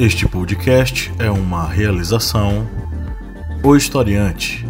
[0.00, 2.66] Este podcast é uma realização
[3.62, 4.64] O Historiante.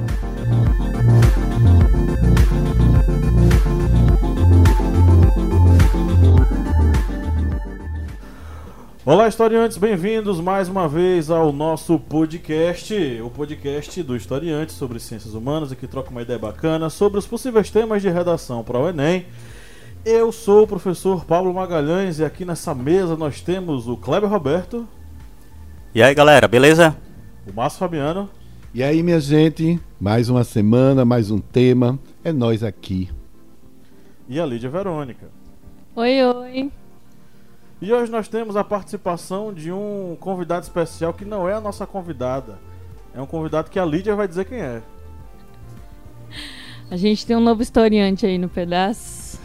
[9.07, 12.93] Olá, historiantes, bem-vindos mais uma vez ao nosso podcast,
[13.25, 17.27] o podcast do Historiante sobre ciências humanas e que troca uma ideia bacana sobre os
[17.29, 19.27] possíveis temas de redação para o Enem.
[20.05, 24.89] Eu sou o professor Pablo Magalhães e aqui nessa mesa nós temos o Kleber Roberto.
[25.93, 26.97] E aí, galera, beleza?
[27.45, 28.31] O Márcio Fabiano.
[28.73, 31.99] E aí, minha gente, mais uma semana, mais um tema.
[32.23, 33.11] É nós aqui.
[34.29, 35.27] E a Lídia Verônica.
[35.97, 36.71] Oi, oi.
[37.83, 41.85] E hoje nós temos a participação de um convidado especial que não é a nossa
[41.89, 42.57] convidada.
[43.13, 44.81] É um convidado que a Lídia vai dizer quem é.
[46.89, 49.41] A gente tem um novo historiante aí no pedaço.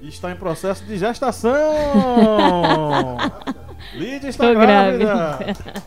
[0.00, 1.52] E está em processo de gestação!
[3.94, 5.04] Lídia está Tô grávida!
[5.38, 5.82] grávida.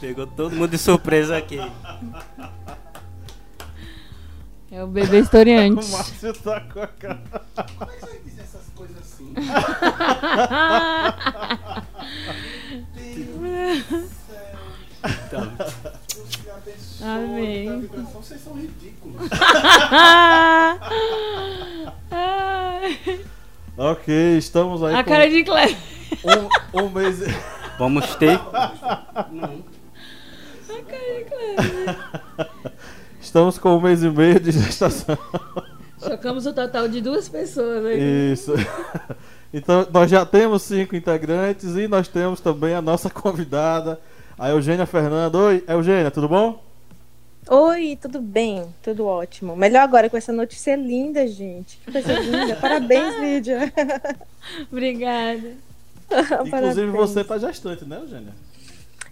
[0.00, 1.58] Pegou todo mundo de surpresa aqui.
[4.70, 5.90] É o bebê O historiante.
[5.90, 7.22] Márcio tá com a cara.
[17.02, 17.88] Amém.
[18.12, 19.28] Vocês são ridículos.
[23.78, 25.76] Ok, estamos aí A com cara de Cleber.
[26.24, 27.20] Um, um mês.
[27.78, 28.40] Vamos ter.
[33.20, 35.18] Estamos com um mês e meio de gestação.
[36.02, 38.32] Chocamos o total de duas pessoas aqui.
[38.32, 38.52] Isso.
[39.52, 43.98] Então, nós já temos cinco integrantes e nós temos também a nossa convidada,
[44.38, 45.38] a Eugênia Fernanda.
[45.38, 46.62] Oi, Eugênia, tudo bom?
[47.48, 48.64] Oi, tudo bem?
[48.82, 49.54] Tudo ótimo.
[49.54, 51.78] Melhor agora com essa notícia linda, gente.
[51.84, 52.56] Que coisa linda.
[52.56, 53.72] Parabéns, Lídia.
[54.70, 55.65] Obrigada.
[56.46, 56.92] Inclusive Parabéns.
[56.92, 58.32] você tá gestante, né, Eugênia?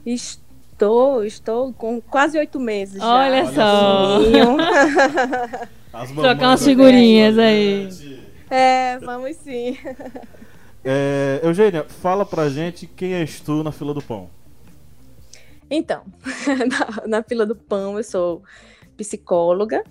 [0.05, 3.07] Estou, estou com quase oito meses já.
[3.07, 4.21] Olha só.
[4.21, 5.69] Sim.
[5.93, 7.89] As Trocar umas figurinhas aí.
[8.51, 9.79] É, vamos sim.
[10.87, 14.29] É, Eugênia, fala pra gente quem és tu na fila do pão.
[15.71, 16.03] Então,
[16.69, 18.43] na, na fila do pão, eu sou
[18.95, 19.83] psicóloga.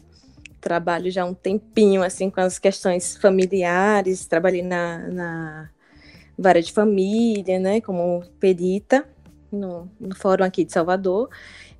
[0.62, 4.28] Trabalho já um tempinho assim com as questões familiares.
[4.28, 5.70] Trabalhei na, na
[6.38, 9.05] vara de família, né, como perita
[9.51, 11.29] no, no fórum aqui de Salvador.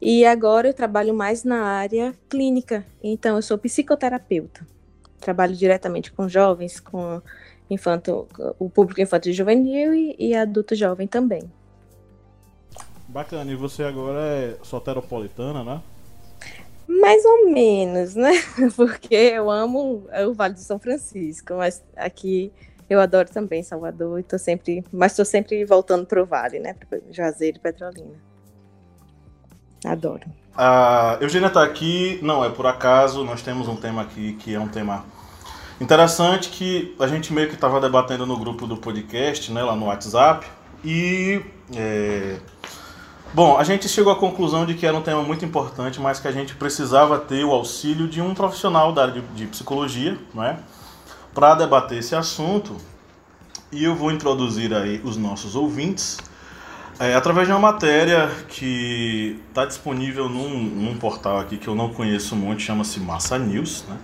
[0.02, 2.86] E agora eu trabalho mais na área clínica.
[3.02, 4.68] Então, eu sou psicoterapeuta.
[5.19, 7.22] Trabalho diretamente com jovens, com
[7.69, 8.28] infanto,
[8.59, 11.50] o público infantil e juvenil e, e adulto jovem também.
[13.08, 15.81] Bacana, e você agora é soteropolitana, né?
[16.88, 18.31] Mais ou menos, né?
[18.75, 22.52] Porque eu amo o Vale do São Francisco, mas aqui
[22.94, 26.76] eu adoro também Salvador e tô sempre, mas tô sempre voltando pro Vale, né?
[27.12, 28.14] Juazeiro e Petrolina.
[29.84, 30.24] Adoro.
[30.56, 34.59] A Eugênia tá aqui, não é por acaso, nós temos um tema aqui que é
[34.59, 35.04] um tema
[35.81, 39.88] interessante que a gente meio que estava debatendo no grupo do podcast, né, lá no
[39.88, 40.46] WhatsApp,
[40.86, 41.42] e
[41.75, 42.38] é,
[43.34, 46.28] bom, a gente chegou à conclusão de que era um tema muito importante, mas que
[46.28, 50.44] a gente precisava ter o auxílio de um profissional da área de, de psicologia, não
[50.44, 50.60] é,
[51.34, 52.78] para debater esse assunto.
[53.72, 56.18] E eu vou introduzir aí os nossos ouvintes.
[57.00, 61.90] É, através de uma matéria que está disponível num, num portal aqui que eu não
[61.90, 63.98] conheço muito, chama-se Massa News, né?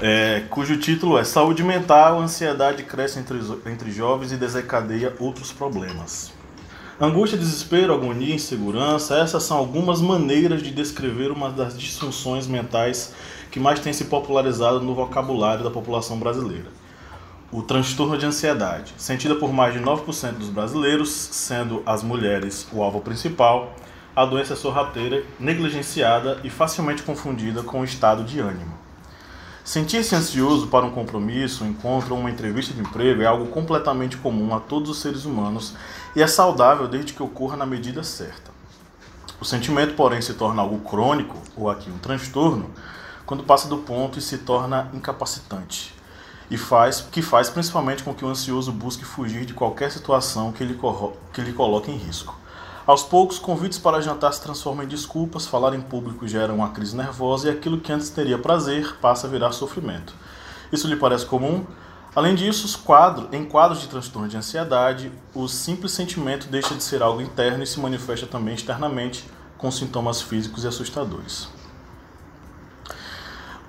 [0.00, 6.32] É, cujo título é Saúde Mental, Ansiedade cresce entre, entre jovens e desencadeia outros problemas.
[7.00, 13.14] Angústia, desespero, agonia, insegurança, essas são algumas maneiras de descrever uma das disfunções mentais
[13.56, 16.66] que mais tem se popularizado no vocabulário da população brasileira
[17.50, 22.82] o transtorno de ansiedade, sentida por mais de 9% dos brasileiros, sendo as mulheres o
[22.82, 23.74] alvo principal,
[24.14, 28.76] a doença é sorrateira, negligenciada e facilmente confundida com o estado de ânimo.
[29.64, 34.18] Sentir-se ansioso para um compromisso, um encontro ou uma entrevista de emprego é algo completamente
[34.18, 35.74] comum a todos os seres humanos
[36.14, 38.54] e é saudável desde que ocorra na medida certa.
[39.40, 42.70] O sentimento, porém, se torna algo crônico, ou aqui um transtorno,
[43.26, 45.94] quando passa do ponto e se torna incapacitante
[46.50, 50.64] e faz que faz principalmente com que o ansioso busque fugir de qualquer situação que
[50.64, 50.78] lhe,
[51.32, 52.38] que lhe coloque em risco.
[52.86, 56.96] Aos poucos, convites para jantar se transformam em desculpas, falar em público gera uma crise
[56.96, 60.14] nervosa e aquilo que antes teria prazer passa a virar sofrimento.
[60.72, 61.66] Isso lhe parece comum?
[62.14, 66.82] Além disso, os quadro- em quadros de transtorno de ansiedade, o simples sentimento deixa de
[66.82, 69.28] ser algo interno e se manifesta também externamente
[69.58, 71.55] com sintomas físicos e assustadores.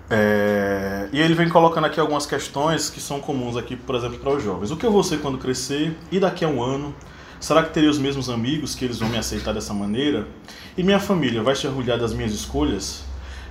[0.09, 4.31] É, e ele vem colocando aqui algumas questões que são comuns aqui, por exemplo, para
[4.31, 4.71] os jovens.
[4.71, 5.97] O que eu vou ser quando crescer?
[6.11, 6.95] E daqui a um ano?
[7.39, 10.27] Será que terei os mesmos amigos que eles vão me aceitar dessa maneira?
[10.77, 13.03] E minha família vai se orgulhar das minhas escolhas?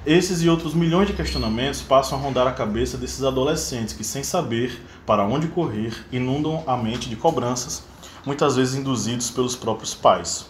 [0.05, 4.23] Esses e outros milhões de questionamentos passam a rondar a cabeça desses adolescentes que, sem
[4.23, 7.85] saber para onde correr, inundam a mente de cobranças,
[8.25, 10.47] muitas vezes induzidos pelos próprios pais.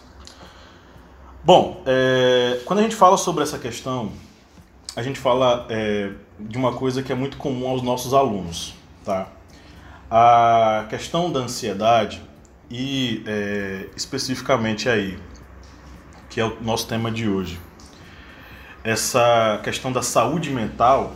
[1.43, 4.11] Bom, é, quando a gente fala sobre essa questão,
[4.97, 6.09] a gente fala é,
[6.39, 8.73] de uma coisa que é muito comum aos nossos alunos,
[9.05, 9.27] tá?
[10.09, 12.19] A questão da ansiedade
[12.67, 15.19] e é, especificamente aí,
[16.31, 17.59] que é o nosso tema de hoje,
[18.83, 21.13] essa questão da saúde mental,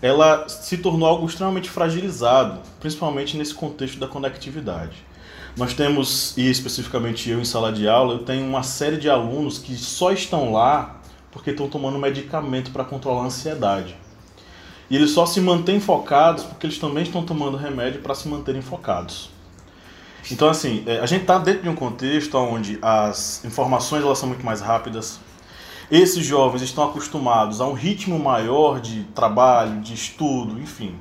[0.00, 5.04] ela se tornou algo extremamente fragilizado, principalmente nesse contexto da conectividade.
[5.56, 9.58] Nós temos, e especificamente eu em sala de aula, eu tenho uma série de alunos
[9.58, 11.01] que só estão lá
[11.32, 13.96] porque estão tomando medicamento para controlar a ansiedade.
[14.88, 18.60] E eles só se mantêm focados porque eles também estão tomando remédio para se manterem
[18.60, 19.30] focados.
[20.30, 24.28] Então, assim, é, a gente está dentro de um contexto onde as informações elas são
[24.28, 25.18] muito mais rápidas.
[25.90, 30.94] Esses jovens estão acostumados a um ritmo maior de trabalho, de estudo, enfim.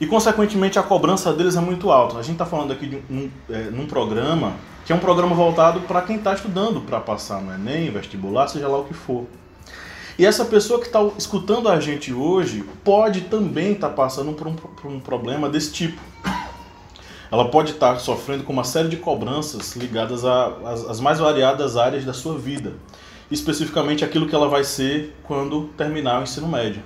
[0.00, 2.18] E, consequentemente, a cobrança deles é muito alta.
[2.18, 4.54] A gente está falando aqui de um, é, num programa
[4.84, 8.66] que é um programa voltado para quem está estudando para passar no Enem, vestibular, seja
[8.66, 9.26] lá o que for.
[10.20, 14.48] E essa pessoa que está escutando a gente hoje pode também estar tá passando por
[14.48, 15.98] um, por um problema desse tipo
[17.32, 22.12] ela pode estar sofrendo com uma série de cobranças ligadas às mais variadas áreas da
[22.12, 22.74] sua vida,
[23.30, 26.82] especificamente aquilo que ela vai ser quando terminar o ensino médio.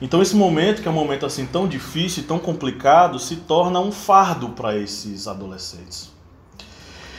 [0.00, 3.92] Então esse momento, que é um momento assim tão difícil, tão complicado, se torna um
[3.92, 6.15] fardo para esses adolescentes.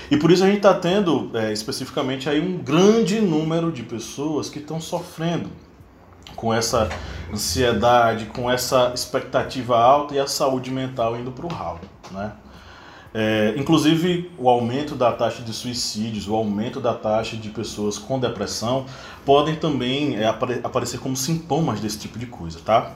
[0.10, 4.50] E por isso a gente está tendo é, especificamente aí um grande número de pessoas
[4.50, 5.50] que estão sofrendo
[6.36, 6.88] com essa
[7.34, 11.80] ansiedade, com essa expectativa alta e a saúde mental indo para o ralo.
[12.12, 12.32] Né?
[13.14, 18.20] É, inclusive, o aumento da taxa de suicídios, o aumento da taxa de pessoas com
[18.20, 18.86] depressão
[19.26, 22.92] podem também é, apare aparecer como sintomas desse tipo de coisa, tá?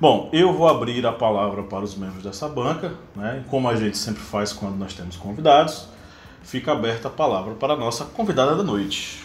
[0.00, 3.44] Bom, eu vou abrir a palavra para os membros dessa banca, né?
[3.48, 5.86] Como a gente sempre faz quando nós temos convidados,
[6.50, 9.22] fica aberta a palavra para a nossa convidada da noite.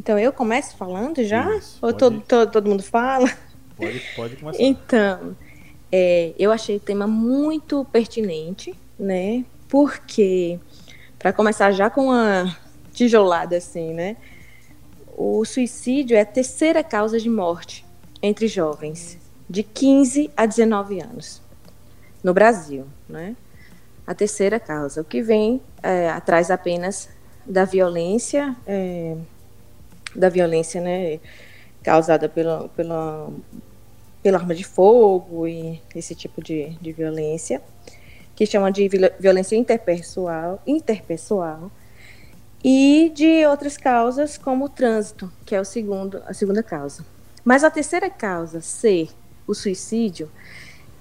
[0.00, 1.54] Então eu começo falando já?
[1.56, 3.30] Isso, Ou todo, todo, todo mundo fala?
[3.76, 4.62] Pode, pode começar.
[4.62, 5.36] Então,
[5.90, 9.44] é, eu achei o tema muito pertinente, né?
[9.68, 10.58] Porque,
[11.18, 12.56] para começar já com uma
[12.92, 14.16] tijolada assim, né?
[15.14, 17.84] O suicídio é a terceira causa de morte
[18.22, 19.18] entre jovens
[19.48, 21.42] de 15 a 19 anos
[22.24, 23.36] no Brasil, né?
[24.06, 27.08] A terceira causa, o que vem é, atrás apenas
[27.46, 29.16] da violência, é,
[30.14, 31.20] da violência, né,
[31.82, 33.30] causada pela, pela
[34.22, 37.60] pela arma de fogo e esse tipo de, de violência,
[38.36, 38.88] que chama de
[39.18, 41.70] violência interpessoal, interpessoal,
[42.64, 47.04] e de outras causas como o trânsito, que é o segundo, a segunda causa.
[47.44, 49.08] Mas a terceira causa, ser
[49.48, 50.30] o suicídio,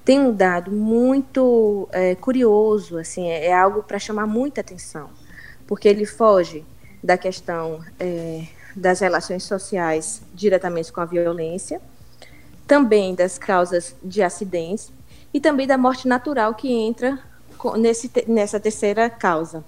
[0.03, 5.09] tem um dado muito é, curioso, assim, é, é algo para chamar muita atenção,
[5.67, 6.65] porque ele foge
[7.03, 8.45] da questão é,
[8.75, 11.81] das relações sociais diretamente com a violência,
[12.65, 14.91] também das causas de acidentes
[15.33, 17.19] e também da morte natural que entra
[17.77, 19.63] nesse, nessa terceira causa.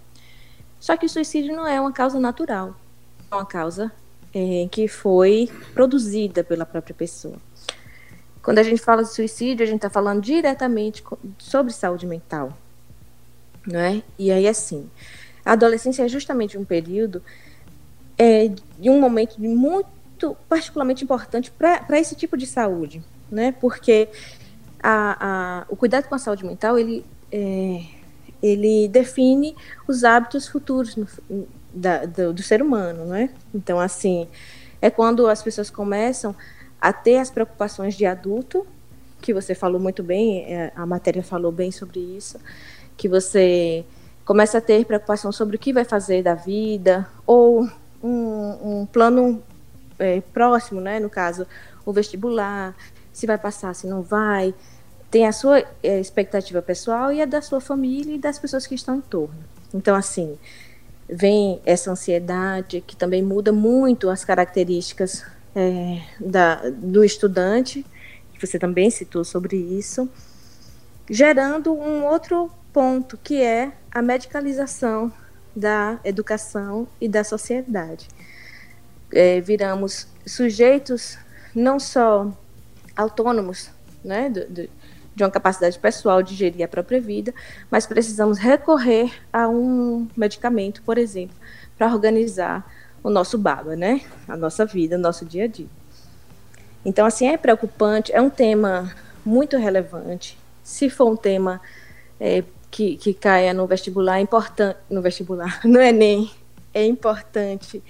[0.80, 2.76] Só que o suicídio não é uma causa natural,
[3.32, 3.92] é uma causa
[4.34, 7.38] é, que foi produzida pela própria pessoa.
[8.44, 11.02] Quando a gente fala de suicídio, a gente está falando diretamente
[11.40, 12.52] sobre saúde mental.
[13.66, 14.04] Não é?
[14.20, 14.90] E aí, assim,
[15.46, 17.24] a adolescência é justamente um período
[18.18, 23.54] é, de um momento muito particularmente importante para esse tipo de saúde, né?
[23.54, 24.10] Porque
[24.82, 27.82] a, a, o cuidado com a saúde mental ele é,
[28.42, 29.56] ele define
[29.88, 31.08] os hábitos futuros no,
[31.74, 33.30] da, do, do, ser humano, né?
[33.54, 34.28] Então assim
[34.82, 36.36] é quando as pessoas começam
[36.84, 38.68] a ter as preocupações de adulto,
[39.22, 42.38] que você falou muito bem, é, a matéria falou bem sobre isso,
[42.98, 43.86] que você
[44.26, 47.70] começa a ter preocupação sobre o que vai fazer da vida ou
[48.04, 49.42] um, um plano
[49.98, 51.00] é, próximo, né?
[51.00, 51.48] No caso,
[51.86, 52.76] o vestibular,
[53.14, 54.54] se vai passar, se não vai.
[55.10, 58.76] Tem a sua é, expectativa pessoal e a da sua família e das pessoas que
[58.76, 59.42] estão em torno.
[59.74, 60.38] Então, assim,
[61.08, 65.24] vem essa ansiedade que também muda muito as características
[65.56, 67.86] é, da, do estudante,
[68.34, 70.10] que você também citou sobre isso,
[71.10, 75.12] gerando um outro ponto, que é a medicalização
[75.56, 78.08] da educação e da sociedade.
[79.12, 81.18] É, viramos sujeitos
[81.54, 82.32] não só
[82.96, 83.70] autônomos,
[84.04, 84.70] né, do, do,
[85.16, 87.34] de uma capacidade pessoal de gerir a própria vida,
[87.70, 91.36] mas precisamos recorrer a um medicamento, por exemplo,
[91.78, 92.68] para organizar
[93.04, 94.02] o nosso baba, né?
[94.28, 95.68] A nossa vida, o nosso dia a dia.
[96.86, 98.94] Então, assim, é preocupante, é um tema
[99.26, 100.38] muito relevante.
[100.64, 101.62] Se for um tema
[102.20, 106.32] é, que, que caia no vestibular, é importante, no vestibular, no Enem,
[106.74, 107.84] é importante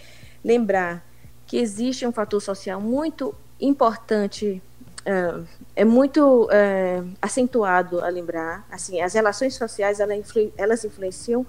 [0.44, 1.04] lembrar
[1.48, 4.62] que existe um fator social muito importante,
[5.06, 5.34] é,
[5.78, 8.66] é muito é, acentuado a lembrar.
[8.72, 11.46] Assim, as relações sociais influ, elas influenciam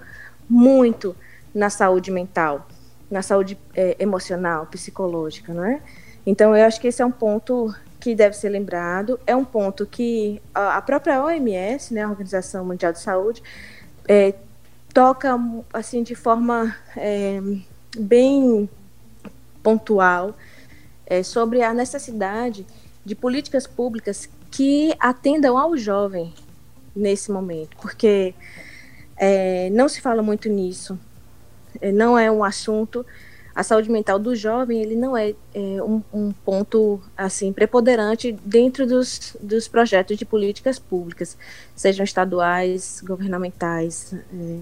[0.48, 1.16] muito
[1.54, 2.66] na saúde mental,
[3.10, 5.80] na saúde é, emocional, psicológica, não é?
[6.26, 9.18] Então, eu acho que esse é um ponto que deve ser lembrado.
[9.26, 13.42] É um ponto que a própria OMS, né, a Organização Mundial de Saúde,
[14.08, 14.34] é,
[14.92, 15.38] toca
[15.72, 17.40] assim de forma é,
[17.98, 18.68] bem
[19.62, 20.36] pontual
[21.06, 22.66] é, sobre a necessidade
[23.04, 26.32] de políticas públicas que atendam ao jovem
[26.94, 28.34] nesse momento, porque
[29.16, 30.98] é, não se fala muito nisso,
[31.92, 33.04] não é um assunto.
[33.54, 38.84] A saúde mental do jovem ele não é, é um, um, ponto assim preponderante dentro
[38.84, 41.38] dos, dos projetos de políticas públicas,
[41.74, 44.12] sejam estaduais, governamentais.
[44.12, 44.58] É.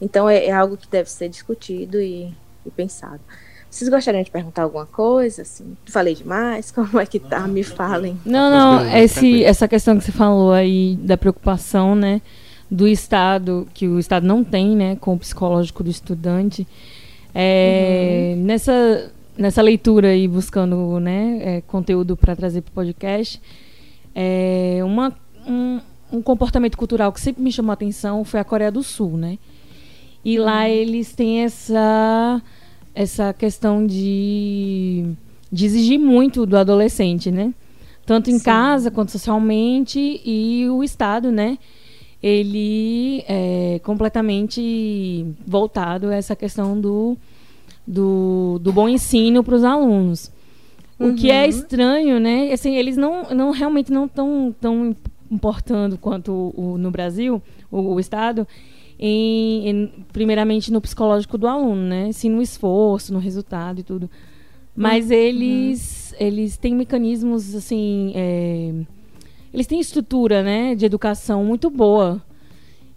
[0.00, 2.32] então é, é, algo que deve ser discutido e,
[2.64, 3.20] e pensado.
[3.68, 5.42] Vocês gostariam de perguntar alguma coisa?
[5.42, 6.70] Assim, falei demais?
[6.72, 7.48] Como é que tá?
[7.48, 8.16] Me falem.
[8.24, 12.22] Não, não, esse, essa questão que você falou aí da preocupação, né,
[12.74, 16.66] do Estado, que o Estado não tem, né, com o psicológico do estudante,
[17.32, 18.42] é, uhum.
[18.42, 23.40] nessa, nessa leitura aí, buscando, né, é, conteúdo para trazer para o podcast,
[24.12, 25.12] é, uma,
[25.46, 25.80] um,
[26.12, 29.38] um comportamento cultural que sempre me chamou a atenção foi a Coreia do Sul, né?
[30.24, 30.68] E lá uhum.
[30.68, 32.42] eles têm essa
[32.94, 35.04] essa questão de,
[35.50, 37.52] de exigir muito do adolescente, né?
[38.06, 38.44] Tanto em Sim.
[38.44, 41.58] casa quanto socialmente e o Estado, né?
[42.26, 47.18] Ele é completamente voltado a essa questão do,
[47.86, 50.32] do, do bom ensino para os alunos.
[50.98, 51.10] Uhum.
[51.10, 51.48] O que é uhum.
[51.50, 52.50] estranho, né?
[52.50, 54.96] Assim, eles não, não realmente não estão tão
[55.30, 58.48] importando quanto o, o no Brasil, o, o Estado,
[58.98, 62.10] em, em, primeiramente no psicológico do aluno, né?
[62.10, 64.08] Sim, no esforço, no resultado e tudo.
[64.74, 65.12] Mas uhum.
[65.12, 68.72] eles, eles têm mecanismos, assim, é,
[69.54, 72.20] eles têm estrutura, né, de educação muito boa.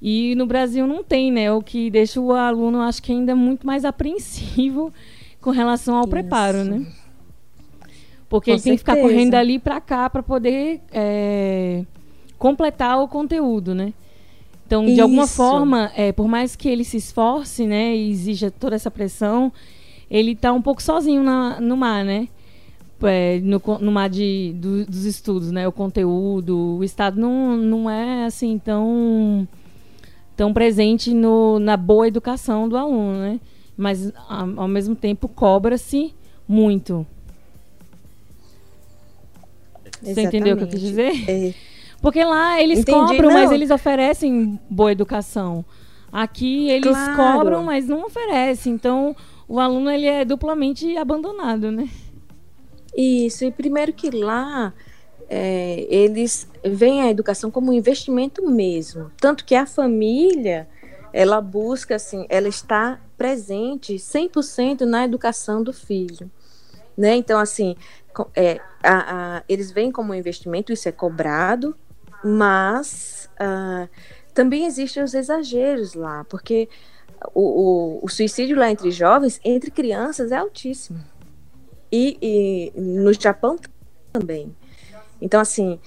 [0.01, 1.51] E no Brasil não tem, né?
[1.51, 4.91] O que deixa o aluno, acho que ainda muito mais apreensivo
[5.39, 6.09] com relação ao Isso.
[6.09, 6.85] preparo, né?
[8.27, 8.63] Porque com ele certeza.
[8.63, 11.85] tem que ficar correndo ali para cá para poder é,
[12.39, 13.93] completar o conteúdo, né?
[14.65, 15.01] Então, de Isso.
[15.01, 19.53] alguma forma, é, por mais que ele se esforce, né, e exija toda essa pressão,
[20.09, 22.27] ele está um pouco sozinho na, no mar, né?
[23.03, 25.67] É, no, no mar de, do, dos estudos, né?
[25.67, 29.47] O conteúdo, o Estado não, não é assim tão,
[30.35, 33.39] tão presente no, na boa educação do aluno, né?
[33.75, 36.13] Mas ao, ao mesmo tempo cobra-se
[36.47, 37.05] muito.
[40.01, 40.13] Exatamente.
[40.13, 41.29] Você entendeu o que eu quis dizer?
[41.29, 41.53] É.
[42.01, 43.33] Porque lá eles Entendi, cobram, não.
[43.33, 45.65] mas eles oferecem boa educação.
[46.11, 47.15] Aqui eles claro.
[47.15, 48.73] cobram, mas não oferecem.
[48.73, 49.15] Então,
[49.47, 51.89] o aluno ele é duplamente abandonado, né?
[52.97, 54.73] Isso, e primeiro que lá
[55.29, 59.11] é, eles veem a educação como um investimento mesmo.
[59.17, 60.67] Tanto que a família,
[61.13, 66.29] ela busca, assim, ela está presente 100% na educação do filho.
[66.97, 67.15] Né?
[67.15, 67.75] Então, assim,
[68.35, 71.75] é, a, a, eles veem como um investimento, isso é cobrado,
[72.23, 73.87] mas uh,
[74.33, 76.67] também existem os exageros lá, porque
[77.33, 80.99] o, o, o, suicídio lá entre jovens, entre crianças, é altíssimo.
[81.91, 82.17] E,
[82.75, 83.57] e no Japão
[84.11, 84.55] também.
[85.21, 85.79] Então, assim,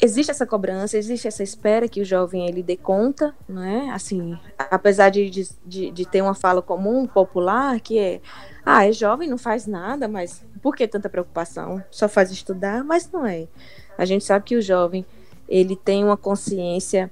[0.00, 3.90] existe essa cobrança, existe essa espera que o jovem ele dê conta, não é?
[3.90, 8.20] Assim, apesar de, de, de, ter uma fala comum, popular, que é,
[8.64, 11.82] ah, é jovem, não faz nada, mas por que tanta preocupação?
[11.90, 13.48] Só faz estudar, mas não é.
[13.96, 15.04] A gente sabe que o jovem
[15.48, 17.10] ele tem uma consciência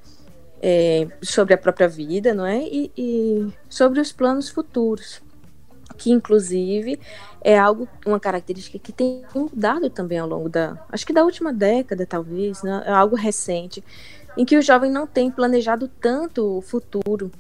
[0.63, 2.61] é, sobre a própria vida, não é?
[2.63, 5.23] E, e, sobre os planos futuros,
[5.97, 6.99] que inclusive
[7.43, 11.53] é algo, uma característica que tem mudado também ao longo da, acho que da última
[11.53, 12.83] década, talvez, né?
[12.85, 13.83] é algo recente,
[14.37, 17.31] em que o jovem não tem planejado tanto o futuro.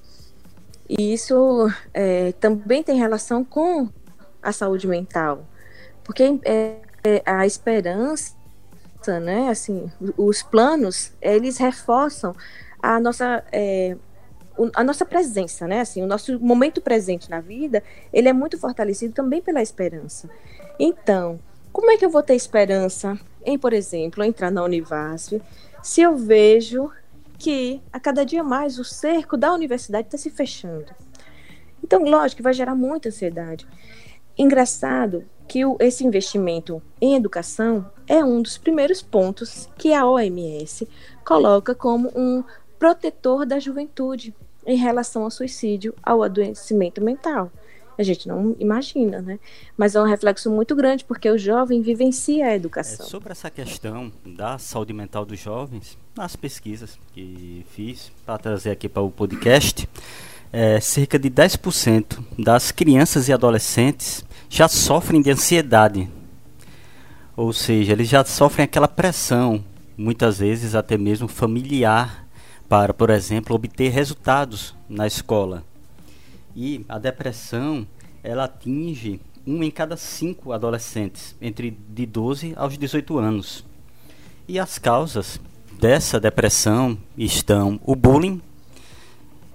[0.88, 3.88] E isso é, também tem relação com
[4.42, 5.44] a saúde mental,
[6.04, 8.36] porque é, é a esperança
[9.20, 9.48] né?
[9.48, 12.34] Assim, os planos, eles reforçam
[12.82, 13.96] a nossa é,
[14.74, 15.80] a nossa presença, né?
[15.80, 17.82] Assim, o nosso momento presente na vida,
[18.12, 20.28] ele é muito fortalecido também pela esperança.
[20.78, 21.38] Então,
[21.72, 25.40] como é que eu vou ter esperança em, por exemplo, entrar na Univasf,
[25.82, 26.90] se eu vejo
[27.38, 30.92] que a cada dia mais o cerco da universidade está se fechando.
[31.82, 33.66] Então, lógico vai gerar muita ansiedade.
[34.36, 40.88] Engraçado que o, esse investimento em educação é um dos primeiros pontos que a OMS
[41.24, 42.42] coloca como um
[42.78, 44.34] protetor da juventude
[44.66, 47.50] em relação ao suicídio, ao adoecimento mental.
[47.98, 49.38] A gente não imagina, né?
[49.76, 53.06] Mas é um reflexo muito grande, porque o jovem vivencia a educação.
[53.06, 58.70] É, sobre essa questão da saúde mental dos jovens, nas pesquisas que fiz para trazer
[58.70, 59.88] aqui para o podcast,
[60.52, 66.08] é, cerca de 10% das crianças e adolescentes já sofrem de ansiedade.
[67.34, 69.64] Ou seja, eles já sofrem aquela pressão,
[69.96, 72.25] muitas vezes até mesmo familiar,
[72.68, 75.64] para, por exemplo, obter resultados na escola.
[76.54, 77.86] E a depressão,
[78.22, 83.64] ela atinge um em cada cinco adolescentes, entre de 12 aos 18 anos.
[84.48, 85.40] E as causas
[85.78, 88.40] dessa depressão estão o bullying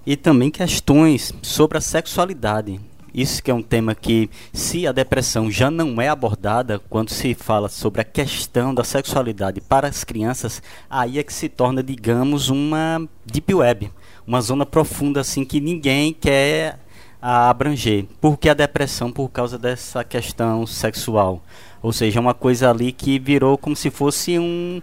[0.06, 2.80] e também questões sobre a sexualidade.
[3.14, 7.34] Isso que é um tema que, se a depressão já não é abordada quando se
[7.34, 12.48] fala sobre a questão da sexualidade para as crianças, aí é que se torna, digamos,
[12.48, 13.90] uma deep web,
[14.26, 16.78] uma zona profunda assim que ninguém quer
[17.20, 18.06] abranger.
[18.20, 21.42] Porque a depressão por causa dessa questão sexual,
[21.82, 24.80] ou seja, uma coisa ali que virou como se fosse um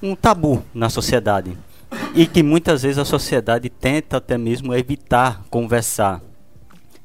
[0.00, 1.56] um tabu na sociedade
[2.14, 6.20] e que muitas vezes a sociedade tenta até mesmo evitar conversar.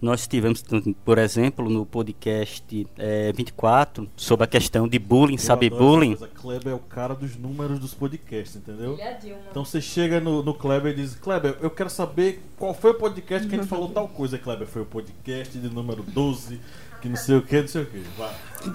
[0.03, 0.62] Nós tivemos,
[1.05, 6.17] por exemplo, no podcast é, 24, sobre a questão de bullying, Eu sabe bullying?
[6.36, 8.98] Kleber é o cara dos números dos podcasts, entendeu?
[9.00, 9.17] É
[9.50, 12.95] então você chega no, no Kleber e diz, Kleber, eu quero saber qual foi o
[12.95, 14.38] podcast que a gente falou tal coisa.
[14.38, 16.60] Kleber, foi o podcast de número 12,
[17.01, 18.03] que não sei o que, não sei o que.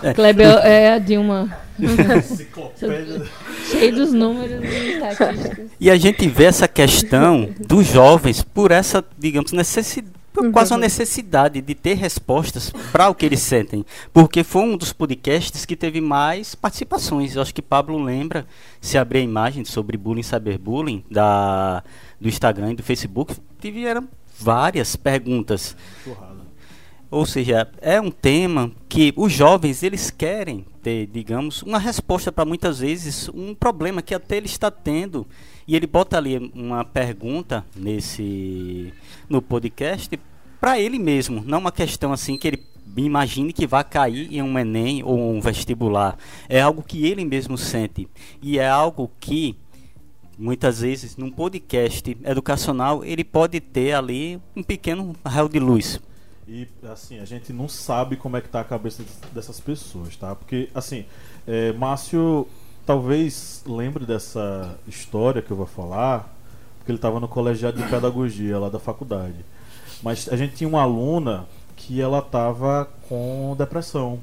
[0.02, 0.14] É.
[0.14, 1.54] Kleber é a Dilma.
[3.70, 5.70] Cheio dos números e estatísticas.
[5.78, 10.52] E a gente vê essa questão dos jovens por essa, digamos, necessidade uhum.
[10.52, 13.84] quase uma necessidade de ter respostas para o que eles sentem.
[14.12, 17.36] Porque foi um dos podcasts que teve mais participações.
[17.36, 18.46] Eu acho que Pablo lembra,
[18.80, 21.82] se abrir a imagem sobre bullying, saber bullying, da,
[22.20, 25.76] do Instagram e do Facebook, tiveram várias perguntas.
[27.10, 32.44] Ou seja, é um tema que os jovens eles querem ter, digamos, uma resposta para
[32.44, 35.26] muitas vezes um problema que até ele está tendo
[35.66, 38.92] e ele bota ali uma pergunta nesse
[39.28, 40.18] no podcast
[40.60, 42.62] para ele mesmo, não uma questão assim que ele
[42.96, 46.16] imagine que vai cair em um ENEM ou um vestibular.
[46.48, 48.08] É algo que ele mesmo sente.
[48.42, 49.56] E é algo que,
[50.38, 56.00] muitas vezes, num podcast educacional, ele pode ter ali um pequeno raio de luz.
[56.46, 60.34] E, assim, a gente não sabe como é que tá a cabeça dessas pessoas, tá?
[60.34, 61.04] Porque, assim,
[61.46, 62.48] é, Márcio
[62.86, 66.34] talvez lembre dessa história que eu vou falar,
[66.78, 69.44] porque ele estava no colegiado de pedagogia lá da faculdade.
[70.02, 74.18] Mas a gente tinha uma aluna que ela estava com depressão.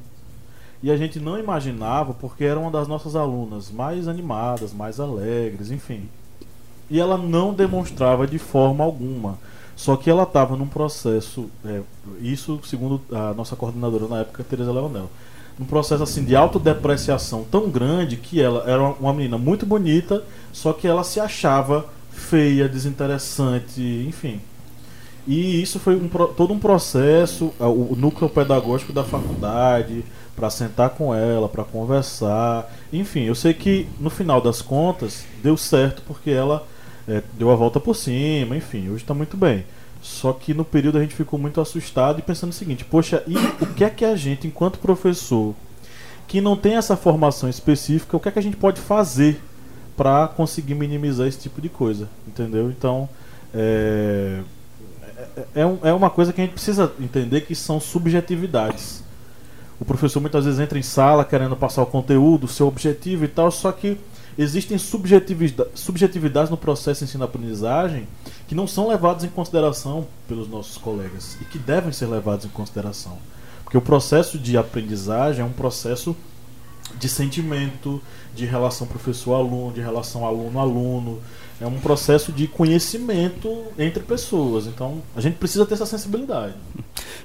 [0.83, 5.71] E a gente não imaginava porque era uma das nossas alunas mais animadas, mais alegres,
[5.71, 6.07] enfim.
[6.89, 9.39] E ela não demonstrava de forma alguma.
[9.75, 11.81] Só que ela estava num processo, é,
[12.21, 15.09] isso segundo a nossa coordenadora na época, Teresa Leonel,
[15.59, 20.71] num processo assim de autodepreciação tão grande que ela era uma menina muito bonita, só
[20.71, 24.39] que ela se achava feia, desinteressante, enfim.
[25.27, 31.15] E isso foi um, todo um processo, o núcleo pedagógico da faculdade, para sentar com
[31.15, 32.71] ela, para conversar.
[32.93, 36.67] Enfim, eu sei que no final das contas deu certo porque ela
[37.07, 39.65] é, deu a volta por cima, enfim, hoje está muito bem.
[40.01, 43.35] Só que no período a gente ficou muito assustado e pensando o seguinte: poxa, e
[43.63, 45.55] o que é que a gente, enquanto professor,
[46.27, 49.41] que não tem essa formação específica, o que é que a gente pode fazer
[49.97, 52.07] para conseguir minimizar esse tipo de coisa?
[52.27, 52.69] Entendeu?
[52.69, 53.09] Então,
[53.51, 54.41] é,
[55.35, 59.03] é, é, é uma coisa que a gente precisa entender que são subjetividades.
[59.79, 63.27] O professor muitas vezes entra em sala querendo passar o conteúdo, o seu objetivo e
[63.27, 63.97] tal, só que
[64.37, 68.07] existem subjetividades, subjetividades no processo de ensino-aprendizagem
[68.47, 72.49] que não são levadas em consideração pelos nossos colegas e que devem ser levados em
[72.49, 73.17] consideração.
[73.63, 76.15] Porque o processo de aprendizagem é um processo
[76.97, 78.01] de sentimento,
[78.33, 81.19] de relação professor-aluno, de relação aluno-aluno,
[81.59, 84.67] é um processo de conhecimento entre pessoas.
[84.67, 86.53] Então, a gente precisa ter essa sensibilidade.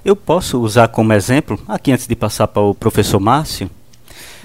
[0.04, 3.70] Eu posso usar como exemplo, aqui antes de passar para o professor Márcio,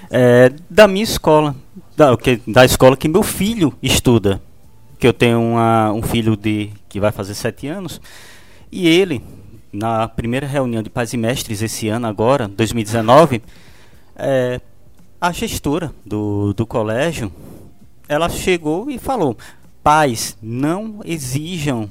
[0.09, 1.55] é, da minha escola,
[1.95, 2.17] da,
[2.47, 4.41] da escola que meu filho estuda.
[4.97, 7.99] Que eu tenho uma, um filho de que vai fazer sete anos,
[8.71, 9.21] e ele,
[9.71, 13.41] na primeira reunião de pais e mestres esse ano, agora, 2019,
[14.15, 14.59] é,
[15.19, 17.31] a gestora do, do colégio
[18.07, 19.37] ela chegou e falou:
[19.85, 21.87] pais, não exijam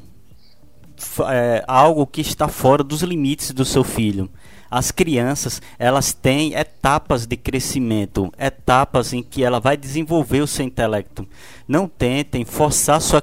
[1.31, 4.29] é, algo que está fora dos limites do seu filho.
[4.69, 10.65] As crianças, elas têm etapas de crescimento, etapas em que ela vai desenvolver o seu
[10.67, 11.25] intelecto.
[11.69, 13.23] Não tentem forçar sua,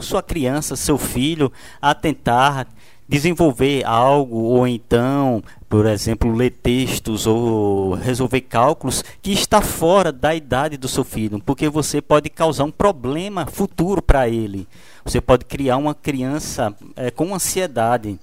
[0.00, 2.66] sua criança, seu filho, a tentar
[3.12, 10.34] desenvolver algo ou então, por exemplo, ler textos ou resolver cálculos que está fora da
[10.34, 14.66] idade do seu filho, porque você pode causar um problema futuro para ele.
[15.04, 18.18] Você pode criar uma criança é, com ansiedade.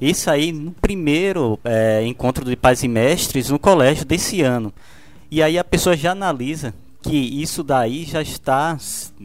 [0.00, 4.72] Isso aí no primeiro é, encontro de pais e mestres no colégio desse ano.
[5.32, 8.78] E aí a pessoa já analisa que isso daí já está,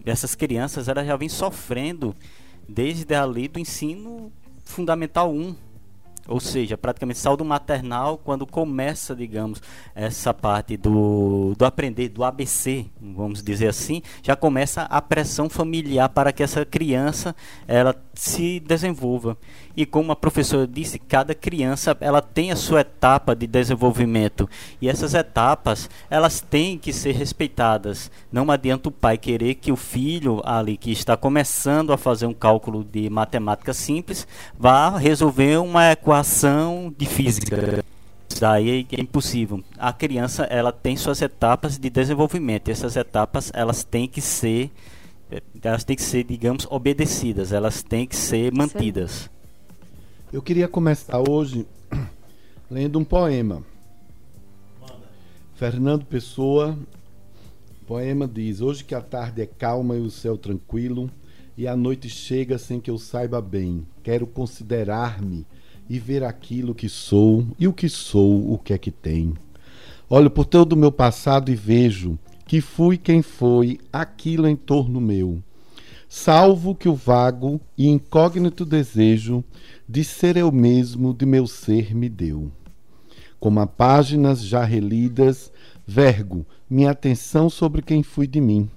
[0.08, 2.16] essas crianças elas já vêm sofrendo
[2.68, 4.32] desde ali do ensino
[4.68, 5.56] Fundamental 1,
[6.28, 9.62] ou seja, praticamente saúde maternal, quando começa, digamos,
[9.96, 16.10] essa parte do, do aprender, do ABC, vamos dizer assim, já começa a pressão familiar
[16.10, 17.34] para que essa criança
[17.66, 19.38] ela se desenvolva.
[19.78, 24.50] E como a professora disse, cada criança ela tem a sua etapa de desenvolvimento
[24.82, 28.10] e essas etapas elas têm que ser respeitadas.
[28.32, 32.34] Não adianta o pai querer que o filho ali que está começando a fazer um
[32.34, 37.86] cálculo de matemática simples vá resolver uma equação de física.
[38.40, 39.64] Daí é impossível.
[39.78, 42.70] A criança ela tem suas etapas de desenvolvimento.
[42.70, 44.72] E essas etapas elas têm que ser
[45.62, 49.30] elas têm que ser, digamos, obedecidas, elas têm que ser mantidas.
[50.32, 51.66] Eu queria começar hoje
[52.70, 53.64] lendo um poema.
[55.56, 56.78] Fernando Pessoa,
[57.88, 61.10] poema diz: Hoje que a tarde é calma e o céu tranquilo,
[61.58, 65.46] e a noite chega sem que eu saiba bem, quero considerar-me
[65.90, 69.34] e ver aquilo que sou e o que sou, o que é que tem.
[70.10, 75.00] Olho por todo o meu passado e vejo que fui quem foi aquilo em torno
[75.00, 75.42] meu
[76.10, 79.44] salvo que o vago e incógnito desejo
[79.88, 82.52] de ser eu mesmo de meu ser me deu.
[83.40, 85.52] Como a páginas já relidas,
[85.86, 88.70] vergo minha atenção sobre quem fui de mim,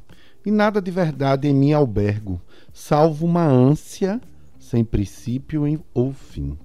[0.44, 2.40] e nada de verdade em mim albergo,
[2.72, 4.20] salvo uma ânsia
[4.58, 6.58] sem princípio ou fim.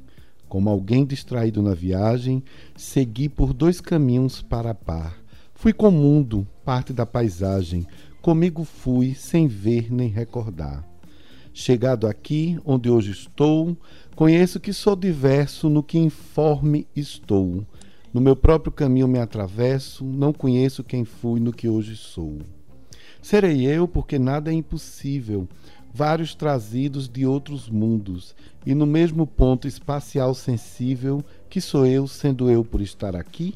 [0.47, 2.43] Como alguém distraído na viagem,
[2.75, 5.17] segui por dois caminhos para a par.
[5.53, 7.87] Fui com o mundo, parte da paisagem,
[8.25, 10.83] Comigo fui sem ver nem recordar.
[11.53, 13.77] Chegado aqui, onde hoje estou,
[14.15, 17.65] conheço que sou diverso no que informe estou.
[18.13, 22.37] No meu próprio caminho me atravesso, não conheço quem fui no que hoje sou.
[23.21, 25.47] Serei eu porque nada é impossível,
[25.93, 28.33] vários trazidos de outros mundos,
[28.65, 33.55] e no mesmo ponto espacial sensível que sou eu, sendo eu por estar aqui?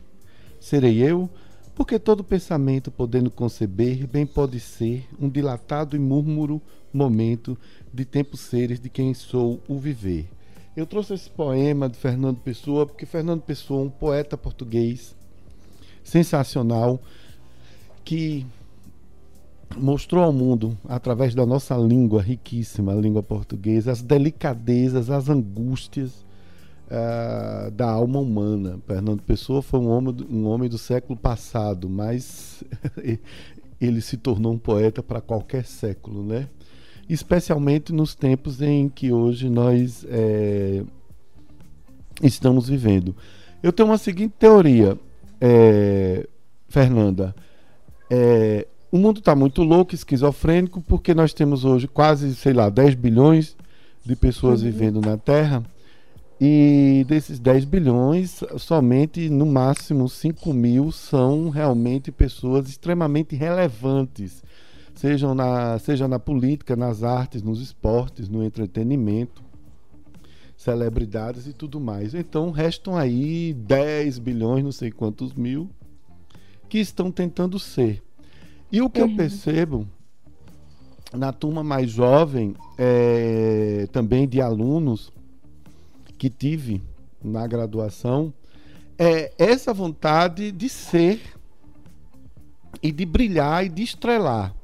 [0.59, 1.29] Serei eu
[1.73, 7.57] porque todo pensamento, podendo conceber, bem pode ser um dilatado e múrmuro momento
[7.93, 10.27] de tempos seres de quem sou o viver.
[10.75, 15.15] Eu trouxe esse poema de Fernando Pessoa, porque Fernando Pessoa, um poeta português
[16.03, 16.99] sensacional,
[18.05, 18.45] que
[19.77, 26.25] mostrou ao mundo, através da nossa língua riquíssima, a língua portuguesa, as delicadezas, as angústias
[26.87, 28.79] uh, da alma humana.
[28.85, 32.63] Fernando Pessoa foi um homem, um homem do século passado, mas
[33.79, 36.47] ele se tornou um poeta para qualquer século, né?
[37.09, 40.83] Especialmente nos tempos em que hoje nós é,
[42.21, 43.15] estamos vivendo.
[43.63, 44.97] Eu tenho uma seguinte teoria,
[45.41, 46.27] é,
[46.67, 47.35] Fernanda.
[48.09, 52.95] É, o mundo está muito louco, esquizofrênico, porque nós temos hoje quase, sei lá, 10
[52.95, 53.57] bilhões
[54.05, 54.71] de pessoas uhum.
[54.71, 55.63] vivendo na Terra
[56.41, 64.41] e desses 10 bilhões, somente no máximo 5 mil são realmente pessoas extremamente relevantes,
[64.99, 69.41] sejam na, seja na política, nas artes, nos esportes, no entretenimento,
[70.57, 72.13] celebridades e tudo mais.
[72.13, 75.69] Então restam aí 10 bilhões, não sei quantos mil,
[76.67, 78.03] que estão tentando ser.
[78.69, 79.11] E o que uhum.
[79.11, 79.87] eu percebo
[81.13, 85.13] na turma mais jovem, é, também de alunos,
[86.17, 86.83] que tive
[87.23, 88.33] na graduação
[88.97, 91.21] é essa vontade de ser
[92.83, 94.58] e de brilhar e de estrelar.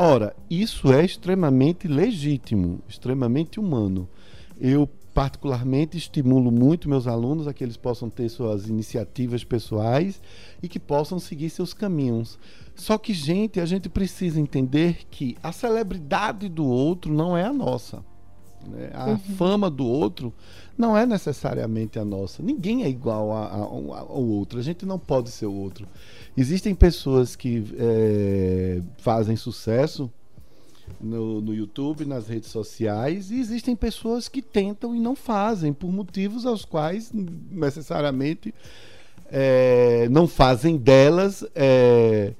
[0.00, 4.08] Ora, isso é extremamente legítimo, extremamente humano.
[4.56, 10.22] Eu particularmente estimulo muito meus alunos a que eles possam ter suas iniciativas pessoais
[10.62, 12.38] e que possam seguir seus caminhos.
[12.76, 17.52] Só que, gente, a gente precisa entender que a celebridade do outro não é a
[17.52, 18.04] nossa.
[18.68, 18.90] Né?
[18.94, 19.18] A uhum.
[19.18, 20.32] fama do outro
[20.76, 22.42] não é necessariamente a nossa.
[22.42, 24.58] Ninguém é igual a, a, ao outro.
[24.58, 25.86] A gente não pode ser o outro.
[26.36, 30.10] Existem pessoas que é, fazem sucesso
[31.00, 35.92] no, no YouTube, nas redes sociais, e existem pessoas que tentam e não fazem, por
[35.92, 37.12] motivos aos quais
[37.50, 38.54] necessariamente
[39.30, 41.44] é, não fazem delas.
[41.54, 42.34] É,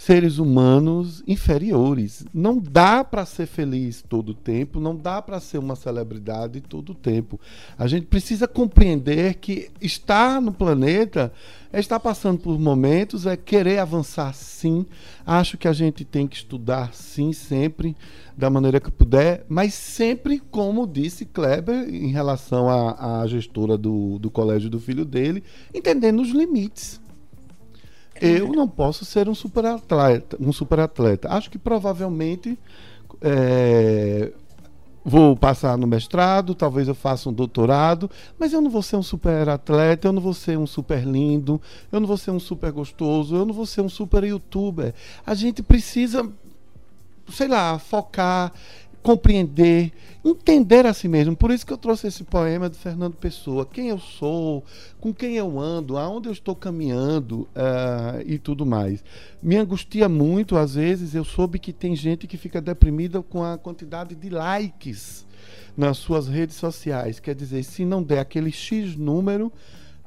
[0.00, 2.24] seres humanos inferiores.
[2.32, 6.92] Não dá para ser feliz todo o tempo, não dá para ser uma celebridade todo
[6.92, 7.38] o tempo.
[7.78, 11.30] A gente precisa compreender que estar no planeta
[11.70, 14.86] é estar passando por momentos, é querer avançar sim.
[15.26, 17.94] Acho que a gente tem que estudar sim, sempre,
[18.34, 24.30] da maneira que puder, mas sempre, como disse Kleber, em relação à, gestora do, do
[24.30, 26.99] colégio do filho dele, entendendo os limites
[28.20, 31.28] eu não posso ser um super atleta, um super atleta.
[31.30, 32.58] Acho que provavelmente
[33.20, 34.32] é,
[35.04, 39.02] vou passar no mestrado, talvez eu faça um doutorado, mas eu não vou ser um
[39.02, 42.70] super atleta, eu não vou ser um super lindo, eu não vou ser um super
[42.72, 44.94] gostoso, eu não vou ser um super youtuber.
[45.26, 46.30] A gente precisa,
[47.28, 48.52] sei lá, focar
[49.02, 49.92] compreender,
[50.24, 51.34] entender a si mesmo.
[51.34, 53.66] Por isso que eu trouxe esse poema de Fernando Pessoa.
[53.66, 54.64] Quem eu sou,
[55.00, 59.02] com quem eu ando, aonde eu estou caminhando uh, e tudo mais.
[59.42, 63.56] Me angustia muito, às vezes, eu soube que tem gente que fica deprimida com a
[63.56, 65.26] quantidade de likes
[65.76, 67.18] nas suas redes sociais.
[67.18, 69.50] Quer dizer, se não der aquele X número,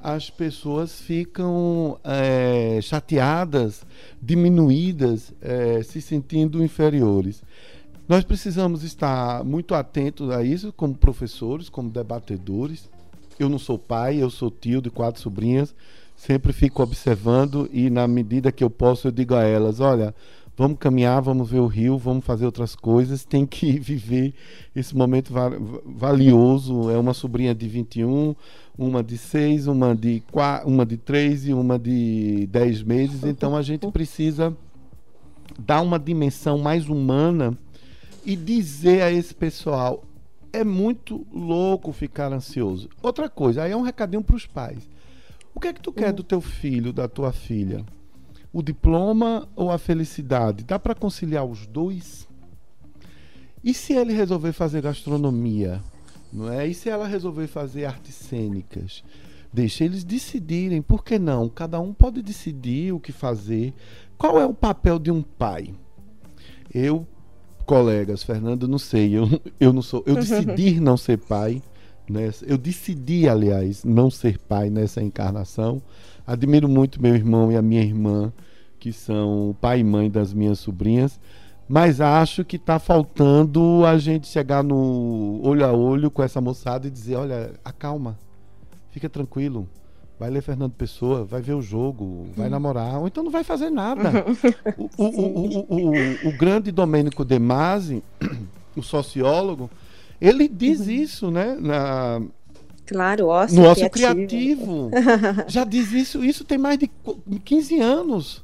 [0.03, 3.86] as pessoas ficam é, chateadas,
[4.21, 7.41] diminuídas, é, se sentindo inferiores.
[8.07, 12.89] Nós precisamos estar muito atentos a isso, como professores, como debatedores.
[13.39, 15.73] Eu não sou pai, eu sou tio de quatro sobrinhas.
[16.15, 20.13] Sempre fico observando e, na medida que eu posso, eu digo a elas: olha,
[20.55, 23.23] vamos caminhar, vamos ver o rio, vamos fazer outras coisas.
[23.23, 24.33] Tem que viver
[24.75, 25.33] esse momento
[25.85, 26.91] valioso.
[26.91, 28.35] É uma sobrinha de 21,
[28.77, 33.23] uma de 6, uma de 4, uma de 3 e uma de 10 meses.
[33.23, 34.53] Então a gente precisa
[35.57, 37.57] dar uma dimensão mais humana
[38.25, 40.03] e dizer a esse pessoal:
[40.51, 42.89] é muito louco ficar ansioso.
[43.01, 44.89] Outra coisa, aí é um recadinho para os pais.
[45.53, 47.86] O que é que tu quer do teu filho, da tua filha?
[48.51, 50.63] O diploma ou a felicidade?
[50.63, 52.27] Dá para conciliar os dois?
[53.63, 55.81] E se ele resolver fazer gastronomia?
[56.31, 56.67] Não é?
[56.67, 59.03] E se ela resolver fazer artes cênicas?
[59.51, 61.47] Deixa eles decidirem, por que não?
[61.47, 63.73] Cada um pode decidir o que fazer.
[64.17, 65.73] Qual é o papel de um pai?
[66.73, 67.07] Eu
[67.63, 69.28] colegas, Fernando, não sei, eu,
[69.60, 71.62] eu não sou, eu decidi não ser pai,
[72.10, 75.82] nessa, eu decidi, aliás, não ser pai nessa encarnação.
[76.26, 78.32] Admiro muito meu irmão e a minha irmã,
[78.80, 81.19] que são o pai e mãe das minhas sobrinhas,
[81.67, 86.88] mas acho que está faltando a gente chegar no olho a olho com essa moçada
[86.88, 88.17] e dizer, olha, acalma,
[88.91, 89.67] fica tranquilo
[90.19, 92.52] vai ler Fernando Pessoa, vai ver o jogo, vai hum.
[92.52, 94.26] namorar, ou então não vai fazer nada.
[94.78, 98.04] o, o, o, o, grande Domênico De Masi,
[98.76, 99.69] o sociólogo,
[100.21, 100.91] ele diz uhum.
[100.91, 101.58] isso, né?
[101.60, 102.21] Na,
[102.86, 104.89] claro, ócio no ócio criativo.
[104.89, 105.45] criativo.
[105.47, 106.89] Já diz isso, isso tem mais de
[107.43, 108.43] 15 anos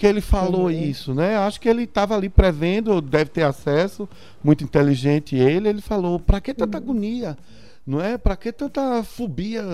[0.00, 0.70] que ele falou uhum.
[0.70, 1.36] isso, né?
[1.36, 4.08] Acho que ele estava ali prevendo, deve ter acesso,
[4.42, 6.84] muito inteligente ele, ele falou, para que tanta uhum.
[6.84, 7.38] agonia?
[7.90, 8.16] Não é?
[8.16, 9.64] Para que tanta fobia?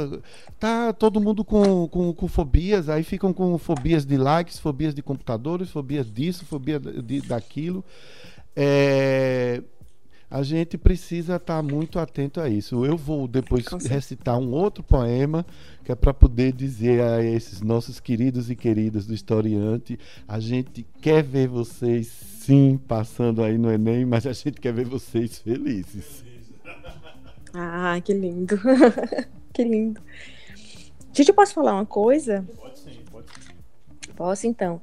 [0.59, 5.03] Tá todo mundo com, com, com, fobias, aí ficam com fobias de likes, fobias de
[5.03, 7.85] computadores, fobias disso, fobia de, daquilo.
[8.57, 9.63] É,
[10.31, 12.87] a gente precisa estar tá muito atento a isso.
[12.87, 15.45] Eu vou depois recitar um outro poema
[15.85, 20.87] que é para poder dizer a esses nossos queridos e queridas do historiante: a gente
[21.03, 26.26] quer ver vocês sim passando aí no Enem, mas a gente quer ver vocês felizes.
[27.57, 28.61] Ah, que lindo.
[29.53, 30.01] que lindo.
[31.13, 32.45] Gente, eu posso falar uma coisa?
[32.61, 34.13] Pode sim, pode sim.
[34.15, 34.81] Posso, então.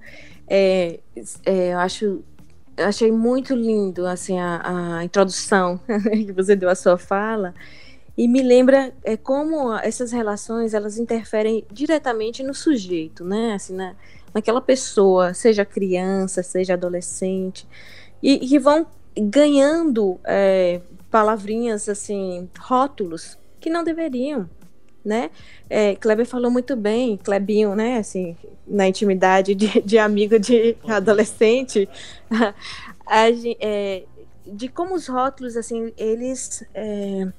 [0.48, 1.00] É,
[1.46, 2.24] é, eu acho
[2.76, 5.80] eu achei muito lindo assim a, a introdução
[6.26, 7.54] que você deu à sua fala
[8.18, 13.54] e me lembra é, como essas relações elas interferem diretamente no sujeito, né?
[13.54, 13.96] Assim, na,
[14.34, 17.68] naquela pessoa, seja criança, seja adolescente,
[18.22, 18.86] e que vão
[19.18, 20.82] ganhando é,
[21.14, 24.50] palavrinhas assim, rótulos que não deveriam,
[25.06, 25.30] né?
[25.70, 28.00] É, Kleber falou muito bem, Klebinho, né?
[28.00, 31.88] Assim, na intimidade de, de amigo de adolescente,
[33.06, 34.06] a, é,
[34.44, 37.32] de como os rótulos, assim, eles é,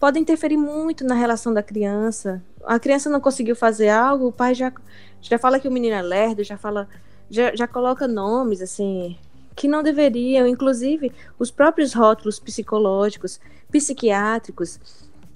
[0.00, 2.42] podem interferir muito na relação da criança.
[2.64, 4.72] A criança não conseguiu fazer algo, o pai já,
[5.20, 6.88] já fala que o menino é lerdo, já fala,
[7.28, 9.18] já, já coloca nomes, assim,
[9.58, 13.40] que não deveriam, inclusive os próprios rótulos psicológicos,
[13.72, 14.78] psiquiátricos,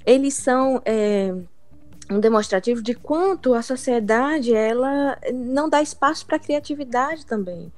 [0.06, 1.35] eles são é,
[2.08, 7.72] um demonstrativo de quanto a sociedade ela não dá espaço para criatividade também.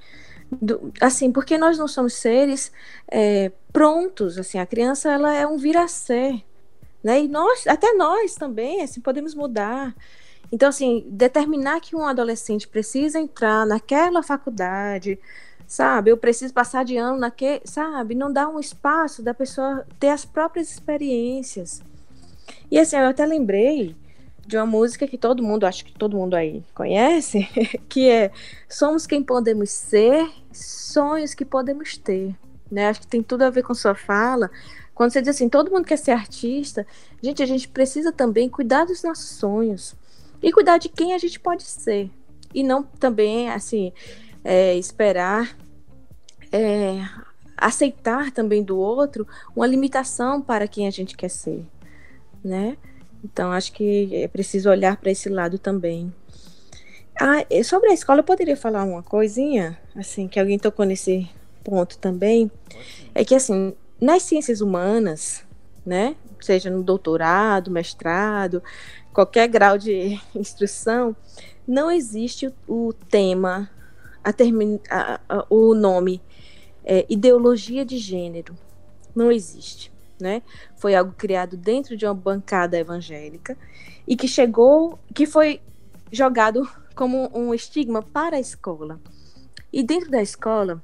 [0.53, 2.71] Do, assim, porque nós não somos seres
[3.11, 6.45] é, prontos, assim, a criança ela é um vir a ser,
[7.03, 7.23] né?
[7.23, 9.95] E nós, até nós também, assim, podemos mudar.
[10.53, 15.19] Então, assim, determinar que um adolescente precisa entrar naquela faculdade,
[15.67, 16.11] sabe?
[16.11, 18.15] Eu preciso passar de ano naquele, sabe?
[18.15, 21.83] Não dá um espaço da pessoa ter as próprias experiências.
[22.71, 23.95] E assim, eu até lembrei
[24.47, 27.49] de uma música que todo mundo, acho que todo mundo aí conhece,
[27.89, 28.31] que é
[28.69, 32.35] Somos quem podemos ser, sonhos que podemos ter.
[32.71, 32.89] Né?
[32.89, 34.51] Acho que tem tudo a ver com sua fala.
[34.95, 36.87] Quando você diz assim, todo mundo quer ser artista,
[37.23, 39.95] gente, a gente precisa também cuidar dos nossos sonhos
[40.43, 42.11] e cuidar de quem a gente pode ser.
[42.55, 43.93] E não também, assim,
[44.45, 45.57] é, esperar
[46.53, 47.01] é,
[47.57, 49.27] aceitar também do outro
[49.57, 51.65] uma limitação para quem a gente quer ser,
[52.45, 52.77] né?
[53.25, 56.13] Então, acho que é preciso olhar para esse lado também.
[57.19, 61.29] Ah, sobre a escola, eu poderia falar uma coisinha, assim, que alguém tocou nesse
[61.63, 62.51] ponto também.
[63.15, 65.43] É que, assim, nas ciências humanas,
[65.87, 68.63] né, seja no doutorado, mestrado,
[69.13, 71.17] qualquer grau de instrução,
[71.67, 73.71] não existe o, o tema,
[74.25, 76.21] a termi, a, a, o nome
[76.85, 78.57] é, ideologia de gênero.
[79.15, 80.43] Não existe né?
[80.77, 83.57] Foi algo criado dentro de uma bancada evangélica
[84.07, 85.61] e que chegou, que foi
[86.11, 89.01] jogado como um estigma para a escola.
[89.73, 90.83] E dentro da escola,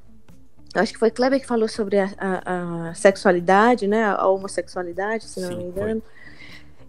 [0.74, 4.04] acho que foi Kleber que falou sobre a, a, a sexualidade, né?
[4.04, 6.00] A homossexualidade, se não Sim, me engano.
[6.00, 6.20] Foi.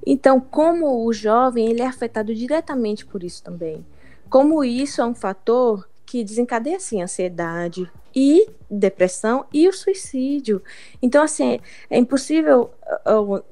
[0.05, 3.85] Então, como o jovem ele é afetado diretamente por isso também.
[4.29, 10.62] Como isso é um fator que desencadeia assim ansiedade, e depressão e o suicídio.
[11.02, 11.58] Então, assim,
[11.89, 12.69] é impossível,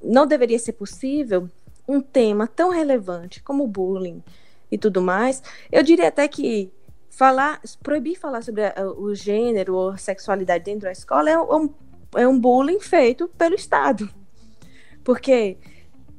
[0.03, 1.49] não deveria ser possível
[1.87, 4.21] um tema tão relevante como o bullying
[4.69, 5.41] e tudo mais.
[5.71, 6.69] Eu diria até que
[7.09, 8.63] falar, proibir falar sobre
[8.97, 11.69] o gênero ou sexualidade dentro da escola é um,
[12.13, 14.09] é um bullying feito pelo Estado.
[15.01, 15.55] Porque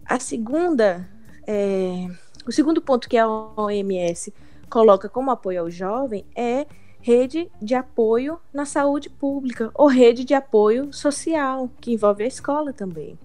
[0.06, 1.06] a segunda,
[1.46, 2.06] é,
[2.46, 4.32] o segundo ponto que a OMS
[4.70, 6.66] coloca como apoio ao jovem é
[7.02, 12.72] rede de apoio na saúde pública ou rede de apoio social, que envolve a escola
[12.72, 13.18] também.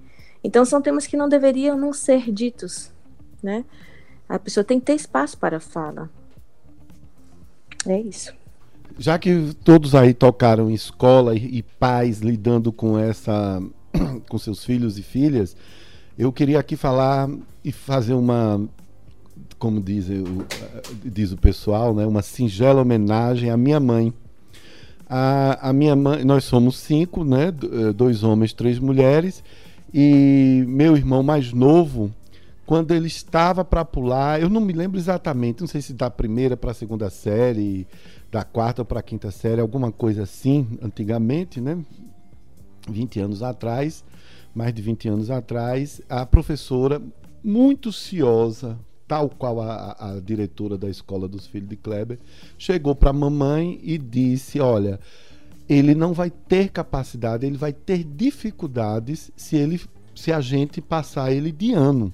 [0.43, 2.91] Então são temas que não deveriam não ser ditos,
[3.43, 3.63] né?
[4.27, 6.09] A pessoa tem que ter espaço para fala.
[7.85, 8.33] É isso.
[8.97, 13.61] Já que todos aí tocaram em escola e, e pais lidando com essa
[14.29, 15.55] com seus filhos e filhas,
[16.17, 17.29] eu queria aqui falar
[17.63, 18.67] e fazer uma
[19.57, 20.45] como diz o,
[21.03, 24.13] diz o pessoal, né, uma singela homenagem à minha mãe.
[25.07, 29.43] A, a minha mãe, nós somos cinco, né, eh, dois homens, três mulheres,
[29.93, 32.11] e meu irmão mais novo,
[32.65, 36.57] quando ele estava para pular, eu não me lembro exatamente, não sei se da primeira
[36.57, 37.87] para a segunda série,
[38.31, 41.77] da quarta para a quinta série, alguma coisa assim, antigamente, né?
[42.89, 44.03] 20 anos atrás,
[44.53, 47.01] mais de 20 anos atrás, a professora
[47.43, 52.19] muito ciosa, tal qual a, a, diretora da escola dos filhos de Kleber,
[52.57, 54.99] chegou para a mamãe e disse: Olha,
[55.67, 59.79] ele não vai ter capacidade, ele vai ter dificuldades se, ele,
[60.15, 62.13] se a gente passar ele de ano.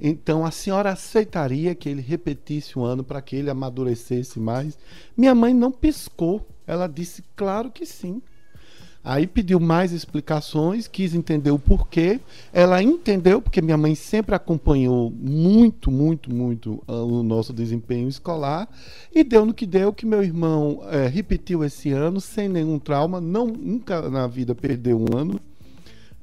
[0.00, 4.78] Então a senhora aceitaria que ele repetisse o ano para que ele amadurecesse mais?
[5.16, 6.46] Minha mãe não piscou.
[6.66, 8.20] Ela disse: Claro que sim.
[9.04, 12.18] Aí pediu mais explicações, quis entender o porquê.
[12.52, 18.66] Ela entendeu, porque minha mãe sempre acompanhou muito, muito, muito uh, o nosso desempenho escolar.
[19.14, 23.20] E deu no que deu, que meu irmão é, repetiu esse ano sem nenhum trauma,
[23.20, 25.38] não, nunca na vida perdeu um ano.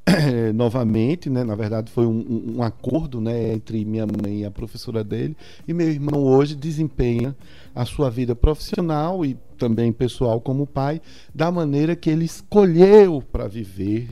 [0.53, 1.43] novamente, né?
[1.43, 5.35] Na verdade foi um, um, acordo, né, entre minha mãe e a professora dele.
[5.67, 7.35] E meu irmão hoje desempenha
[7.73, 11.01] a sua vida profissional e também pessoal como pai
[11.33, 14.09] da maneira que ele escolheu para viver.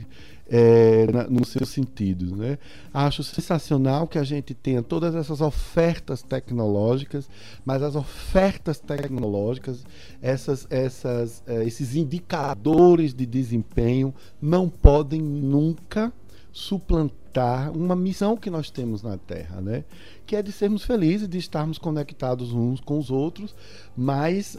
[0.52, 2.34] É, no seu sentido.
[2.34, 2.58] Né?
[2.92, 7.30] Acho sensacional que a gente tenha todas essas ofertas tecnológicas,
[7.64, 9.84] mas as ofertas tecnológicas,
[10.20, 16.12] essas, essas, é, esses indicadores de desempenho não podem nunca
[16.52, 19.84] suplantar uma missão que nós temos na Terra, né?
[20.26, 23.54] que é de sermos felizes, de estarmos conectados uns com os outros,
[23.96, 24.58] mas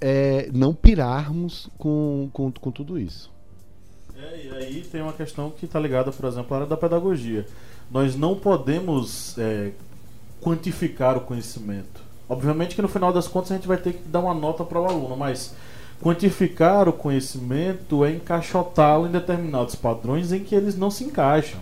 [0.00, 3.30] é, não pirarmos com, com, com tudo isso.
[4.18, 7.46] É, e aí tem uma questão que está ligada, por exemplo, à área da pedagogia.
[7.90, 9.70] Nós não podemos é,
[10.40, 12.02] quantificar o conhecimento.
[12.28, 14.80] Obviamente que no final das contas a gente vai ter que dar uma nota para
[14.80, 15.54] o aluno, mas
[16.00, 21.58] Quantificar o conhecimento é encaixotá-lo em determinados padrões em que eles não se encaixam.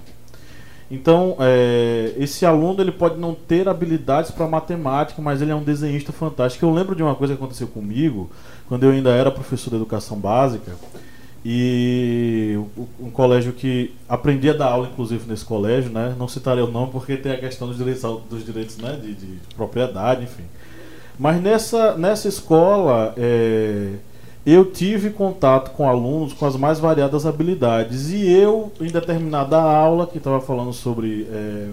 [0.90, 5.64] Então, é, esse aluno ele pode não ter habilidades para matemática, mas ele é um
[5.64, 6.64] desenhista fantástico.
[6.66, 8.30] Eu lembro de uma coisa que aconteceu comigo
[8.68, 10.72] quando eu ainda era professor de educação básica
[11.48, 12.58] e
[12.98, 16.12] um colégio que aprendi a dar aula, inclusive nesse colégio, né?
[16.18, 18.98] Não citarei o nome porque tem a questão dos direitos, dos direitos né?
[19.00, 20.42] de, de propriedade, enfim.
[21.16, 23.92] Mas nessa, nessa escola é,
[24.44, 30.04] eu tive contato com alunos com as mais variadas habilidades e eu, em determinada aula
[30.04, 31.68] que estava falando sobre é,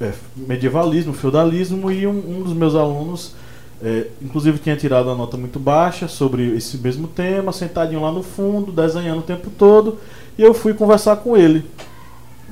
[0.00, 3.34] é, medievalismo, feudalismo e um, um dos meus alunos
[3.82, 8.22] é, inclusive tinha tirado uma nota muito baixa sobre esse mesmo tema, sentadinho lá no
[8.22, 9.98] fundo, desenhando o tempo todo,
[10.38, 11.64] e eu fui conversar com ele,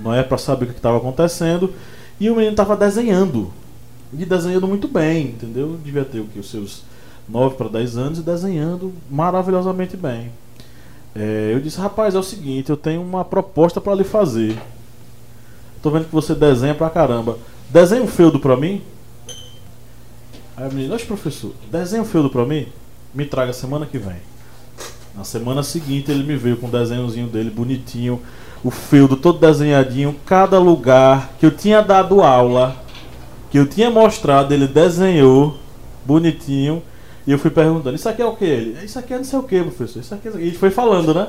[0.02, 1.72] não é para saber o que estava acontecendo,
[2.20, 3.50] e o menino estava desenhando,
[4.12, 5.78] e desenhando muito bem, entendeu?
[5.82, 6.82] Devia ter o que os seus
[7.28, 10.30] 9 para 10 anos e desenhando maravilhosamente bem.
[11.14, 14.58] É, eu disse, rapaz, é o seguinte, eu tenho uma proposta para lhe fazer.
[15.82, 17.38] Tô vendo que você desenha pra caramba.
[17.68, 18.82] Desenha um feudo para mim?
[20.62, 22.68] Aí o menino, professor, desenha um feudo pra mim?
[23.12, 24.18] Me traga semana que vem.
[25.12, 28.22] Na semana seguinte ele me veio com um desenhozinho dele bonitinho,
[28.62, 32.76] o feudo todo desenhadinho, cada lugar que eu tinha dado aula,
[33.50, 35.56] que eu tinha mostrado, ele desenhou
[36.06, 36.80] bonitinho.
[37.26, 38.84] E eu fui perguntando, isso aqui é o que ele?
[38.84, 39.98] Isso aqui é não sei o que, professor.
[39.98, 40.30] Isso aqui é...
[40.36, 41.26] E ele foi falando, né?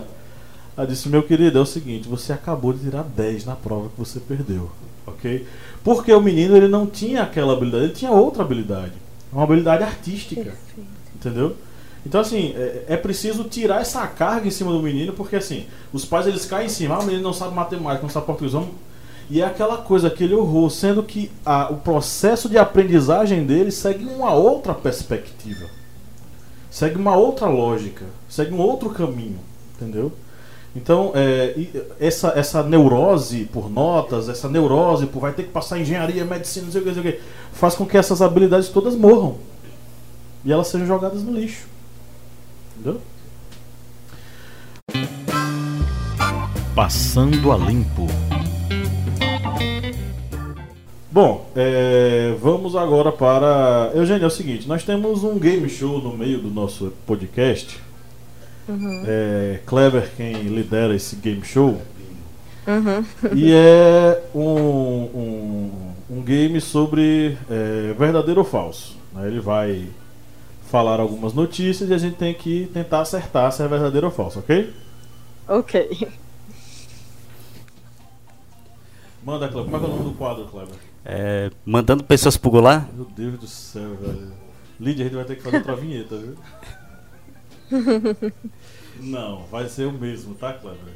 [0.77, 3.97] Aí disse, meu querido, é o seguinte, você acabou de tirar 10 na prova que
[3.97, 4.69] você perdeu.
[5.07, 5.47] Ok?
[5.83, 9.02] Porque o menino ele não tinha aquela habilidade, ele tinha outra habilidade.
[9.33, 10.43] É uma habilidade artística.
[10.43, 10.89] Perfeito.
[11.15, 11.55] Entendeu?
[12.05, 16.05] Então, assim, é, é, preciso tirar essa carga em cima do menino, porque, assim, os
[16.05, 16.95] pais eles caem em cima.
[16.95, 18.53] Ah, o menino não sabe matemática, não sabe português.
[18.53, 18.69] Vamos...
[19.29, 24.05] E é aquela coisa, aquele horror, sendo que a, o processo de aprendizagem dele segue
[24.05, 25.65] uma outra perspectiva.
[26.69, 28.05] Segue uma outra lógica.
[28.27, 29.39] Segue um outro caminho.
[29.75, 30.11] Entendeu?
[30.75, 31.55] Então, é,
[31.99, 36.71] essa, essa neurose por notas, essa neurose por vai ter que passar engenharia, medicina, não
[36.71, 37.21] sei o que, não sei o que,
[37.53, 39.37] faz com que essas habilidades todas morram.
[40.43, 41.67] E elas sejam jogadas no lixo.
[42.75, 42.99] Entendeu?
[46.75, 48.07] Passando a limpo.
[51.11, 53.91] Bom, é, vamos agora para.
[53.93, 57.79] Eugênio, é o seguinte: nós temos um game show no meio do nosso podcast
[58.67, 59.03] Uhum.
[59.05, 61.81] É Clever quem lidera esse game show.
[62.65, 63.05] Uhum.
[63.35, 65.71] E é um, um,
[66.09, 68.97] um game sobre é, verdadeiro ou falso.
[69.11, 69.27] Né?
[69.27, 69.89] Ele vai
[70.69, 74.39] falar algumas notícias e a gente tem que tentar acertar se é verdadeiro ou falso,
[74.39, 74.73] ok?
[75.47, 76.07] Ok.
[79.23, 79.71] Manda, Cleber.
[79.71, 80.75] Como é é o nome do quadro, Cleber?
[81.05, 82.87] É, mandando pessoas pro Goulart?
[82.93, 84.31] Meu Deus do céu, velho.
[84.79, 86.35] Lídia, a gente vai ter que fazer outra vinheta, viu?
[88.99, 90.93] Não, vai ser o mesmo, tá, Cleber?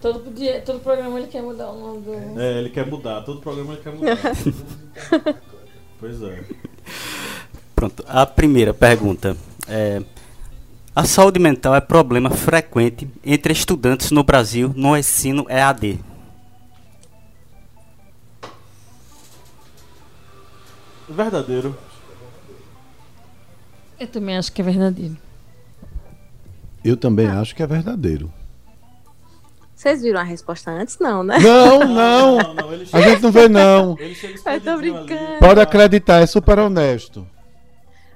[0.00, 2.40] todo, dia, todo programa ele quer mudar o nome do.
[2.40, 4.16] É, ele quer mudar, todo programa ele quer mudar.
[6.00, 6.42] pois é.
[7.74, 9.36] Pronto, a primeira pergunta
[9.68, 10.02] é.
[10.94, 15.98] A saúde mental é problema frequente entre estudantes no Brasil no ensino EAD.
[21.08, 21.74] Verdadeiro.
[24.02, 25.16] Eu também acho que é verdadeiro.
[26.84, 27.40] Eu também ah.
[27.40, 28.32] acho que é verdadeiro.
[29.76, 30.98] Vocês viram a resposta antes?
[30.98, 31.38] Não, né?
[31.38, 32.36] Não, não.
[32.36, 33.96] não, não a gente não vê, não.
[33.96, 35.38] Eu tô brincando.
[35.38, 37.24] Pode acreditar, é super honesto.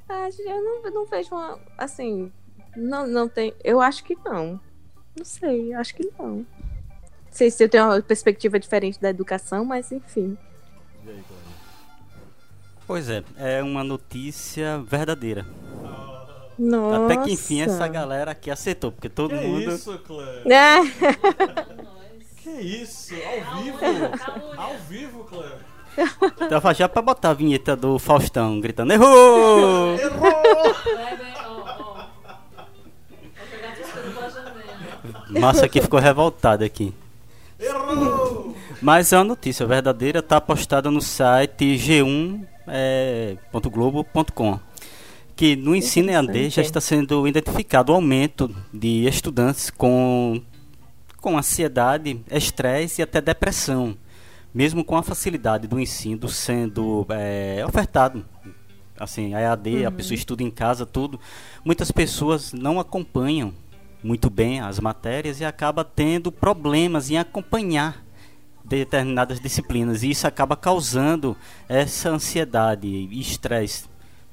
[0.08, 1.56] Ah, eu não, não vejo uma.
[1.78, 2.32] Assim.
[2.76, 3.54] Não, não tem.
[3.62, 4.58] Eu acho que não.
[5.16, 6.38] Não sei, acho que não.
[6.38, 6.46] Não
[7.30, 10.36] sei se eu tenho uma perspectiva diferente da educação, mas enfim.
[12.86, 15.44] Pois é, é uma notícia verdadeira.
[16.58, 17.04] Nossa.
[17.04, 19.64] Até que enfim essa galera aqui aceitou, porque todo que mundo.
[19.64, 20.52] Que isso, Cleber?
[20.52, 20.80] É.
[22.42, 23.14] que isso?
[23.14, 23.78] Ao vivo?
[24.56, 25.58] Ao vivo, Cleber.
[26.48, 29.98] Tava já pra botar a vinheta do Faustão gritando: Errou!
[29.98, 30.76] Errou!
[35.30, 36.94] Massa aqui ficou revoltada aqui.
[37.58, 38.54] Errou!
[38.80, 42.55] Mas é uma notícia verdadeira, tá postada no site g1.globo.com.
[42.66, 43.36] É,
[45.36, 50.40] que no ensino EAD já está sendo identificado o aumento de estudantes com,
[51.18, 53.94] com ansiedade, estresse e até depressão,
[54.54, 58.24] mesmo com a facilidade do ensino sendo é, ofertado.
[58.98, 59.88] Assim, a EAD, uhum.
[59.88, 61.20] a pessoa estuda em casa, tudo.
[61.62, 63.52] Muitas pessoas não acompanham
[64.02, 68.05] muito bem as matérias e acaba tendo problemas em acompanhar
[68.66, 71.36] determinadas disciplinas e isso acaba causando
[71.68, 73.84] essa ansiedade e estresse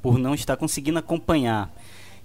[0.02, 1.72] por não estar conseguindo acompanhar.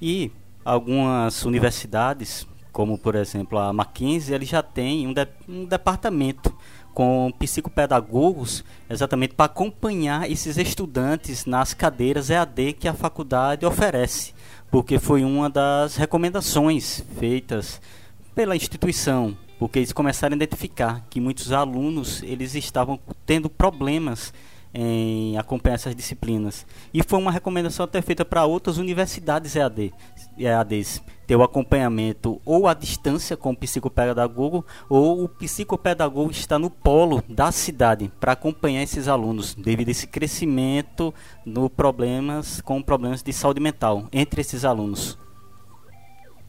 [0.00, 0.32] E
[0.64, 6.54] algumas universidades, como por exemplo a Mackenzie, ele já tem um, de, um departamento
[6.94, 14.34] com psicopedagogos exatamente para acompanhar esses estudantes nas cadeiras EAD que a faculdade oferece,
[14.70, 17.80] porque foi uma das recomendações feitas
[18.34, 24.32] pela instituição, porque eles começaram a identificar que muitos alunos eles estavam tendo problemas
[24.72, 26.66] em acompanhar essas disciplinas.
[26.92, 29.92] E foi uma recomendação até feita para outras universidades EAD,
[30.36, 36.70] EADs, ter o acompanhamento ou à distância com o psicopedagogo ou o psicopedagogo está no
[36.70, 41.12] polo da cidade para acompanhar esses alunos devido a esse crescimento
[41.44, 45.18] no problemas com problemas de saúde mental entre esses alunos.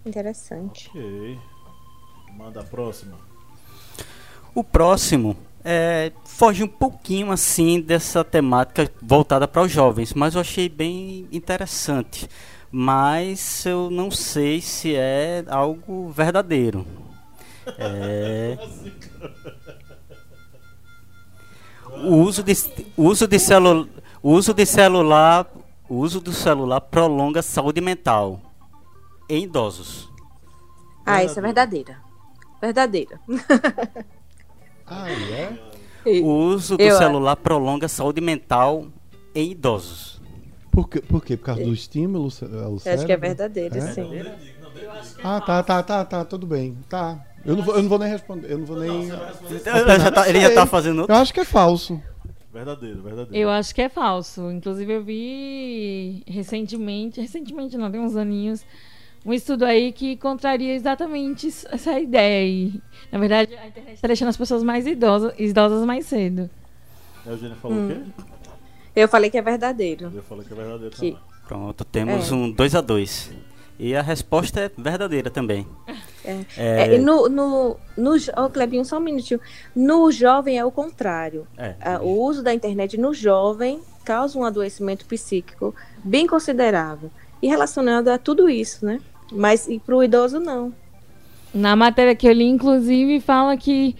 [0.05, 0.89] Interessante.
[0.89, 1.39] Ok.
[2.39, 3.17] Manda a próxima.
[4.55, 10.41] O próximo é, foge um pouquinho assim dessa temática voltada para os jovens, mas eu
[10.41, 12.29] achei bem interessante.
[12.71, 16.85] Mas eu não sei se é algo verdadeiro.
[17.77, 18.57] É...
[21.91, 22.53] O uso de,
[22.95, 23.89] o uso de, celu,
[24.23, 25.45] uso de celular,
[25.89, 28.39] uso do celular prolonga a saúde mental
[29.27, 30.07] em idosos.
[31.05, 32.08] Ah, isso é verdadeira.
[32.61, 33.19] Verdadeira.
[34.91, 35.53] Ah, é?
[36.23, 38.87] O uso do Eu- celular prolonga a saúde mental
[39.35, 40.19] em idosos.
[40.71, 40.99] Por quê?
[40.99, 41.37] Por, quê?
[41.37, 43.05] Por causa do estímulo ao Eu acho cérebro?
[43.05, 43.81] que é verdadeira, É?
[43.93, 44.09] sim.
[45.23, 46.75] Ah, tá, tá, tá, tá, tudo bem.
[46.89, 47.23] Tá.
[47.45, 48.51] Eu não vou, eu não vou nem responder.
[48.51, 49.09] Eu não vou nem.
[49.09, 51.13] Ele já tá, ele já tá fazendo outro.
[51.15, 52.01] Eu acho que é falso.
[52.51, 53.35] Verdadeiro, verdadeiro.
[53.37, 54.49] Eu acho que é falso.
[54.49, 58.65] Inclusive, eu vi recentemente, recentemente não, tem uns aninhos,
[59.25, 62.81] um estudo aí que contraria exatamente essa ideia aí.
[63.11, 66.49] Na verdade, a internet está deixando as pessoas mais idosas, idosas mais cedo.
[67.25, 68.01] A Eugênia falou o quê?
[68.95, 70.11] Eu falei que é verdadeiro.
[70.15, 71.17] Eu falei que é verdadeiro Que- também.
[71.47, 72.35] Pronto, temos É.
[72.35, 73.31] um 2 a 2
[73.79, 75.65] E a resposta é verdadeira também.
[76.23, 76.31] É.
[76.57, 79.39] É, É, e no, no, no, Ô, Clebinho, só um minutinho.
[79.73, 81.47] No jovem é o contrário.
[81.57, 87.09] é, Ah, o uso da internet no jovem causa um adoecimento psíquico bem considerável.
[87.41, 88.99] E relacionado a tudo isso, né?
[89.31, 90.73] Mas e para o idoso, não.
[91.53, 93.95] Na matéria que eu li, inclusive, fala que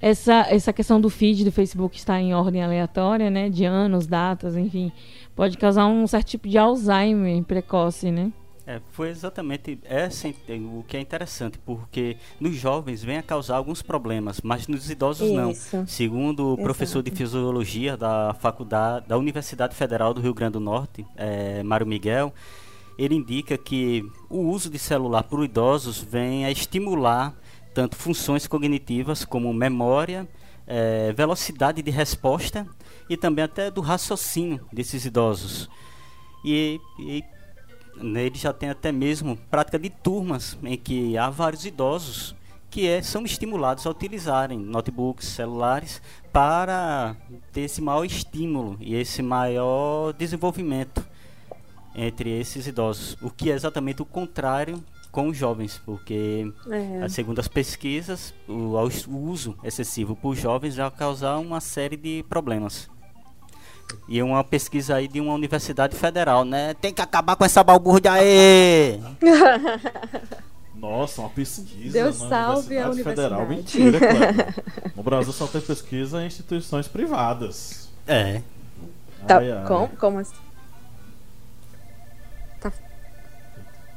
[0.00, 3.48] essa, essa questão do feed do Facebook estar em ordem aleatória, né?
[3.48, 4.92] De anos, datas, enfim,
[5.34, 8.32] pode causar um certo tipo de Alzheimer precoce, né?
[8.66, 13.82] É, foi exatamente essa o que é interessante, porque nos jovens vem a causar alguns
[13.82, 15.50] problemas, mas nos idosos não.
[15.50, 15.84] Isso.
[15.86, 21.04] Segundo o professor de fisiologia da faculdade da Universidade Federal do Rio Grande do Norte,
[21.14, 22.32] é, Mário Miguel,
[22.98, 27.34] ele indica que o uso de celular por idosos vem a estimular
[27.74, 30.28] tanto funções cognitivas como memória,
[30.66, 32.66] eh, velocidade de resposta
[33.10, 35.68] e também até do raciocínio desses idosos.
[36.44, 37.24] E, e
[37.98, 42.34] ele já tem até mesmo prática de turmas em que há vários idosos
[42.70, 47.16] que é, são estimulados a utilizarem notebooks, celulares para
[47.52, 51.06] ter esse maior estímulo e esse maior desenvolvimento
[51.94, 54.82] entre esses idosos, o que é exatamente o contrário
[55.12, 57.08] com os jovens, porque É.
[57.08, 58.74] segundo as pesquisas, o,
[59.08, 62.90] o uso excessivo por jovens vai causar uma série de problemas.
[64.08, 66.74] E uma pesquisa aí de uma universidade federal, né?
[66.74, 69.00] Tem que acabar com essa balbúrdia aí!
[70.74, 73.42] Nossa, uma pesquisa Deus na salve a Universidade Federal.
[73.46, 73.84] universidade.
[73.84, 74.64] Mentira, Cleber.
[74.96, 77.88] No Brasil só tem pesquisa em instituições privadas.
[78.06, 78.42] É.
[79.26, 79.64] Tá, Ai, ai.
[79.66, 80.34] como, como assim?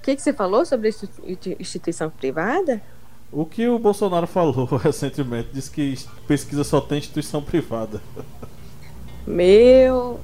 [0.07, 1.21] Que, que você falou sobre institu-
[1.59, 2.81] instituição privada?
[3.29, 8.01] O que o Bolsonaro falou recentemente disse que pesquisa só tem instituição privada.
[9.25, 10.19] Meu.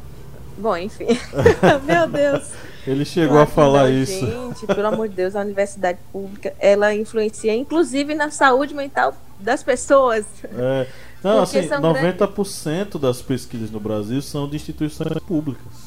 [0.58, 1.08] Bom, enfim.
[1.84, 2.50] Meu Deus.
[2.88, 4.26] Ele chegou a falar Não, isso.
[4.26, 9.64] Gente, pelo amor de Deus, a universidade pública, ela influencia inclusive na saúde mental das
[9.64, 10.26] pessoas.
[10.44, 10.88] É,
[11.22, 15.83] não, Porque assim, são 90% das pesquisas no Brasil são de instituições públicas.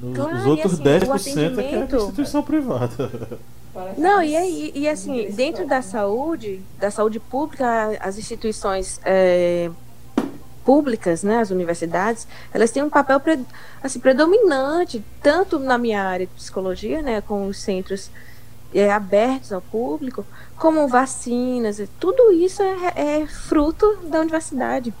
[0.00, 3.10] No- Claro, Os e outros assim, 10% o é que é atendimento- instituição privada.
[3.98, 9.70] Não, e aí, e assim, dentro da saúde, da saúde pública, as instituições é,
[10.64, 13.38] públicas, né, as universidades, elas têm um papel pre-
[13.82, 18.10] assim, predominante, tanto na minha área de psicologia, né, com os centros
[18.74, 20.24] é, abertos ao público,
[20.58, 24.92] como vacinas, e tudo isso é, é fruto da universidade.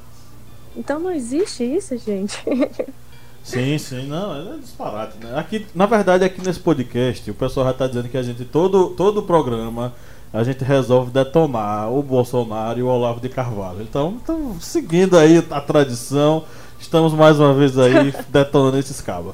[0.76, 2.38] Então não existe isso, gente.
[3.46, 5.38] Sim, sim, não, é disparate, né?
[5.38, 8.88] Aqui, na verdade, aqui nesse podcast, o pessoal já tá dizendo que a gente, todo,
[8.88, 9.94] todo o programa,
[10.32, 13.82] a gente resolve detonar o Bolsonaro e o Olavo de Carvalho.
[13.82, 16.42] Então, então seguindo aí a tradição,
[16.80, 19.32] estamos mais uma vez aí detonando esses cabos.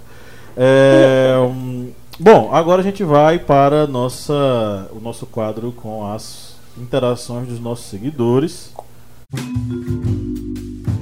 [0.59, 1.35] É,
[2.21, 7.87] Bom, agora a gente vai para nossa, o nosso quadro com as interações dos nossos
[7.87, 8.71] seguidores.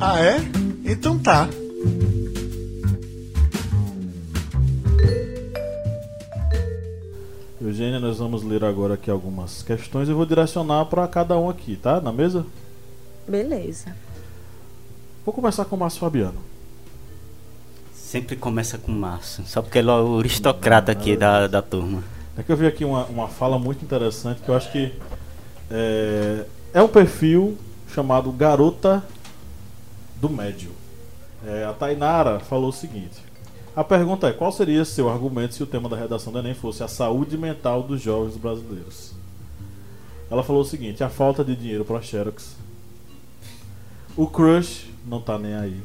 [0.00, 0.36] Ah, é?
[0.84, 1.48] Então tá.
[7.61, 11.76] Eugênia, nós vamos ler agora aqui algumas questões e vou direcionar para cada um aqui,
[11.76, 12.00] tá?
[12.00, 12.46] Na mesa?
[13.28, 13.94] Beleza.
[15.26, 16.38] Vou começar com o Márcio Fabiano.
[17.92, 22.02] Sempre começa com Márcio, só porque ele é o aristocrata aqui da, da turma.
[22.36, 24.94] É que eu vi aqui uma, uma fala muito interessante que eu acho que
[25.70, 27.58] é, é um perfil
[27.92, 29.04] chamado Garota
[30.16, 30.70] do Médio.
[31.46, 33.22] É, a Tainara falou o seguinte:
[33.81, 36.83] a pergunta é: qual seria seu argumento se o tema da redação do Enem fosse
[36.83, 39.12] a saúde mental dos jovens brasileiros?
[40.31, 42.57] Ela falou o seguinte: a falta de dinheiro para Xerox.
[44.14, 45.81] O crush não tá nem aí.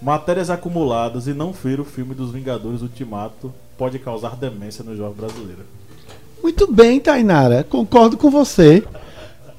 [0.00, 5.16] Matérias acumuladas e não ver o filme dos Vingadores Ultimato pode causar demência no jovem
[5.16, 5.64] brasileiro.
[6.40, 8.84] Muito bem, Tainara, concordo com você.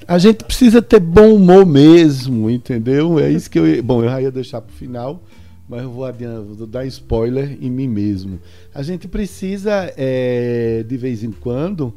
[0.08, 3.20] A gente precisa ter bom humor mesmo, entendeu?
[3.20, 3.84] É isso que eu.
[3.84, 5.20] Bom, eu já ia deixar pro final,
[5.68, 8.40] mas eu vou, adiantar, vou dar spoiler em mim mesmo.
[8.74, 11.94] A gente precisa, é, de vez em quando,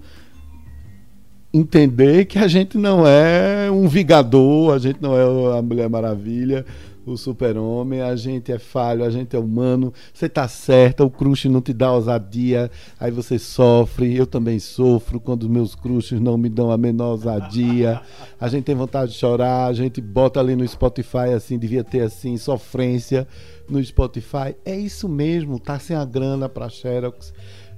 [1.53, 6.65] entender que a gente não é um vigador, a gente não é a Mulher Maravilha,
[7.07, 11.49] o super-homem, a gente é falho, a gente é humano, você tá certa, o crush
[11.49, 16.37] não te dá ousadia, aí você sofre, eu também sofro quando os meus crushes não
[16.37, 18.01] me dão a menor ousadia,
[18.41, 22.01] a gente tem vontade de chorar, a gente bota ali no Spotify assim, devia ter
[22.01, 23.27] assim, sofrência
[23.69, 27.33] no Spotify, é isso mesmo, tá sem a grana para Xerox,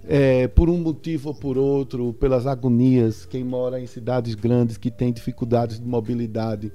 [0.07, 4.91] é, por um motivo ou por outro, pelas agonias, quem mora em cidades grandes que
[4.91, 6.72] tem dificuldades de mobilidade,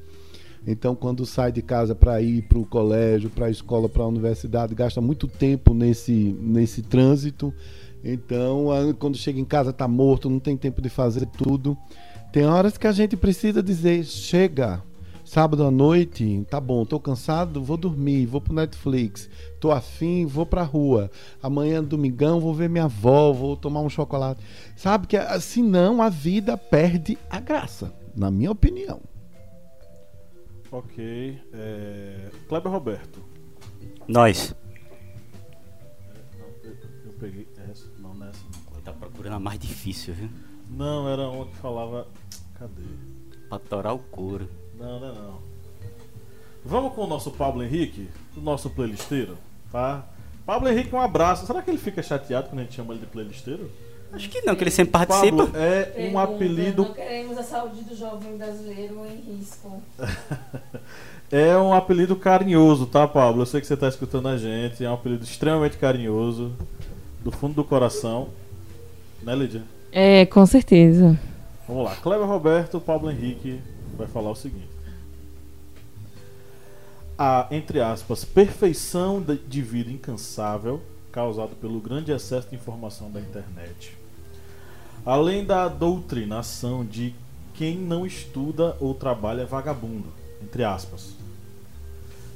[0.65, 4.07] então, quando sai de casa para ir para o colégio, para a escola, para a
[4.07, 7.53] universidade, gasta muito tempo nesse, nesse trânsito.
[8.03, 11.77] Então, quando chega em casa, está morto, não tem tempo de fazer tudo.
[12.31, 14.81] Tem horas que a gente precisa dizer: chega,
[15.25, 20.45] sábado à noite, tá bom, tô cansado, vou dormir, vou pro Netflix, tô afim, vou
[20.45, 21.11] pra rua.
[21.41, 24.41] Amanhã, domingão, vou ver minha avó, vou tomar um chocolate.
[24.77, 29.12] Sabe que assim não a vida perde a graça, na minha opinião.
[30.73, 31.39] Ok.
[31.53, 32.31] É...
[32.49, 33.23] Kleber Roberto.
[34.07, 34.55] Nós.
[36.63, 37.87] Eu, eu peguei essa.
[37.99, 38.59] Não, nessa não.
[38.63, 38.83] Kleber.
[38.83, 40.29] Tá procurando a mais difícil, viu?
[40.71, 42.07] Não, era uma que falava.
[42.55, 42.81] Cadê?
[43.47, 44.49] Pra torar o couro.
[44.75, 45.41] Não, não é não.
[46.65, 49.37] Vamos com o nosso Pablo Henrique, o nosso playlisteiro,
[49.71, 50.07] tá?
[50.43, 51.45] Pablo Henrique, um abraço.
[51.45, 53.69] Será que ele fica chateado quando a gente chama ele de playlisteiro?
[54.13, 55.47] Acho que não, que ele sempre participa.
[55.47, 56.83] Pablo é um apelido.
[56.83, 59.81] Não queremos a saúde do jovem brasileiro em risco.
[61.31, 63.41] é um apelido carinhoso, tá, Pablo?
[63.41, 64.85] Eu sei que você está escutando a gente.
[64.85, 66.53] É um apelido extremamente carinhoso,
[67.23, 68.29] do fundo do coração.
[69.23, 69.63] Né, Lídia?
[69.91, 71.19] É, com certeza.
[71.67, 71.95] Vamos lá.
[71.95, 73.59] Cleber Roberto, Pablo Henrique
[73.97, 74.69] vai falar o seguinte.
[77.17, 84.02] A, entre aspas, perfeição de vida incansável causado pelo grande excesso de informação da internet
[85.05, 87.13] além da doutrinação de
[87.53, 90.07] quem não estuda ou trabalha é vagabundo,
[90.41, 91.15] entre aspas.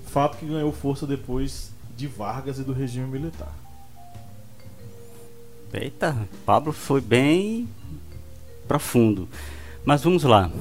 [0.06, 3.54] Fato que ganhou força depois de Vargas e do regime militar.
[5.74, 6.16] Eita,
[6.46, 7.68] Pablo foi bem
[8.68, 9.28] profundo.
[9.84, 10.52] Mas vamos lá.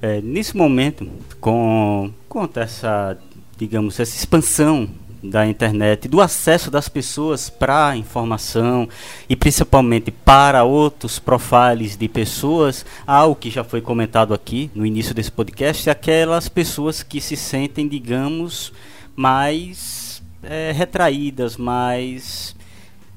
[0.00, 1.08] É, nesse momento,
[1.40, 3.18] com, com essa,
[3.56, 4.88] digamos, essa expansão
[5.30, 8.88] da internet, do acesso das pessoas para a informação
[9.28, 15.14] e principalmente para outros profiles de pessoas, algo que já foi comentado aqui no início
[15.14, 18.72] desse podcast, é aquelas pessoas que se sentem, digamos,
[19.16, 22.54] mais é, retraídas, mais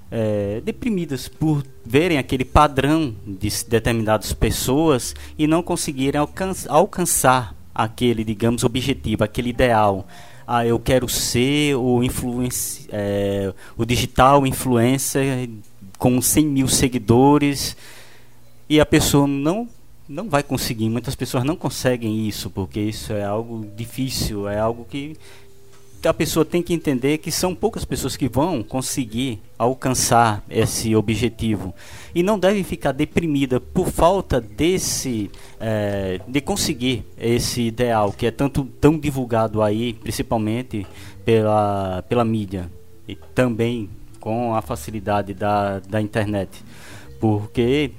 [0.10, 8.24] é, deprimidas por verem aquele padrão de determinadas pessoas e não conseguirem alcançar, alcançar aquele,
[8.24, 10.08] digamos, objetivo, aquele ideal
[10.48, 12.00] ah, eu quero ser o,
[12.90, 15.50] é, o digital influencer
[15.98, 17.76] com 100 mil seguidores
[18.70, 19.68] e a pessoa não
[20.08, 20.90] não vai conseguir.
[20.90, 25.18] Muitas pessoas não conseguem isso porque isso é algo difícil, é algo que
[26.06, 31.74] a pessoa tem que entender que são poucas pessoas que vão conseguir alcançar esse objetivo
[32.14, 38.32] e não deve ficar deprimida por falta desse é, de conseguir esse ideal que é
[38.32, 40.86] tanto tão divulgado aí principalmente
[41.26, 42.70] pela pela mídia
[43.08, 43.90] e também
[44.20, 46.64] com a facilidade da, da internet
[47.20, 47.92] porque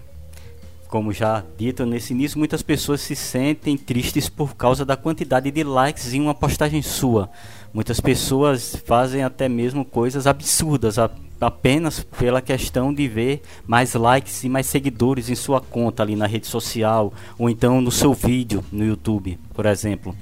[0.89, 5.63] como já dito nesse início, muitas pessoas se sentem tristes por causa da quantidade de
[5.63, 7.29] likes em uma postagem sua.
[7.73, 10.97] Muitas pessoas fazem até mesmo coisas absurdas
[11.41, 16.27] apenas pela questão de ver mais likes e mais seguidores em sua conta ali na
[16.27, 20.17] rede social ou então no seu vídeo no YouTube, por exemplo.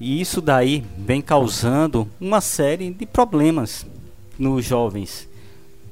[0.00, 3.86] E isso daí vem causando uma série de problemas
[4.38, 5.27] nos jovens.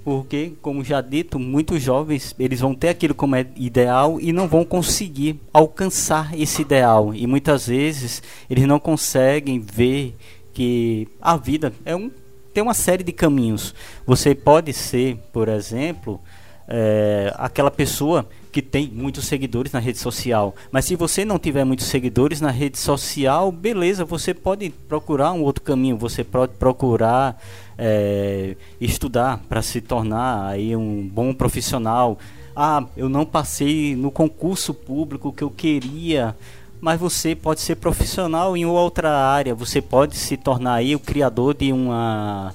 [0.07, 4.47] Porque, como já dito, muitos jovens eles vão ter aquilo como é ideal e não
[4.47, 7.13] vão conseguir alcançar esse ideal.
[7.13, 10.15] E muitas vezes eles não conseguem ver
[10.53, 12.09] que a vida é um
[12.55, 13.75] tem uma série de caminhos.
[14.07, 16.21] Você pode ser, por exemplo,
[16.69, 20.55] é, aquela pessoa que tem muitos seguidores na rede social.
[20.71, 25.43] Mas se você não tiver muitos seguidores na rede social, beleza, você pode procurar um
[25.43, 25.99] outro caminho.
[25.99, 27.43] Você pode procurar
[27.79, 32.19] é, estudar para se tornar aí um bom profissional.
[32.55, 36.35] Ah, eu não passei no concurso público que eu queria
[36.81, 41.55] mas você pode ser profissional em outra área, você pode se tornar aí o criador
[41.55, 42.55] de uma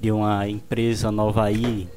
[0.00, 1.88] de uma empresa nova aí.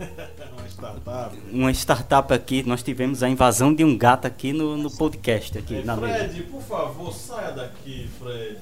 [0.58, 1.36] uma startup.
[1.52, 5.74] Uma startup aqui, nós tivemos a invasão de um gato aqui no, no podcast aqui
[5.74, 6.48] Ei, na Fred, mesa.
[6.50, 8.58] por favor, saia daqui, Fred.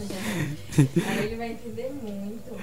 [1.06, 2.54] Aí ele vai entender muito.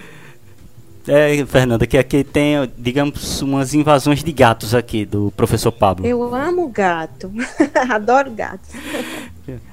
[1.08, 6.06] É, Fernanda, que aqui tem, digamos, umas invasões de gatos aqui do professor Pablo.
[6.06, 7.32] Eu amo gato.
[7.90, 8.70] Adoro gatos.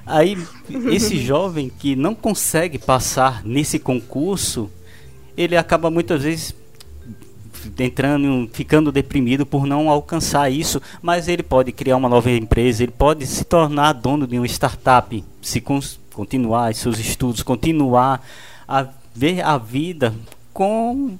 [0.05, 0.37] Aí,
[0.91, 4.71] esse jovem que não consegue passar nesse concurso,
[5.37, 6.55] ele acaba muitas vezes
[7.77, 12.91] entrando, ficando deprimido por não alcançar isso, mas ele pode criar uma nova empresa, ele
[12.91, 15.61] pode se tornar dono de uma startup, se
[16.19, 18.21] continuar seus estudos, continuar
[18.67, 20.13] a ver a vida
[20.51, 21.17] com,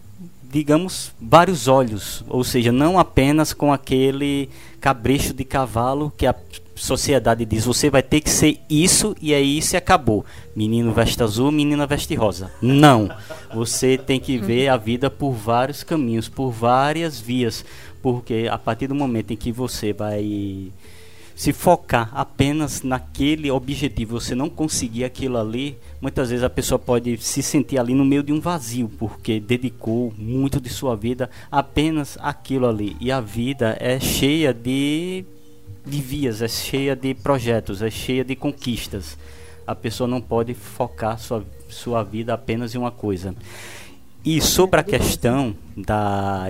[0.52, 4.50] digamos, vários olhos, ou seja, não apenas com aquele
[4.82, 6.36] cabrecho de cavalo que a
[6.76, 10.26] sociedade diz, você vai ter que ser isso e é isso e acabou.
[10.54, 12.52] Menino veste azul, menina veste rosa.
[12.62, 13.10] Não.
[13.56, 17.64] Você tem que ver a vida por vários caminhos, por várias vias,
[18.02, 20.74] porque a partir do momento em que você vai
[21.40, 27.18] se focar apenas naquele objetivo, você não conseguir aquilo ali, muitas vezes a pessoa pode
[27.20, 32.18] se sentir ali no meio de um vazio, porque dedicou muito de sua vida apenas
[32.20, 32.98] aquilo ali.
[33.00, 35.24] E a vida é cheia de,
[35.86, 39.18] de vias, é cheia de projetos, é cheia de conquistas.
[39.66, 43.34] A pessoa não pode focar sua, sua vida apenas em uma coisa.
[44.26, 46.48] E sobre a questão da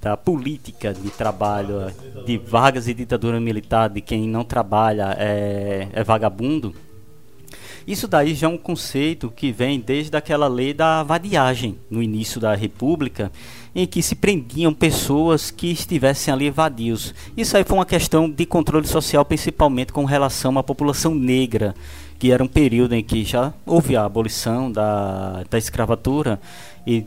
[0.00, 1.92] da política de trabalho,
[2.24, 6.74] de vagas e ditadura militar, de quem não trabalha é, é vagabundo,
[7.88, 12.38] isso daí já é um conceito que vem desde aquela lei da vadiagem no início
[12.38, 13.32] da República,
[13.74, 17.14] em que se prendiam pessoas que estivessem ali vadios.
[17.34, 21.74] Isso aí foi uma questão de controle social, principalmente com relação à população negra,
[22.18, 26.38] que era um período em que já houve a abolição da, da escravatura
[26.86, 27.06] e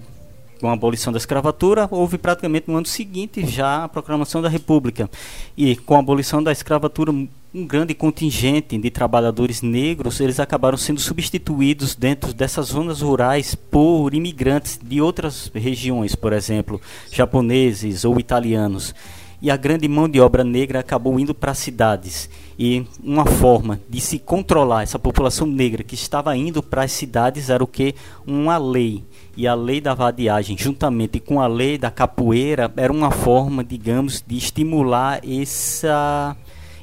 [0.61, 5.09] com a abolição da escravatura, houve praticamente no ano seguinte já a proclamação da República.
[5.57, 7.27] E com a abolição da escravatura, um
[7.65, 14.79] grande contingente de trabalhadores negros, eles acabaram sendo substituídos dentro dessas zonas rurais por imigrantes
[14.81, 16.79] de outras regiões, por exemplo,
[17.11, 18.93] japoneses ou italianos.
[19.41, 22.29] E a grande mão de obra negra acabou indo para as cidades.
[22.59, 27.49] E uma forma de se controlar essa população negra que estava indo para as cidades
[27.49, 27.95] era o que?
[28.27, 29.03] Uma lei
[29.35, 34.23] e a lei da vadiagem, juntamente com a lei da capoeira, era uma forma, digamos,
[34.25, 36.35] de estimular essa,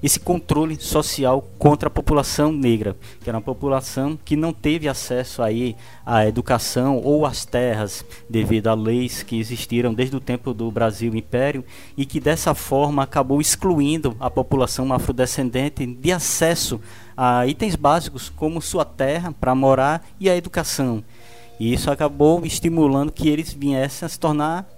[0.03, 5.43] esse controle social contra a população negra, que era uma população que não teve acesso
[5.43, 5.77] aí
[6.07, 11.15] à educação ou às terras devido a leis que existiram desde o tempo do Brasil
[11.15, 11.65] Império
[11.97, 16.81] e que dessa forma acabou excluindo a população afrodescendente de acesso
[17.17, 21.03] a itens básicos como sua terra para morar e a educação.
[21.59, 24.69] E isso acabou estimulando que eles viessem a se tornar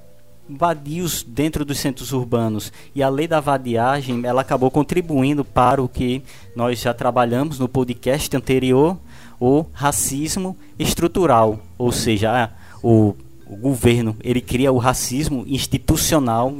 [0.48, 2.72] vadios dentro dos centros urbanos.
[2.94, 6.22] E a lei da vadiagem, ela acabou contribuindo para o que
[6.56, 8.98] nós já trabalhamos no podcast anterior,
[9.38, 12.50] o racismo estrutural, ou seja,
[12.82, 13.14] o,
[13.46, 16.54] o governo, ele cria o racismo institucional,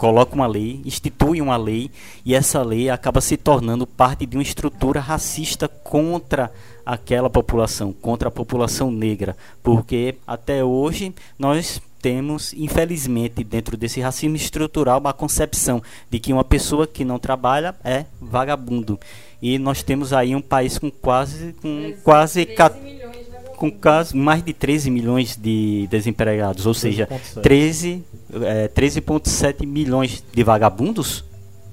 [0.00, 1.90] coloca uma lei, institui uma lei
[2.24, 6.50] e essa lei acaba se tornando parte de uma estrutura racista contra
[6.86, 14.36] aquela população, contra a população negra, porque até hoje nós temos, infelizmente, dentro desse racismo
[14.36, 18.98] estrutural, uma concepção de que uma pessoa que não trabalha é vagabundo.
[19.42, 23.19] E nós temos aí um país com quase com 13, quase 13
[23.60, 27.06] com quase mais de 13 milhões de desempregados, ou seja,
[27.42, 28.02] 13
[28.42, 31.22] é, 13,7 milhões de vagabundos?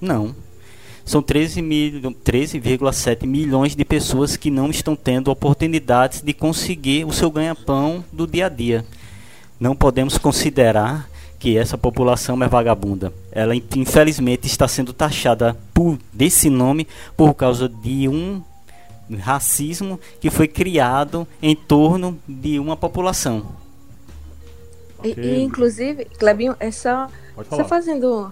[0.02, 0.36] Não.
[1.06, 7.32] São 13,7 13 milhões de pessoas que não estão tendo oportunidades de conseguir o seu
[7.32, 8.84] ganha-pão do dia a dia.
[9.58, 11.10] não podemos considerar
[11.40, 13.14] que essa população é vagabunda.
[13.32, 16.86] Ela infelizmente está sendo taxada por desse nome
[17.16, 18.42] por causa de um
[19.16, 23.56] racismo que foi criado em torno de uma população.
[25.00, 25.14] Okay.
[25.18, 27.10] E, e, inclusive, Clebinho, é só,
[27.50, 28.32] só fazendo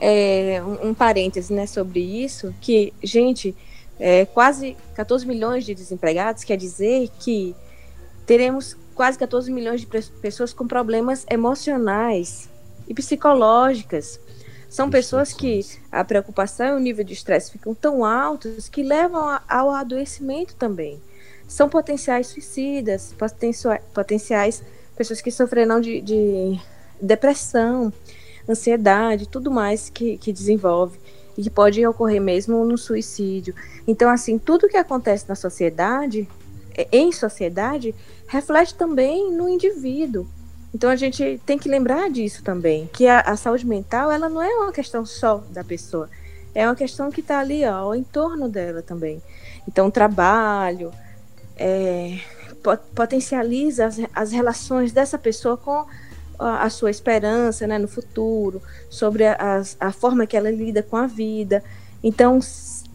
[0.00, 3.54] é, um, um parêntese né, sobre isso, que, gente,
[3.98, 7.54] é, quase 14 milhões de desempregados quer dizer que
[8.26, 12.48] teremos quase 14 milhões de pessoas com problemas emocionais
[12.88, 14.20] e psicológicas.
[14.76, 19.40] São pessoas que a preocupação e o nível de estresse ficam tão altos que levam
[19.48, 21.00] ao adoecimento também.
[21.48, 23.14] São potenciais suicidas,
[23.94, 24.62] potenciais
[24.94, 26.60] pessoas que sofrerão de, de
[27.00, 27.90] depressão,
[28.46, 31.00] ansiedade, tudo mais que, que desenvolve
[31.38, 33.54] e que pode ocorrer mesmo no suicídio.
[33.88, 36.28] Então, assim, tudo que acontece na sociedade,
[36.76, 37.94] é, em sociedade,
[38.28, 40.28] reflete também no indivíduo.
[40.76, 44.42] Então a gente tem que lembrar disso também, que a, a saúde mental ela não
[44.42, 46.06] é uma questão só da pessoa,
[46.54, 49.22] é uma questão que está ali ó, ao entorno dela também.
[49.66, 50.92] Então o trabalho
[51.56, 52.18] é,
[52.94, 55.86] potencializa as, as relações dessa pessoa com
[56.38, 58.60] a, a sua esperança né, no futuro,
[58.90, 61.64] sobre a, a, forma que ela lida com a vida.
[62.04, 62.38] Então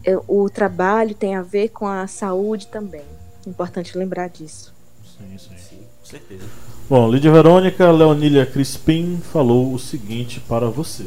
[0.04, 3.04] é, o trabalho tem a ver com a saúde também.
[3.44, 4.72] Importante lembrar disso.
[5.18, 5.56] Sim, sim.
[5.58, 6.44] sim com certeza.
[6.92, 11.06] Bom, Lídia Verônica Leonília Crispim falou o seguinte para você.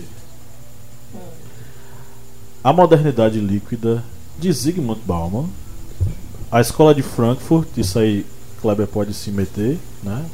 [2.64, 4.04] A modernidade líquida
[4.40, 5.46] de Zygmunt Bauman,
[6.52, 8.26] a escola de Frankfurt, isso aí
[8.60, 10.26] Kleber pode se meter, né?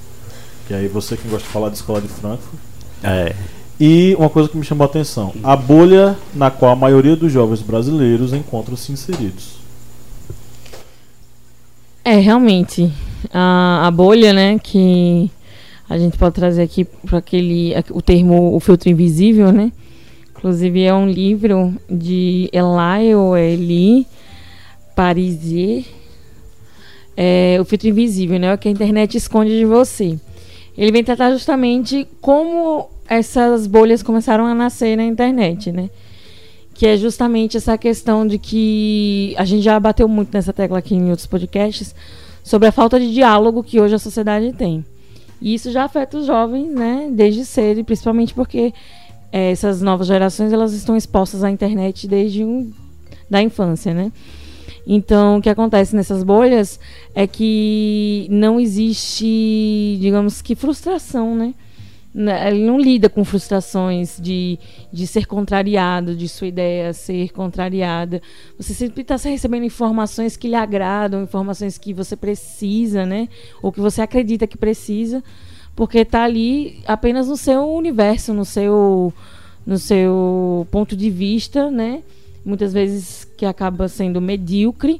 [0.69, 2.59] Que aí você que gosta de falar de escola de Frankfurt.
[3.03, 3.35] É.
[3.77, 7.29] E uma coisa que me chamou a atenção: a bolha na qual a maioria dos
[7.29, 9.57] jovens brasileiros encontram-se inseridos.
[12.05, 12.89] É, realmente.
[13.33, 15.29] A, a bolha, né, que
[15.91, 19.73] a gente pode trazer aqui para aquele o termo o filtro invisível, né?
[20.29, 24.07] Inclusive é um livro de Elaio Eli
[24.95, 25.83] Parisier.
[27.17, 28.53] É, o filtro invisível, né?
[28.53, 30.17] O que a internet esconde de você.
[30.77, 35.89] Ele vem tratar justamente como essas bolhas começaram a nascer na internet, né?
[36.73, 40.95] Que é justamente essa questão de que a gente já bateu muito nessa tecla aqui
[40.95, 41.93] em outros podcasts
[42.45, 44.85] sobre a falta de diálogo que hoje a sociedade tem.
[45.41, 48.73] E isso já afeta os jovens, né, desde cedo, principalmente porque
[49.31, 52.71] é, essas novas gerações elas estão expostas à internet desde um,
[53.29, 54.11] da infância, né?
[54.85, 56.79] Então, o que acontece nessas bolhas
[57.15, 61.53] é que não existe, digamos que frustração, né?
[62.13, 64.59] Né, ele não lida com frustrações de,
[64.91, 68.21] de ser contrariado, de sua ideia ser contrariada.
[68.57, 73.29] Você sempre está recebendo informações que lhe agradam, informações que você precisa, né?
[73.61, 75.23] Ou que você acredita que precisa,
[75.73, 79.13] porque está ali apenas no seu universo, no seu,
[79.65, 82.03] no seu ponto de vista, né?
[82.43, 84.99] Muitas vezes que acaba sendo medíocre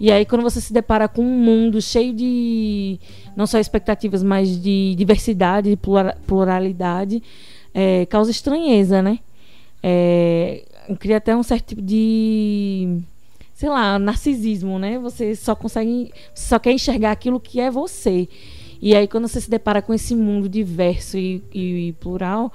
[0.00, 3.00] e aí, quando você se depara com um mundo cheio de
[3.36, 5.78] não só expectativas, mas de diversidade, de
[6.26, 7.22] pluralidade,
[7.74, 9.18] é, causa estranheza, né?
[9.82, 10.64] É,
[11.00, 13.00] cria até um certo tipo de
[13.54, 15.00] sei lá, narcisismo, né?
[15.00, 18.28] Você só consegue, só quer enxergar aquilo que é você.
[18.80, 22.52] E aí quando você se depara com esse mundo diverso e, e, e plural,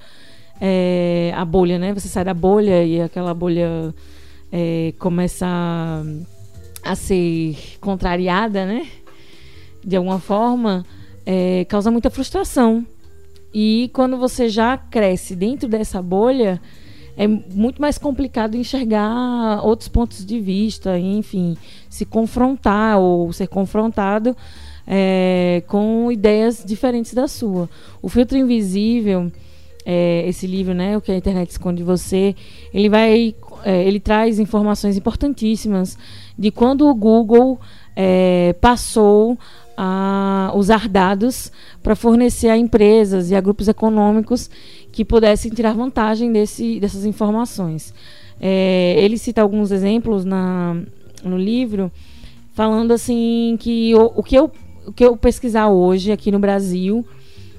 [0.61, 1.93] é, a bolha, né?
[1.93, 3.93] Você sai da bolha e aquela bolha
[4.49, 6.03] é, começa a
[6.83, 8.87] a ser contrariada, né?
[9.83, 10.85] De alguma forma,
[11.25, 12.85] é, causa muita frustração.
[13.53, 16.59] E quando você já cresce dentro dessa bolha,
[17.15, 21.55] é muito mais complicado enxergar outros pontos de vista, enfim,
[21.89, 24.35] se confrontar ou ser confrontado
[24.87, 27.69] é, com ideias diferentes da sua.
[28.01, 29.31] O filtro invisível,
[29.85, 32.35] é, esse livro, né, o que a internet esconde de você,
[32.73, 35.97] ele vai, é, ele traz informações importantíssimas
[36.37, 37.59] de quando o Google
[37.95, 39.37] é, passou
[39.75, 44.49] a usar dados para fornecer a empresas e a grupos econômicos
[44.91, 47.93] que pudessem tirar vantagem desse, dessas informações.
[48.39, 50.77] É, ele cita alguns exemplos na,
[51.23, 51.91] no livro,
[52.53, 54.51] falando assim que o, o, que eu,
[54.85, 57.05] o que eu pesquisar hoje aqui no Brasil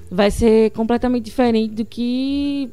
[0.09, 2.71] vai ser completamente diferente do que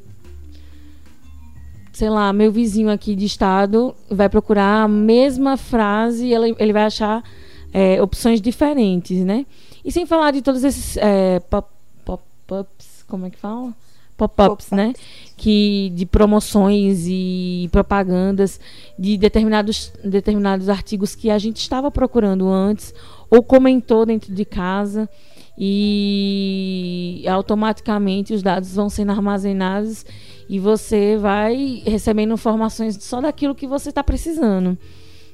[1.93, 6.73] sei lá, meu vizinho aqui de estado vai procurar a mesma frase e ele, ele
[6.73, 7.23] vai achar
[7.73, 9.45] é, opções diferentes, né?
[9.85, 13.75] E sem falar de todos esses é, pop-ups, como é que fala?
[14.17, 14.95] Pop-ups, pop né?
[15.37, 18.59] Que, de promoções e propagandas
[18.99, 22.95] de determinados, determinados artigos que a gente estava procurando antes
[23.29, 25.09] ou comentou dentro de casa
[25.57, 30.05] e automaticamente os dados vão sendo armazenados
[30.49, 34.79] e você vai recebendo informações só daquilo que você está precisando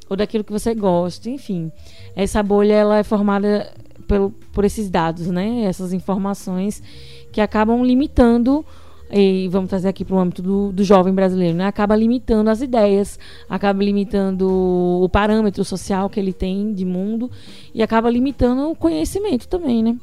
[0.09, 1.71] ou daquilo que você gosta, enfim.
[2.17, 3.73] Essa bolha ela é formada
[4.07, 5.65] pelo, por esses dados, né?
[5.65, 6.83] Essas informações
[7.31, 8.65] que acabam limitando
[9.11, 11.67] e vamos trazer aqui para o âmbito do, do jovem brasileiro, né?
[11.67, 17.31] acaba limitando as ideias, acaba limitando o parâmetro social que ele tem de mundo
[17.75, 19.97] e acaba limitando o conhecimento também, né?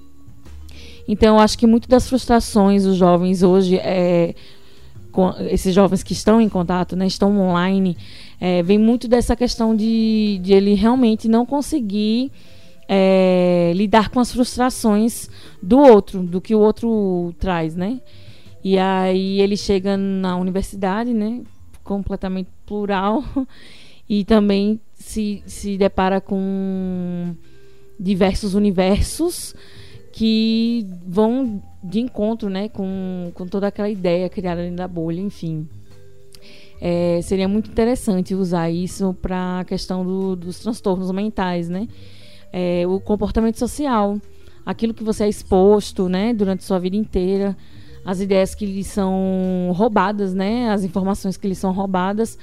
[1.08, 4.34] Então, eu acho que muito das frustrações dos jovens hoje, é,
[5.52, 7.96] esses jovens que estão em contato, né, estão online,
[8.42, 12.32] é, vem muito dessa questão de, de ele realmente não conseguir
[12.88, 15.30] é, lidar com as frustrações
[15.62, 18.00] do outro, do que o outro traz, né?
[18.66, 21.44] E aí ele chega na universidade, né?
[21.84, 23.24] Completamente plural.
[24.08, 27.36] E também se, se depara com
[28.00, 29.56] diversos universos
[30.14, 32.70] que vão de encontro, né?
[32.70, 35.68] Com, com toda aquela ideia criada dentro da bolha, enfim.
[36.80, 41.88] É, seria muito interessante usar isso para a questão do, dos transtornos mentais, né?
[42.54, 44.22] É, o comportamento social,
[44.64, 47.58] aquilo que você é exposto, né, durante sua vida inteira,
[48.06, 50.70] as ideias que lhe são roubadas, né?
[50.70, 52.38] As informações que lhe são roubadas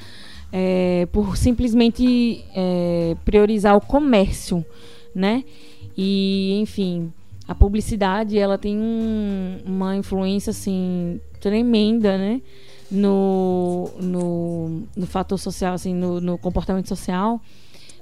[0.52, 4.64] é, por simplesmente é, priorizar o comércio,
[5.14, 5.44] né?
[5.96, 7.12] E, enfim,
[7.46, 12.42] a publicidade, ela tem um, uma influência, assim, tremenda, né?
[12.90, 17.40] No, no, no fator social, assim, no, no comportamento social,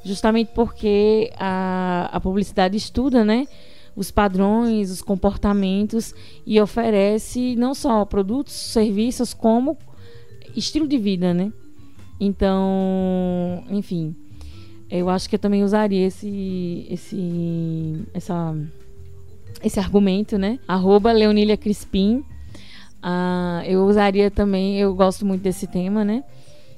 [0.05, 3.47] justamente porque a, a publicidade estuda, né?
[4.01, 6.15] Os padrões, os comportamentos
[6.47, 9.77] e oferece não só produtos, serviços, como
[10.57, 11.53] estilo de vida, né?
[12.19, 14.17] Então, enfim,
[14.91, 18.57] eu acho que eu também usaria esse, esse, essa,
[19.63, 20.59] esse argumento, né?
[20.67, 22.25] Arroba Leonília Crispim.
[23.05, 26.25] Uh, eu usaria também, eu gosto muito desse tema, né?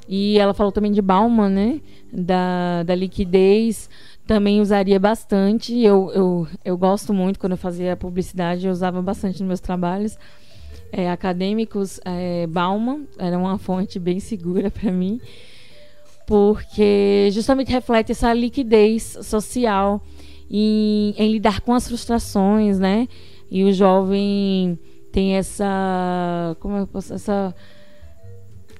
[0.08, 1.80] E ela falou também de Bauman, né?
[2.12, 3.88] Da, da liquidez
[4.26, 5.78] também usaria bastante.
[5.78, 10.16] Eu, eu, eu gosto muito, quando eu fazia publicidade, eu usava bastante nos meus trabalhos
[10.92, 12.00] é, acadêmicos.
[12.04, 15.20] É, Bauman era uma fonte bem segura para mim,
[16.26, 20.02] porque justamente reflete essa liquidez social
[20.50, 23.08] em, em lidar com as frustrações, né?
[23.50, 24.78] E o jovem
[25.10, 26.56] tem essa.
[26.60, 27.14] Como eu posso.
[27.14, 27.54] Essa,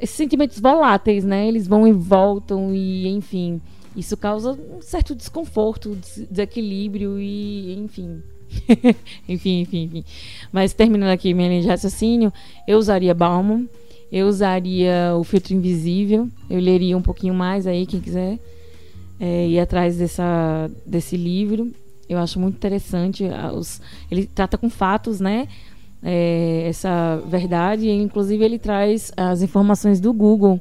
[0.01, 1.47] esses sentimentos voláteis, né?
[1.47, 3.61] Eles vão e voltam e, enfim.
[3.97, 5.97] Isso causa um certo desconforto,
[6.31, 8.23] desequilíbrio e, enfim.
[9.29, 10.05] enfim, enfim, enfim.
[10.51, 12.33] Mas terminando aqui minha linha de raciocínio,
[12.67, 13.69] eu usaria Bauman,
[14.11, 18.39] eu usaria o filtro invisível, eu leria um pouquinho mais aí, quem quiser
[19.21, 21.71] é, ir atrás dessa, desse livro.
[22.09, 23.25] Eu acho muito interessante.
[23.55, 23.81] Os,
[24.11, 25.49] ele trata com fatos, né?
[26.03, 30.61] É, essa verdade, e inclusive ele traz as informações do Google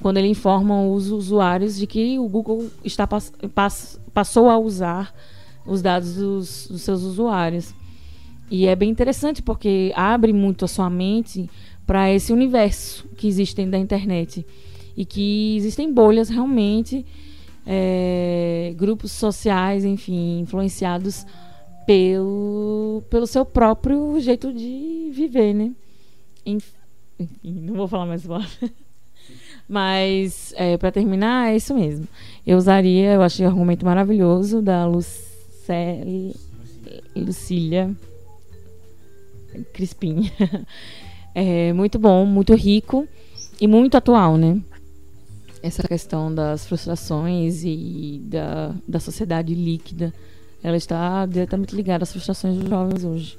[0.00, 5.14] quando ele informa os usuários de que o Google está pass pass passou a usar
[5.66, 7.74] os dados dos, dos, seus usuários.
[8.50, 11.50] E é bem interessante porque abre muito a sua mente
[11.86, 14.46] para esse universo que existe dentro da internet
[14.96, 17.04] e que existem bolhas realmente,
[17.66, 21.26] é, grupos sociais, enfim, influenciados
[21.86, 25.72] pelo, pelo seu próprio jeito de viver, né?
[26.44, 26.72] Enfim,
[27.44, 28.46] não vou falar mais bola.
[29.68, 32.06] Mas, é, para terminar, é isso mesmo.
[32.46, 36.34] Eu usaria, eu achei o argumento maravilhoso da Lucélia,
[37.14, 37.96] Lucília
[39.72, 40.30] Crispim.
[41.38, 43.06] É muito bom, muito rico
[43.60, 44.58] e muito atual, né?
[45.62, 50.14] Essa questão das frustrações e da, da sociedade líquida,
[50.62, 53.38] ela está diretamente ligada às frustrações dos jovens hoje.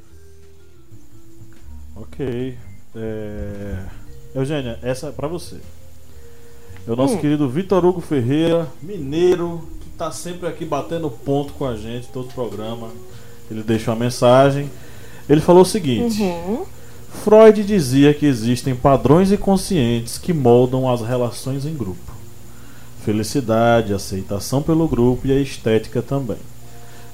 [1.96, 2.56] Ok.
[2.96, 3.86] É...
[4.36, 5.60] Eugênia, essa é para você.
[6.88, 7.20] É o nosso hum.
[7.20, 12.30] querido Vitor Hugo Ferreira, mineiro, que está sempre aqui batendo ponto com a gente, todo
[12.30, 12.88] o programa.
[13.52, 14.70] Ele deixou uma mensagem.
[15.28, 16.64] Ele falou o seguinte: uhum.
[17.26, 22.14] Freud dizia que existem padrões inconscientes que moldam as relações em grupo.
[23.04, 26.38] Felicidade, aceitação pelo grupo e a estética também.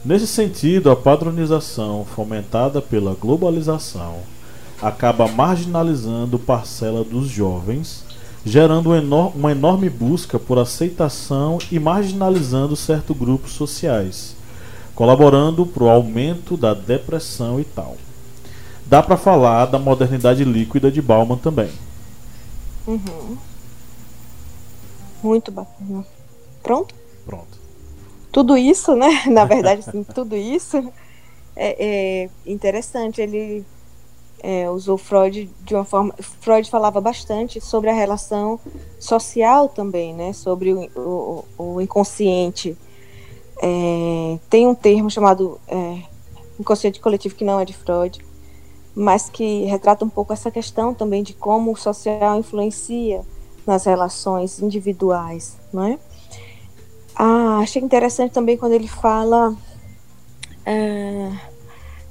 [0.06, 4.20] Nesse sentido, a padronização fomentada pela globalização
[4.80, 8.04] acaba marginalizando parcela dos jovens
[8.46, 8.92] gerando
[9.36, 14.36] uma enorme busca por aceitação e marginalizando certos grupos sociais,
[14.94, 17.98] colaborando para o aumento da depressão e tal.
[18.86, 21.70] Dá para falar da modernidade líquida de Bauman também.
[22.86, 23.38] Uhum.
[25.24, 26.06] Muito bacana.
[26.62, 26.94] Pronto?
[27.26, 27.58] Pronto.
[28.32, 29.24] Tudo isso, né?
[29.32, 30.92] Na verdade, sim, tudo isso
[31.56, 33.22] é, é interessante.
[33.22, 33.66] Ele
[34.44, 36.14] é, usou Freud de uma forma.
[36.20, 38.60] Freud falava bastante sobre a relação
[39.00, 40.34] social também, né?
[40.34, 42.78] Sobre o, o, o inconsciente.
[43.62, 46.02] É, tem um termo chamado é,
[46.60, 48.20] inconsciente coletivo que não é de Freud,
[48.94, 53.22] mas que retrata um pouco essa questão também de como o social influencia
[53.66, 56.00] nas relações individuais, não é?
[57.16, 59.56] Ah, achei interessante também quando ele fala.
[60.66, 61.32] É,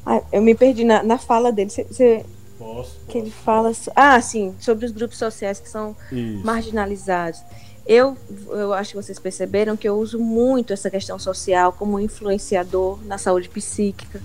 [0.05, 1.71] ah, eu me perdi na, na fala dele.
[1.71, 2.25] Você,
[2.59, 3.73] Posso, que ele fala.
[3.95, 6.45] Ah, sim, sobre os grupos sociais que são Isso.
[6.45, 7.41] marginalizados.
[7.85, 8.17] Eu,
[8.49, 13.19] eu acho que vocês perceberam que eu uso muito essa questão social como influenciador na
[13.19, 14.21] saúde psíquica.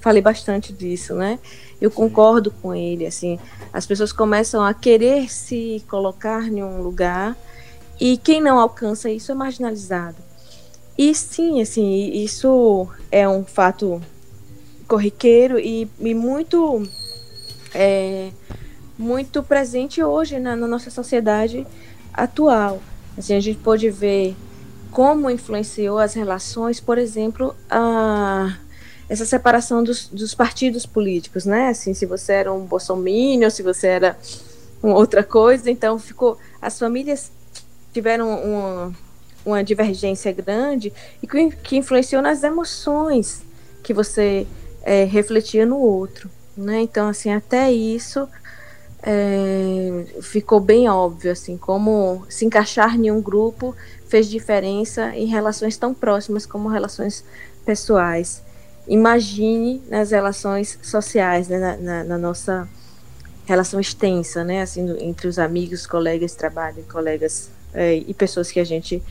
[0.00, 1.38] Falei bastante disso, né?
[1.80, 3.38] Eu concordo com ele, assim,
[3.72, 7.36] as pessoas começam a querer se colocar em um lugar
[8.00, 10.16] e quem não alcança isso é marginalizado.
[10.96, 14.00] E sim, assim, isso é um fato
[14.92, 16.86] corriqueiro e, e muito
[17.74, 18.28] é,
[18.98, 21.66] muito presente hoje na, na nossa sociedade
[22.12, 22.82] atual.
[23.16, 24.36] Assim, a gente pode ver
[24.90, 28.54] como influenciou as relações, por exemplo, a,
[29.08, 31.68] essa separação dos, dos, partidos políticos, né?
[31.68, 34.18] Assim, se você era um bolsominion, se você era
[34.82, 37.32] outra coisa, então ficou as famílias
[37.94, 38.92] tiveram uma,
[39.42, 43.42] uma divergência grande e que, que influenciou nas emoções
[43.82, 44.46] que você
[44.82, 46.80] é, refletia no outro, né?
[46.80, 48.28] Então, assim, até isso
[49.02, 53.74] é, ficou bem óbvio, assim, como se encaixar em um grupo
[54.08, 57.24] fez diferença em relações tão próximas como relações
[57.64, 58.42] pessoais.
[58.86, 62.68] Imagine nas relações sociais, né, na, na, na, nossa
[63.46, 68.60] relação extensa, né, assim, entre os amigos, colegas de trabalho, colegas é, e pessoas que
[68.60, 69.02] a gente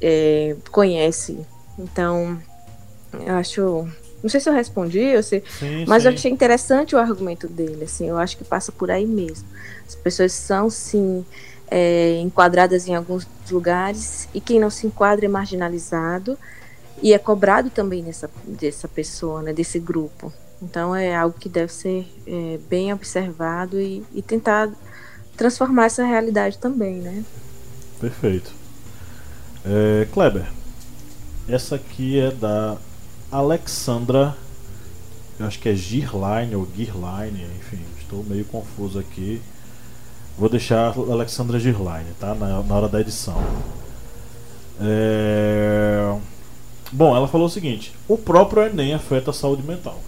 [0.00, 1.38] é, conhece.
[1.78, 2.40] Então,
[3.12, 3.88] eu acho
[4.22, 6.08] não sei se eu respondi, eu sei, sim, mas sim.
[6.08, 7.84] eu achei interessante o argumento dele.
[7.84, 9.48] Assim, eu acho que passa por aí mesmo.
[9.86, 11.24] As pessoas são sim
[11.70, 16.38] é, enquadradas em alguns lugares e quem não se enquadra é marginalizado
[17.02, 20.32] e é cobrado também nessa dessa pessoa, né, desse grupo.
[20.62, 24.70] Então é algo que deve ser é, bem observado e, e tentar
[25.36, 27.24] transformar essa realidade também, né?
[27.98, 28.52] Perfeito.
[29.64, 30.46] É, Kleber,
[31.48, 32.76] essa aqui é da
[33.30, 34.36] Alexandra,
[35.38, 39.40] eu acho que é Girline ou Girline, enfim, estou meio confuso aqui.
[40.36, 42.34] Vou deixar a Alexandra Girline, tá?
[42.34, 43.40] Na, na hora da edição.
[44.80, 46.16] É...
[46.90, 50.00] Bom, ela falou o seguinte: o próprio Enem afeta a saúde mental.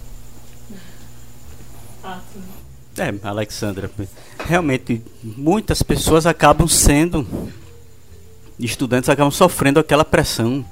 [2.97, 3.89] É, Alexandra,
[4.45, 7.25] realmente muitas pessoas acabam sendo
[8.59, 10.63] estudantes acabam sofrendo aquela pressão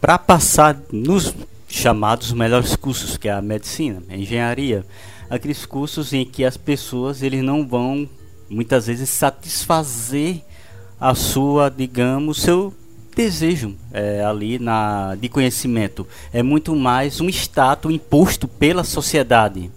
[0.00, 1.34] para passar nos
[1.72, 4.84] chamados melhores cursos, que é a medicina, a engenharia,
[5.30, 8.06] aqueles cursos em que as pessoas eles não vão
[8.48, 10.42] muitas vezes satisfazer
[11.00, 12.74] a sua, digamos, seu
[13.16, 16.06] desejo é, ali na de conhecimento.
[16.30, 19.70] É muito mais um status imposto pela sociedade.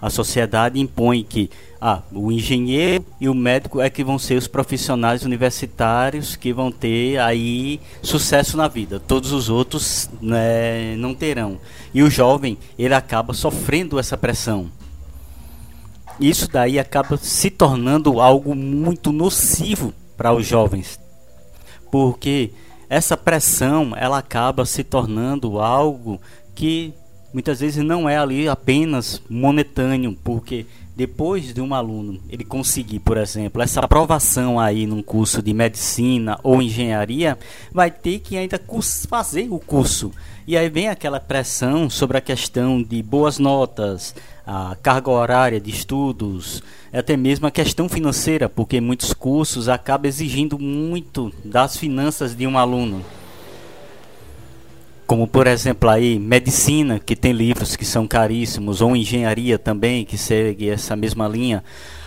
[0.00, 1.50] A sociedade impõe que
[1.84, 6.70] ah, o engenheiro e o médico é que vão ser os profissionais universitários que vão
[6.70, 9.00] ter aí sucesso na vida.
[9.00, 11.58] Todos os outros né, não terão.
[11.92, 14.70] E o jovem, ele acaba sofrendo essa pressão.
[16.20, 21.00] Isso daí acaba se tornando algo muito nocivo para os jovens.
[21.90, 22.52] Porque
[22.88, 26.20] essa pressão, ela acaba se tornando algo
[26.54, 26.94] que
[27.34, 33.16] muitas vezes não é ali apenas monetâneo, porque depois de um aluno ele conseguir, por
[33.16, 37.38] exemplo, essa aprovação aí num curso de medicina ou engenharia,
[37.72, 38.60] vai ter que ainda
[39.08, 40.12] fazer o curso.
[40.46, 44.14] E aí vem aquela pressão sobre a questão de boas notas,
[44.46, 46.62] a carga horária de estudos,
[46.92, 52.58] até mesmo a questão financeira, porque muitos cursos acabam exigindo muito das finanças de um
[52.58, 53.02] aluno
[55.06, 60.16] como por exemplo aí medicina, que tem livros que são caríssimos, ou engenharia também, que
[60.16, 61.62] segue essa mesma linha.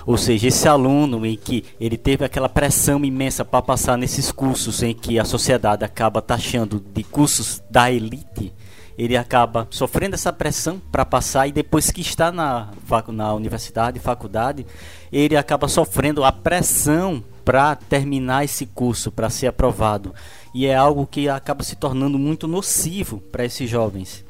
[0.05, 4.83] Ou seja, esse aluno em que ele teve aquela pressão imensa para passar nesses cursos
[4.83, 8.53] em que a sociedade acaba taxando de cursos da elite,
[8.97, 12.69] ele acaba sofrendo essa pressão para passar e depois que está na,
[13.07, 14.65] na universidade, faculdade,
[15.11, 20.13] ele acaba sofrendo a pressão para terminar esse curso, para ser aprovado
[20.55, 24.23] e é algo que acaba se tornando muito nocivo para esses jovens.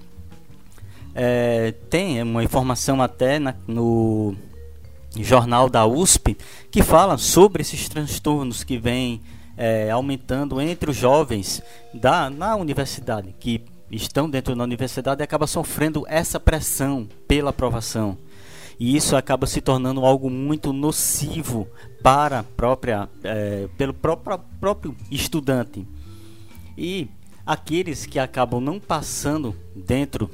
[1.13, 4.35] É, tem uma informação até na, no
[5.17, 6.35] jornal da USP
[6.71, 9.21] que fala sobre esses transtornos que vêm
[9.55, 11.61] é, aumentando entre os jovens
[11.93, 13.61] da, na universidade, que
[13.91, 18.17] estão dentro da universidade acabam sofrendo essa pressão pela aprovação.
[18.79, 21.67] E isso acaba se tornando algo muito nocivo
[22.01, 25.87] para própria, é, pelo próprio, próprio estudante.
[26.77, 27.09] E
[27.45, 30.29] aqueles que acabam não passando dentro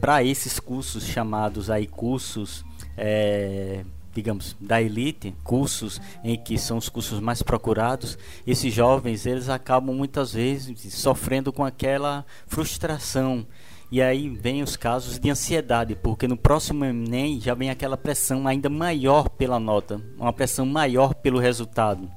[0.00, 2.64] para esses cursos chamados aí cursos
[2.96, 9.48] é, digamos da elite cursos em que são os cursos mais procurados esses jovens eles
[9.48, 13.46] acabam muitas vezes sofrendo com aquela frustração.
[13.90, 18.48] E aí vem os casos de ansiedade porque no próximo Enem já vem aquela pressão
[18.48, 22.10] ainda maior pela nota uma pressão maior pelo resultado.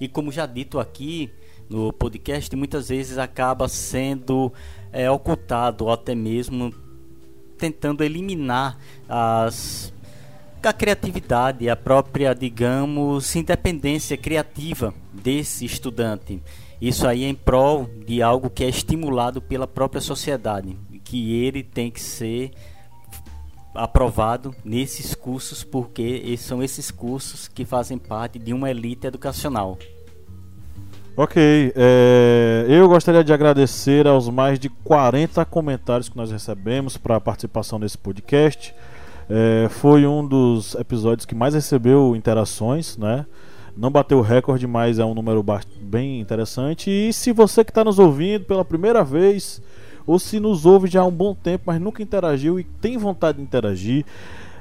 [0.00, 1.30] E como já dito aqui
[1.68, 4.52] no podcast muitas vezes acaba sendo
[4.92, 6.72] é, ocultado ou até mesmo
[7.58, 8.78] tentando eliminar
[9.08, 9.92] as
[10.62, 16.42] a criatividade, a própria, digamos, independência criativa desse estudante.
[16.80, 21.62] Isso aí é em prol de algo que é estimulado pela própria sociedade, que ele
[21.62, 22.50] tem que ser
[23.74, 29.78] aprovado nesses cursos, porque são esses cursos que fazem parte de uma elite educacional.
[31.20, 37.16] Ok, é, eu gostaria de agradecer aos mais de 40 comentários que nós recebemos para
[37.16, 38.72] a participação nesse podcast.
[39.28, 43.26] É, foi um dos episódios que mais recebeu interações, né?
[43.76, 45.44] Não bateu o recorde, mas é um número
[45.80, 46.88] bem interessante.
[46.88, 49.60] E se você que está nos ouvindo pela primeira vez,
[50.06, 53.38] ou se nos ouve já há um bom tempo, mas nunca interagiu e tem vontade
[53.38, 54.06] de interagir,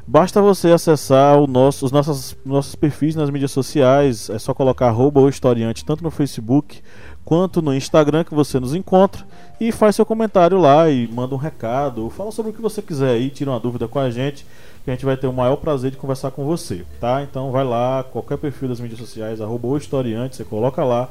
[0.10, 4.30] Basta você acessar nosso, os nossos, nossos perfis nas mídias sociais.
[4.30, 6.82] É só colocar arroba ou historiante tanto no Facebook
[7.26, 9.26] quanto no Instagram que você nos encontra
[9.60, 13.10] e faz seu comentário lá e manda um recado, fala sobre o que você quiser
[13.10, 14.46] aí, tira uma dúvida com a gente,
[14.86, 17.22] que a gente vai ter o maior prazer de conversar com você, tá?
[17.22, 21.10] Então vai lá, qualquer perfil das mídias sociais, arroba historiante, você coloca lá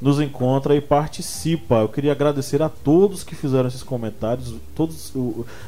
[0.00, 1.76] nos encontra e participa.
[1.76, 4.54] Eu queria agradecer a todos que fizeram esses comentários.
[4.74, 5.12] Todos,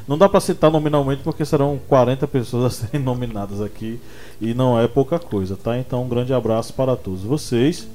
[0.07, 3.99] não dá para citar nominalmente porque serão 40 pessoas a serem nominadas aqui
[4.39, 5.77] e não é pouca coisa, tá?
[5.77, 7.87] Então um grande abraço para todos vocês.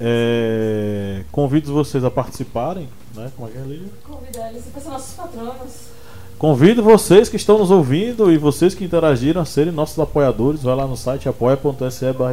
[0.00, 3.30] É, convido vocês a participarem, né?
[3.36, 3.88] Como é que é, Lídia?
[4.02, 5.92] Convidar eles a ser nossos patronos.
[6.38, 10.60] Convido vocês que estão nos ouvindo e vocês que interagiram a serem nossos apoiadores.
[10.60, 12.32] Vai lá no site apoia.se barra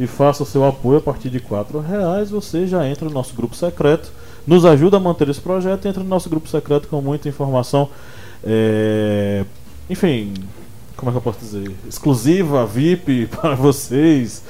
[0.00, 3.34] e faça o seu apoio a partir de quatro reais, você já entra no nosso
[3.34, 4.10] grupo secreto,
[4.46, 7.86] nos ajuda a manter esse projeto, entra no nosso grupo secreto com muita informação,
[8.42, 9.44] é...
[9.90, 10.32] enfim,
[10.96, 14.42] como é que eu posso dizer, exclusiva, VIP para vocês.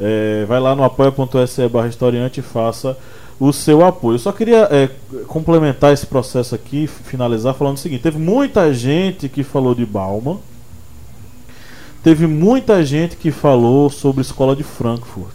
[0.00, 0.46] É...
[0.46, 2.96] vai lá no apoia.se barra historiante e faça
[3.38, 4.14] o seu apoio.
[4.14, 4.88] Eu só queria é,
[5.26, 10.38] complementar esse processo aqui, finalizar falando o seguinte: teve muita gente que falou de Bauman,
[12.04, 15.34] teve muita gente que falou sobre a escola de Frankfurt.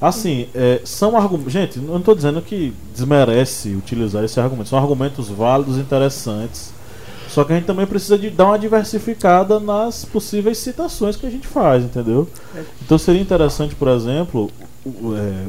[0.00, 1.52] Assim, é, são argumentos.
[1.52, 4.68] Gente, não estou dizendo que desmerece utilizar esse argumento.
[4.68, 6.72] São argumentos válidos, interessantes.
[7.28, 11.30] Só que a gente também precisa de dar uma diversificada nas possíveis citações que a
[11.30, 12.26] gente faz, entendeu?
[12.54, 12.62] É.
[12.82, 14.50] Então seria interessante, por exemplo,
[14.86, 15.46] é,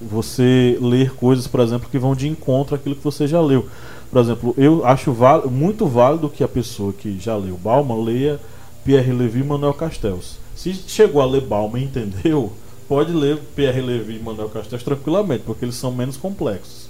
[0.00, 3.66] você ler coisas, por exemplo, que vão de encontro àquilo que você já leu.
[4.10, 5.14] Por exemplo, eu acho
[5.50, 8.40] muito válido que a pessoa que já leu Bauman leia
[8.86, 10.38] Pierre Levy e Manuel Castells.
[10.54, 12.52] Se chegou a ler Bauman e entendeu,
[12.88, 16.88] pode ler Pierre Levy e Manuel Castells tranquilamente, porque eles são menos complexos.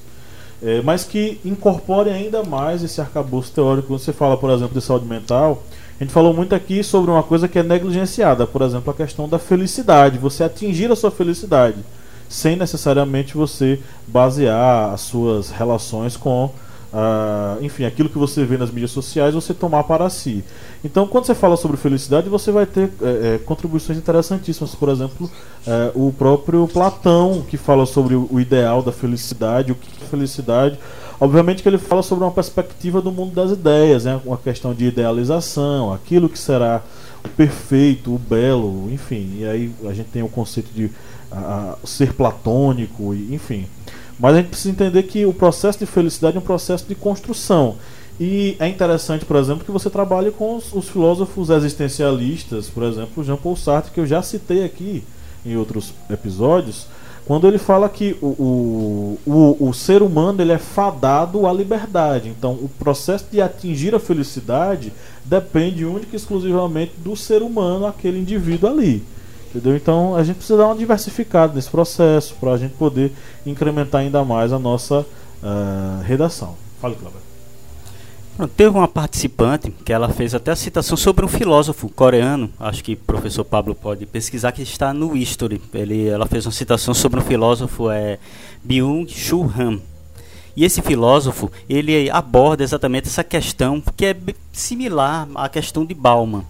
[0.62, 3.88] É, mas que incorpore ainda mais esse arcabouço teórico.
[3.88, 5.62] Quando você fala, por exemplo, de saúde mental,
[5.98, 9.26] a gente falou muito aqui sobre uma coisa que é negligenciada, por exemplo, a questão
[9.26, 11.78] da felicidade, você atingir a sua felicidade,
[12.28, 16.50] sem necessariamente você basear as suas relações com
[16.96, 20.42] Uh, enfim, aquilo que você vê nas mídias sociais, você tomar para si.
[20.82, 24.74] Então, quando você fala sobre felicidade, você vai ter é, é, contribuições interessantíssimas.
[24.74, 25.30] Por exemplo,
[25.66, 30.78] é, o próprio Platão, que fala sobre o ideal da felicidade, o que é felicidade.
[31.20, 34.18] Obviamente que ele fala sobre uma perspectiva do mundo das ideias, né?
[34.24, 36.82] uma questão de idealização, aquilo que será
[37.22, 39.36] o perfeito, o belo, enfim.
[39.40, 40.90] E aí a gente tem o conceito de
[41.84, 43.66] ser platônico, enfim.
[44.18, 47.76] Mas a gente precisa entender que o processo de felicidade é um processo de construção.
[48.18, 53.22] E é interessante, por exemplo, que você trabalhe com os, os filósofos existencialistas, por exemplo,
[53.22, 55.04] Jean-Paul Sartre, que eu já citei aqui
[55.44, 56.86] em outros episódios,
[57.26, 62.28] quando ele fala que o, o, o, o, ser humano ele é fadado à liberdade.
[62.28, 64.92] Então, o processo de atingir a felicidade
[65.24, 69.02] depende única e exclusivamente do ser humano, aquele indivíduo ali.
[69.56, 69.74] Entendeu?
[69.74, 73.10] Então a gente precisa dar uma diversificada nesse processo para a gente poder
[73.46, 76.56] incrementar ainda mais a nossa uh, redação.
[76.78, 77.20] Fale, Cláudio.
[78.54, 82.92] Teve uma participante que ela fez até a citação sobre um filósofo coreano, acho que
[82.92, 85.58] o professor Pablo pode pesquisar, que está no History.
[85.72, 88.18] Ele, ela fez uma citação sobre um filósofo, é
[88.62, 89.80] Byung-Chul Han.
[90.54, 94.16] E esse filósofo, ele aborda exatamente essa questão que é
[94.52, 96.44] similar à questão de Bauman,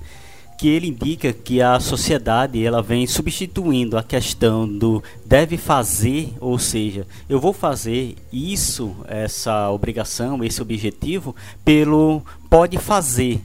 [0.56, 6.58] que ele indica que a sociedade ela vem substituindo a questão do deve fazer, ou
[6.58, 13.40] seja, eu vou fazer isso, essa obrigação, esse objetivo, pelo pode fazer.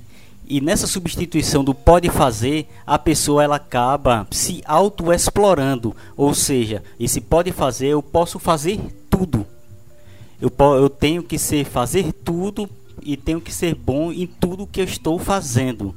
[0.48, 5.96] E nessa substituição do pode fazer, a pessoa ela acaba se auto-explorando.
[6.18, 8.78] Ou seja, esse pode fazer, eu posso fazer
[9.10, 9.46] tudo.
[10.42, 12.70] Eu, eu tenho que ser fazer tudo
[13.02, 15.96] e tenho que ser bom em tudo que eu estou fazendo.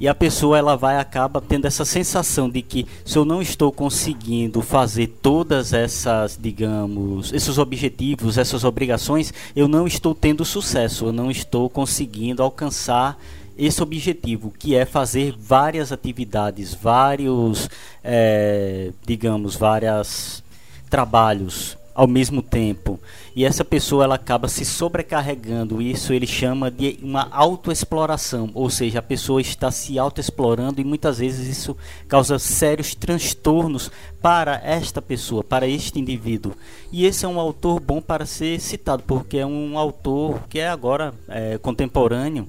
[0.00, 3.70] E a pessoa ela vai acaba tendo essa sensação de que se eu não estou
[3.70, 11.12] conseguindo fazer todas essas, digamos, esses objetivos, essas obrigações, eu não estou tendo sucesso, eu
[11.12, 13.16] não estou conseguindo alcançar
[13.56, 17.70] esse objetivo, que é fazer várias atividades, vários,
[18.02, 20.42] é, digamos, vários
[20.90, 22.98] trabalhos ao mesmo tempo.
[23.36, 25.80] E essa pessoa ela acaba se sobrecarregando.
[25.80, 31.18] Isso ele chama de uma autoexploração, ou seja, a pessoa está se autoexplorando e muitas
[31.18, 31.76] vezes isso
[32.08, 33.90] causa sérios transtornos
[34.20, 36.54] para esta pessoa, para este indivíduo.
[36.90, 40.68] E esse é um autor bom para ser citado, porque é um autor que é
[40.68, 42.48] agora é, contemporâneo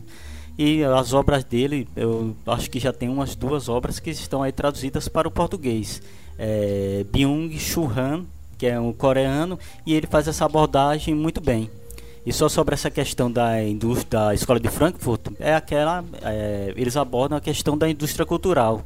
[0.57, 4.53] e as obras dele, eu acho que já tem umas duas obras que estão aí
[4.53, 6.01] traduzidas para o português.
[6.38, 8.26] É, Byung-Chul Han,
[8.57, 11.69] que é um coreano, e ele faz essa abordagem muito bem.
[12.26, 16.98] E só sobre essa questão da indústria da escola de Frankfurt, é aquela, é, eles
[16.98, 18.84] abordam a questão da indústria cultural,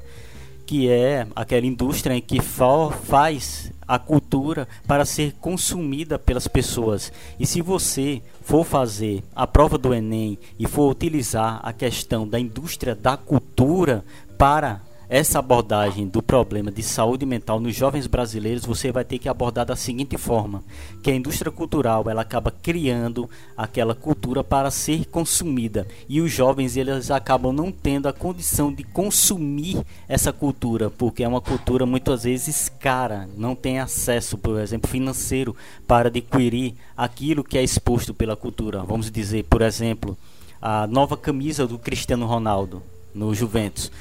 [0.65, 7.11] que é aquela indústria em que faz a cultura para ser consumida pelas pessoas.
[7.39, 12.39] E se você for fazer a prova do Enem e for utilizar a questão da
[12.39, 14.03] indústria da cultura
[14.37, 19.27] para essa abordagem do problema de saúde mental nos jovens brasileiros, você vai ter que
[19.27, 20.63] abordar da seguinte forma,
[21.01, 23.27] que a indústria cultural, ela acaba criando
[23.57, 28.83] aquela cultura para ser consumida, e os jovens eles acabam não tendo a condição de
[28.83, 34.89] consumir essa cultura, porque é uma cultura muitas vezes cara, não tem acesso, por exemplo,
[34.89, 35.55] financeiro
[35.87, 38.83] para adquirir aquilo que é exposto pela cultura.
[38.83, 40.15] Vamos dizer, por exemplo,
[40.61, 42.83] a nova camisa do Cristiano Ronaldo
[43.13, 43.91] no Juventus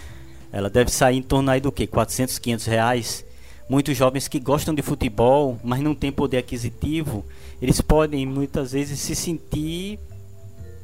[0.52, 1.86] ela deve sair em torno aí do que?
[1.86, 3.24] 400, 500 reais.
[3.68, 7.24] Muitos jovens que gostam de futebol, mas não têm poder aquisitivo,
[7.60, 9.98] eles podem muitas vezes se sentir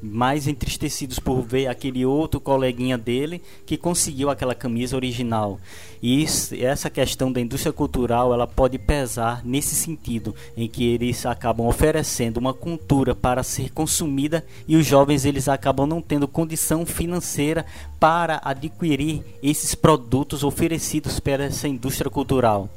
[0.04, 5.58] mais entristecidos por ver aquele outro coleguinha dele que conseguiu aquela camisa original.
[6.02, 11.24] E isso, essa questão da indústria cultural, ela pode pesar nesse sentido, em que eles
[11.24, 16.84] acabam oferecendo uma cultura para ser consumida e os jovens eles acabam não tendo condição
[16.84, 17.64] financeira
[17.98, 22.68] para adquirir esses produtos oferecidos pela essa indústria cultural.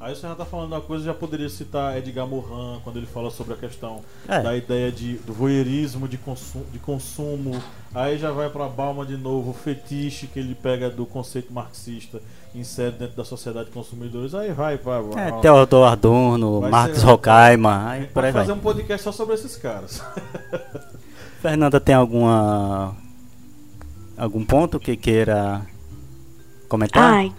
[0.00, 3.30] Aí você já está falando uma coisa, já poderia citar Edgar Morin, quando ele fala
[3.30, 4.40] sobre a questão é.
[4.40, 7.62] da ideia de, do voyeurismo de, consumo, de consumo.
[7.94, 12.18] Aí já vai para Balma de novo, o fetiche que ele pega do conceito marxista,
[12.54, 14.34] insere dentro da sociedade de consumidores.
[14.34, 15.02] Aí vai para.
[15.20, 17.70] É, Theodor Adorno, Marx Horkheimer.
[17.70, 18.56] Aí por aí fazer vai.
[18.56, 20.02] um podcast só sobre esses caras.
[21.42, 22.96] Fernanda, tem alguma.
[24.16, 25.60] algum ponto que queira
[26.70, 27.12] comentar?
[27.12, 27.30] Ai,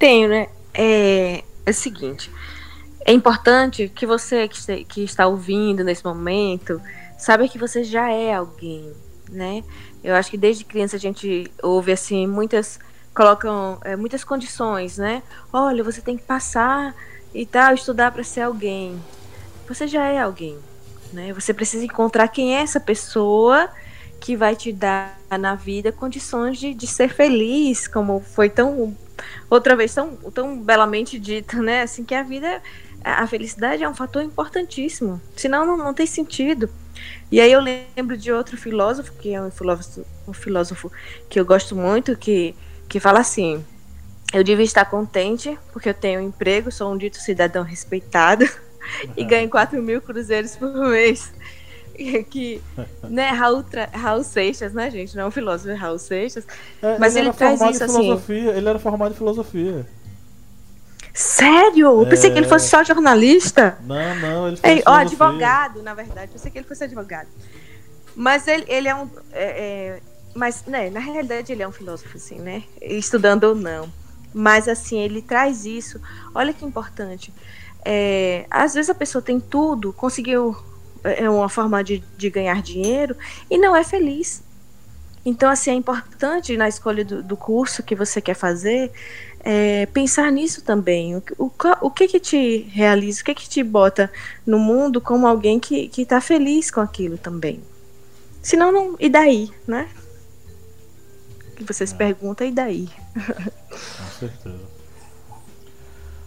[0.00, 0.48] tenho, né?
[0.74, 2.30] É, é o seguinte:
[3.04, 6.80] é importante que você que, está ouvindo nesse momento
[7.18, 8.92] saiba que você já é alguém,
[9.30, 9.64] né?
[10.02, 12.78] Eu acho que desde criança a gente ouve assim muitas
[13.14, 15.22] colocam é, muitas condições, né?
[15.52, 16.94] Olha, você tem que passar
[17.34, 19.02] e tal, estudar para ser alguém.
[19.66, 20.58] Você já é alguém,
[21.12, 21.32] né?
[21.32, 23.68] Você precisa encontrar quem é essa pessoa
[24.20, 28.96] que vai te dar na vida condições de, de ser feliz, como foi tão
[29.48, 31.82] outra vez tão, tão belamente dito, né?
[31.82, 32.62] Assim que a vida,
[33.02, 35.20] a felicidade é um fator importantíssimo.
[35.36, 36.68] Senão não, não tem sentido.
[37.30, 40.92] E aí eu lembro de outro filósofo, que é um filósofo, um filósofo
[41.28, 42.54] que eu gosto muito, que,
[42.88, 43.64] que fala assim:
[44.32, 48.48] eu devia estar contente porque eu tenho um emprego, sou um dito cidadão respeitado
[49.16, 51.32] e ganho 4 mil cruzeiros por mês.
[52.30, 52.62] que,
[53.08, 53.88] né, Raul, tra...
[53.92, 55.16] Raul Seixas, né, gente?
[55.16, 56.46] Não é um filósofo, é Raul Seixas.
[56.82, 58.12] É, mas ele, ele traz isso assim.
[58.30, 59.86] Ele era formado em filosofia.
[61.12, 62.02] Sério?
[62.02, 63.78] Eu pensei que ele fosse só jornalista.
[63.82, 64.82] Não, não, ele foi.
[64.86, 66.26] Ó, advogado, na verdade.
[66.26, 67.28] Eu pensei que ele fosse advogado.
[68.14, 69.08] Mas ele, ele é um.
[69.32, 70.00] É, é,
[70.34, 72.64] mas, né, na realidade, ele é um filósofo, assim, né?
[72.82, 73.90] Estudando ou não.
[74.34, 75.98] Mas, assim, ele traz isso.
[76.34, 77.32] Olha que importante.
[77.82, 80.54] É, às vezes a pessoa tem tudo, conseguiu
[81.06, 83.16] é uma forma de, de ganhar dinheiro
[83.50, 84.42] e não é feliz.
[85.24, 88.92] Então, assim, é importante na escolha do, do curso que você quer fazer
[89.40, 91.16] é, pensar nisso também.
[91.16, 91.50] O, o,
[91.80, 94.10] o, que que te realiza, o que que te bota
[94.46, 97.60] no mundo como alguém que está feliz com aquilo também.
[98.40, 99.88] Senão, não, e daí, né?
[101.56, 101.96] Que você se é.
[101.96, 102.88] pergunta, e daí?
[103.14, 104.75] Com certeza.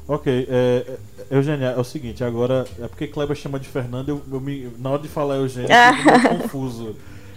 [0.10, 0.98] Ok, é,
[1.30, 4.68] é, Eugênia, é o seguinte, agora, é porque Kleber chama de Fernanda, eu, eu me,
[4.80, 6.96] na hora de falar Eugênia, eu fico muito confuso.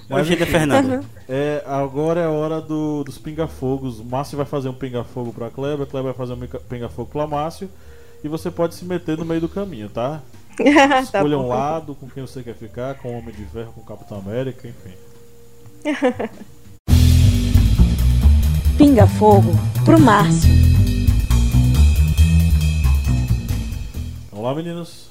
[0.08, 0.96] Mas, Eugênia Fernanda.
[0.96, 1.04] Uhum.
[1.28, 4.00] É, agora é a hora do, dos pinga-fogos.
[4.00, 7.68] O Márcio vai fazer um pinga-fogo pra Kleber, Kleber vai fazer um pinga-fogo pra Márcio.
[8.24, 10.22] E você pode se meter no meio do caminho, tá?
[10.56, 10.64] tá
[11.00, 13.82] Escolha tá um lado com quem você quer ficar, com o Homem de Ferro, com
[13.82, 14.94] o Capitão América, enfim.
[18.78, 19.52] Pinga-fogo
[19.84, 20.61] pro Márcio.
[24.42, 25.06] Vamos lá, meninos.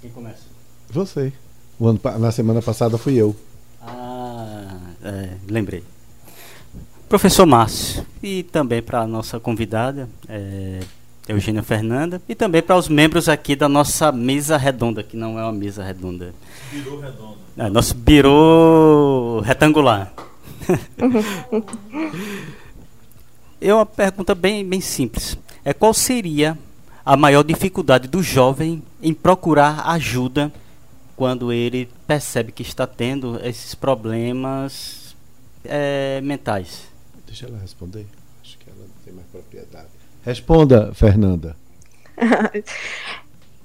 [0.00, 0.44] Quem começa?
[0.90, 1.32] Você.
[1.80, 3.34] Ano, na semana passada fui eu.
[3.82, 5.82] Ah, é, lembrei.
[7.08, 8.06] Professor Márcio.
[8.22, 10.78] E também para a nossa convidada, é,
[11.26, 12.22] Eugênia Fernanda.
[12.28, 15.82] E também para os membros aqui da nossa mesa redonda, que não é uma mesa
[15.82, 16.32] redonda.
[16.70, 17.38] Birô redondo.
[17.56, 20.12] É, nosso birô retangular.
[23.60, 25.36] é uma pergunta bem, bem simples.
[25.64, 26.56] É qual seria
[27.06, 30.52] a maior dificuldade do jovem em procurar ajuda
[31.14, 35.14] quando ele percebe que está tendo esses problemas
[35.64, 36.88] é, mentais?
[37.24, 38.06] Deixa ela responder.
[38.42, 39.86] Acho que ela tem mais propriedade.
[40.24, 41.54] Responda, Fernanda.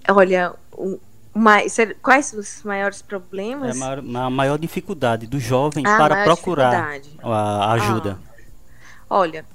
[0.07, 0.99] Olha, o,
[1.33, 3.69] mais, quais os maiores problemas?
[3.69, 8.19] É a maior, a maior dificuldade do jovem ah, para procurar a ajuda.
[8.21, 9.45] Ah, olha,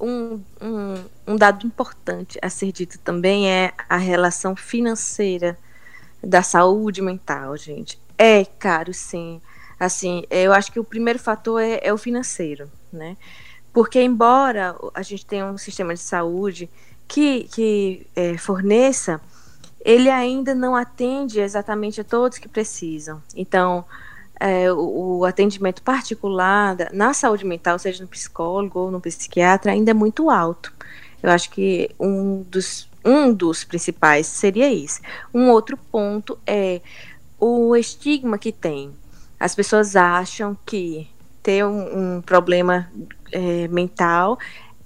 [0.00, 5.58] um, um, um dado importante a ser dito também é a relação financeira
[6.22, 8.00] da saúde mental, gente.
[8.16, 9.40] É caro, sim.
[9.78, 13.16] Assim, eu acho que o primeiro fator é, é o financeiro, né?
[13.72, 16.68] Porque embora a gente tenha um sistema de saúde
[17.06, 19.20] que, que é, forneça,
[19.84, 23.22] ele ainda não atende exatamente a todos que precisam.
[23.36, 23.84] Então,
[24.40, 29.90] é, o, o, atendimento particular na saúde mental, seja no psicólogo ou no psiquiatra, ainda
[29.90, 30.72] é muito alto.
[31.22, 35.00] Eu acho que um dos, um dos principais seria isso.
[35.34, 36.80] Um outro ponto é
[37.38, 38.92] o estigma que tem.
[39.38, 41.08] As pessoas acham que
[41.42, 42.90] ter um, um problema
[43.32, 44.38] é, mental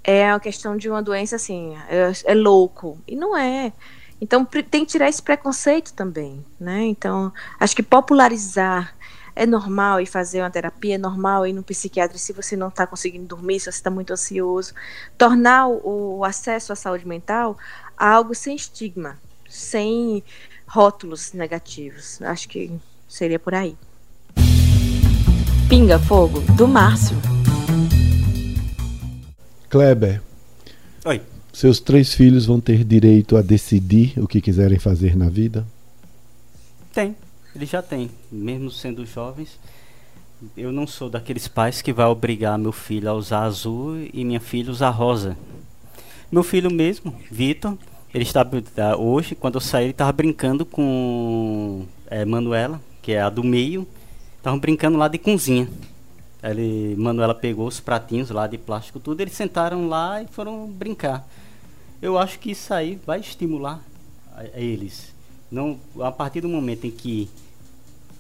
[0.04, 2.98] é a questão de uma doença assim, é, é louco.
[3.06, 3.72] E não é.
[4.20, 6.84] Então tem que tirar esse preconceito também, né?
[6.84, 8.94] Então acho que popularizar
[9.34, 12.86] é normal ir fazer uma terapia, é normal ir no psiquiatra se você não está
[12.86, 14.74] conseguindo dormir, se você está muito ansioso.
[15.16, 17.56] Tornar o, o acesso à saúde mental
[17.96, 19.18] algo sem estigma,
[19.48, 20.22] sem
[20.66, 22.20] rótulos negativos.
[22.22, 22.70] Acho que
[23.09, 23.76] seria por aí.
[25.68, 27.16] Pinga Fogo, do Márcio.
[29.70, 30.20] Kleber.
[31.04, 31.22] Oi.
[31.52, 35.66] Seus três filhos vão ter direito a decidir o que quiserem fazer na vida?
[36.92, 37.16] Tem.
[37.54, 39.58] Ele já tem, mesmo sendo jovens.
[40.56, 44.40] Eu não sou daqueles pais que vai obrigar meu filho a usar azul e minha
[44.40, 45.36] filha a usar rosa.
[46.30, 47.76] Meu filho mesmo, Vitor,
[48.14, 53.20] ele está tá, hoje, quando eu saí, ele estava brincando com é, Manuela, que é
[53.20, 53.86] a do meio.
[54.36, 55.68] Estavam brincando lá de cozinha.
[56.42, 59.20] Ele, Manuela pegou os pratinhos lá de plástico, tudo.
[59.20, 61.26] Eles sentaram lá e foram brincar.
[62.00, 63.80] Eu acho que isso aí vai estimular
[64.34, 65.12] a, a eles.
[65.52, 67.28] Não, a partir do momento em que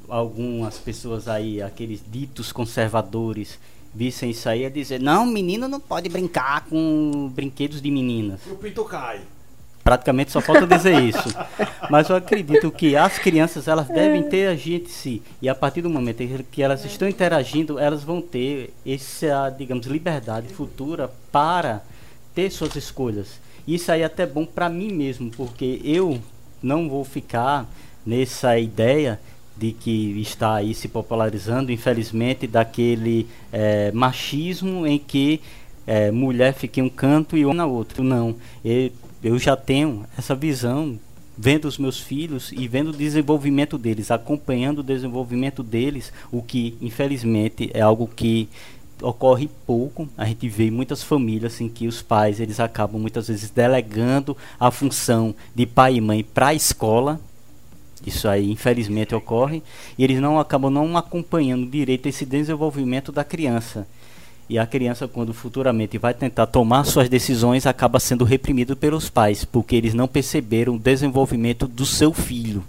[0.06, 3.58] algumas pessoas aí, aqueles ditos conservadores,
[3.94, 8.40] vissem isso aí, é dizer, não, menino não pode brincar com brinquedos de meninas.
[8.46, 9.22] O pinto cai.
[9.82, 11.28] Praticamente só falta dizer isso.
[11.90, 15.22] Mas eu acredito que as crianças elas devem interagir entre si.
[15.40, 19.86] E a partir do momento em que elas estão interagindo, elas vão ter essa, digamos,
[19.86, 21.82] liberdade futura para
[22.34, 23.40] ter suas escolhas.
[23.66, 26.20] Isso aí é até bom para mim mesmo, porque eu
[26.62, 27.68] não vou ficar
[28.04, 29.18] nessa ideia
[29.56, 35.40] de que está aí se popularizando, infelizmente, daquele é, machismo em que
[35.86, 38.02] é, mulher fica em um canto e homem na outro.
[38.02, 38.34] Não,
[38.64, 38.90] eu,
[39.22, 40.98] eu já tenho essa visão
[41.36, 46.76] vendo os meus filhos e vendo o desenvolvimento deles, acompanhando o desenvolvimento deles, o que
[46.80, 48.48] infelizmente é algo que
[49.02, 50.08] ocorre pouco.
[50.16, 54.70] A gente vê muitas famílias em que os pais eles acabam muitas vezes delegando a
[54.70, 57.20] função de pai e mãe para a escola.
[58.06, 59.62] Isso aí infelizmente ocorre
[59.96, 63.86] e eles não acabam não acompanhando direito esse desenvolvimento da criança.
[64.48, 69.44] E a criança, quando futuramente vai tentar tomar suas decisões, acaba sendo reprimido pelos pais,
[69.44, 72.62] porque eles não perceberam o desenvolvimento do seu filho.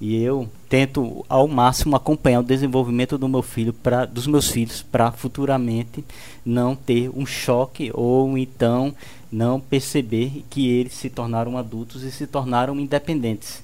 [0.00, 4.80] E eu tento ao máximo acompanhar o desenvolvimento do meu filho pra, dos meus filhos
[4.80, 6.02] para futuramente
[6.44, 8.94] não ter um choque ou então
[9.30, 13.62] não perceber que eles se tornaram adultos e se tornaram independentes.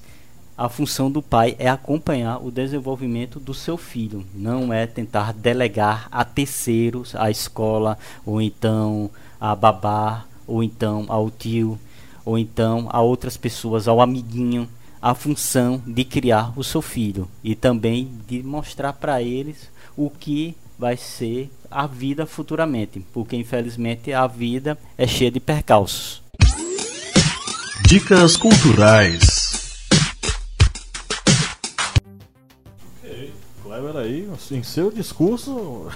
[0.55, 6.07] A função do pai é acompanhar o desenvolvimento do seu filho, não é tentar delegar
[6.11, 9.09] a terceiros, a escola, ou então
[9.39, 11.77] a babá, ou então ao tio,
[12.25, 14.67] ou então a outras pessoas, ao amiguinho,
[15.01, 20.55] a função de criar o seu filho e também de mostrar para eles o que
[20.77, 26.21] vai ser a vida futuramente, porque infelizmente a vida é cheia de percalços.
[27.87, 29.81] Dicas culturais.
[33.01, 33.33] Ok,
[33.63, 35.87] Kleber aí, em seu discurso.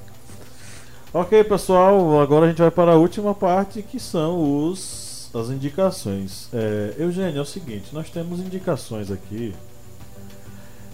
[1.14, 6.48] ok, pessoal, agora a gente vai para a última parte que são os as indicações.
[6.52, 9.54] É, Eugênio, é o seguinte, nós temos indicações aqui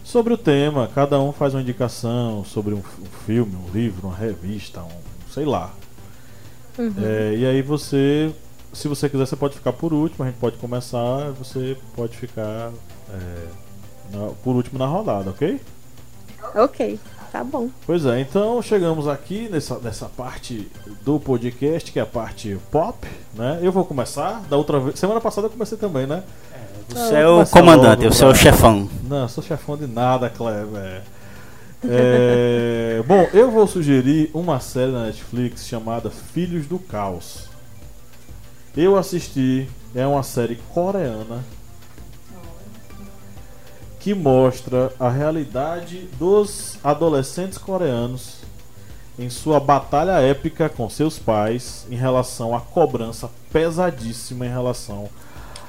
[0.04, 4.16] sobre o tema, cada um faz uma indicação sobre um, um filme, um livro, uma
[4.16, 5.74] revista, um, sei lá.
[6.78, 6.94] Uhum.
[7.02, 8.32] É, e aí você,
[8.72, 12.70] se você quiser, você pode ficar por último, a gente pode começar, você pode ficar
[13.10, 13.46] é,
[14.12, 15.60] na- por último na rodada, ok?
[16.54, 17.00] Ok,
[17.30, 17.68] tá bom.
[17.86, 20.70] Pois é, então chegamos aqui nessa, nessa parte
[21.04, 23.58] do podcast, que é a parte pop, né?
[23.62, 26.22] Eu vou começar, da outra vez, semana passada eu comecei também, né?
[26.88, 28.88] Você é o comandante, logo, você é o chefão.
[29.02, 31.02] Não, eu sou chefão de nada, Kleber.
[31.84, 37.48] É, bom, eu vou sugerir uma série na Netflix chamada Filhos do Caos.
[38.76, 41.42] Eu assisti, é uma série coreana
[44.06, 48.36] que mostra a realidade dos adolescentes coreanos
[49.18, 55.08] em sua batalha épica com seus pais em relação à cobrança pesadíssima em relação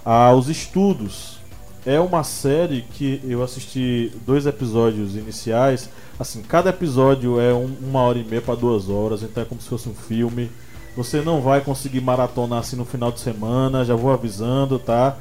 [0.06, 1.40] aos estudos.
[1.84, 5.90] É uma série que eu assisti dois episódios iniciais.
[6.20, 9.60] Assim, cada episódio é um- uma hora e meia para duas horas, então é como
[9.60, 10.52] se fosse um filme.
[10.96, 15.18] Você não vai conseguir maratonar assim no final de semana, já vou avisando, tá?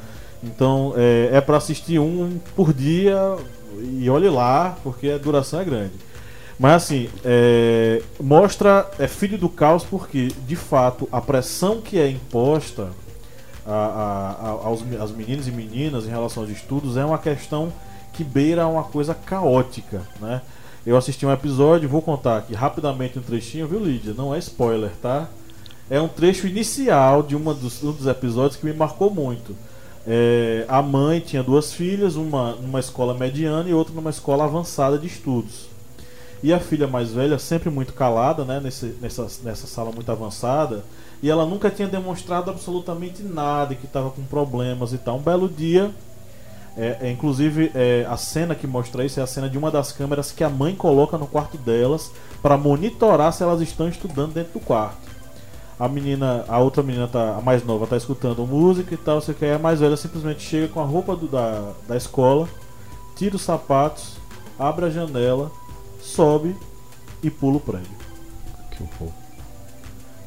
[0.47, 3.16] Então é, é para assistir um por dia
[4.01, 5.93] e olhe lá, porque a duração é grande.
[6.59, 12.09] Mas assim, é, mostra é filho do caos porque de fato a pressão que é
[12.09, 12.89] imposta
[13.66, 17.70] a, a, a- aos, às meninos e meninas em relação aos estudos é uma questão
[18.12, 20.40] que beira uma coisa caótica, né?
[20.86, 24.14] Eu assisti um episódio, vou contar aqui rapidamente um trechinho, viu Lídia?
[24.16, 25.27] Não é spoiler, tá?
[25.90, 29.55] É um trecho inicial de uma dos, um dos episódios que me marcou muito.
[30.07, 34.97] É, a mãe tinha duas filhas, uma numa escola mediana e outra numa escola avançada
[34.97, 35.69] de estudos.
[36.43, 40.85] E a filha mais velha, sempre muito calada, né, nesse, nessa, nessa sala muito avançada,
[41.23, 45.16] e ela nunca tinha demonstrado absolutamente nada, que estava com problemas e tal.
[45.16, 45.91] Um belo dia,
[46.77, 49.93] é, é, inclusive é, a cena que mostra isso é a cena de uma das
[49.93, 52.12] câmeras que a mãe coloca no quarto delas
[52.43, 55.06] para monitorar se elas estão estudando dentro do quarto.
[55.78, 59.35] A menina, a outra menina, tá, a mais nova, tá escutando música e tal, sei
[59.35, 62.48] o que, a mais velha simplesmente chega com a roupa do- da, da escola,
[63.15, 64.15] tira os sapatos,
[64.59, 65.51] abre a janela,
[66.01, 66.57] sobe
[67.23, 67.90] e pula o prédio.
[68.70, 69.12] Que horror.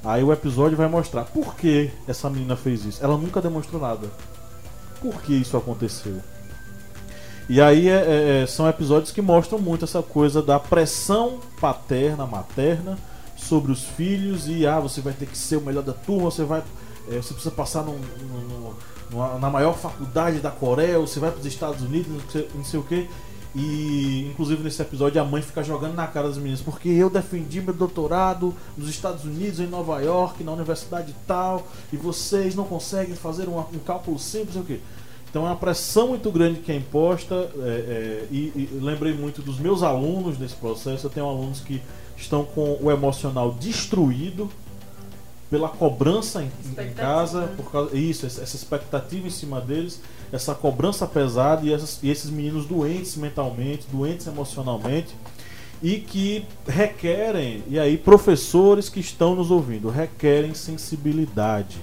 [0.06, 3.04] Aí o episódio vai mostrar por que essa menina fez isso.
[3.04, 4.08] Ela nunca demonstrou nada.
[5.02, 6.18] Por que isso aconteceu?
[7.50, 7.94] E aí é-
[8.40, 12.98] é- é- são episódios que mostram muito essa coisa da pressão paterna, materna
[13.40, 16.44] sobre os filhos e ah, você vai ter que ser o melhor da turma, você
[16.44, 16.62] vai.
[17.10, 18.74] é, você precisa passar num- num- num-
[19.12, 22.12] numa- na maior faculdade da Coreia, você vai para os Estados Unidos,
[22.54, 23.08] não sei, o que.
[23.56, 27.60] E inclusive nesse episódio a mãe fica jogando na cara das meninas, porque eu defendi
[27.62, 33.16] meu doutorado nos Estados Unidos, em Nova York, na universidade tal, e vocês não conseguem
[33.16, 34.80] fazer um, um cálculo simples, o quê.
[35.32, 39.42] Então é uma pressão muito grande que é imposta, é, é, e, e lembrei muito
[39.42, 41.08] dos meus alunos nesse processo.
[41.08, 41.82] Eu tenho alunos que
[42.20, 44.50] estão com o emocional destruído
[45.50, 50.00] pela cobrança em, em casa, por causa isso, essa expectativa em cima deles,
[50.32, 55.16] essa cobrança pesada e, essas- e esses meninos doentes mentalmente, doentes emocionalmente
[55.82, 61.78] e que requerem, e aí professores que estão nos ouvindo, requerem sensibilidade.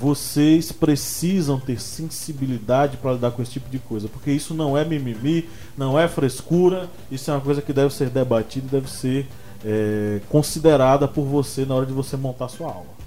[0.00, 4.84] Vocês precisam ter sensibilidade para lidar com esse tipo de coisa, porque isso não é
[4.84, 9.26] mimimi, não é frescura, isso é uma coisa que deve ser debatida, e deve ser
[9.64, 13.00] é, considerada por você na hora de você montar sua aula.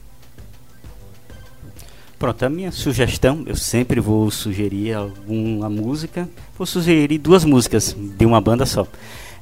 [2.17, 6.29] Pronto, a minha sugestão, eu sempre vou sugerir alguma música.
[6.57, 8.87] Vou sugerir duas músicas de uma banda só.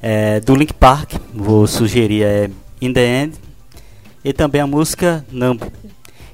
[0.02, 3.36] É, do Link Park, vou sugerir é In The End.
[4.24, 5.62] E também a música Numb.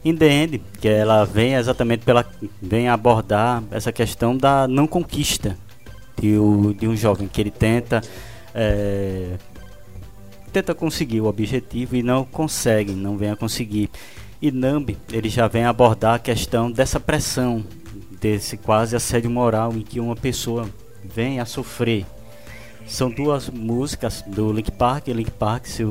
[0.03, 2.25] In The End, que ela vem exatamente pela.
[2.63, 5.55] vem abordar essa questão da não conquista
[6.19, 8.01] de, o- de um jovem que ele tenta.
[8.55, 9.33] é,
[10.49, 13.91] tenta conseguir o objetivo e não consegue, não vem a conseguir.
[14.41, 17.65] E Nambi, ele já vem abordar a questão dessa pressão,
[18.21, 20.69] desse quase assédio moral em que uma pessoa
[21.05, 22.07] vem a sofrer.
[22.87, 25.09] São duas músicas do Link Park.
[25.09, 25.85] Link Park, se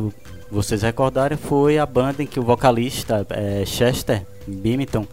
[0.49, 5.05] vocês recordarem, foi a banda em que o vocalista é, Chester Bimington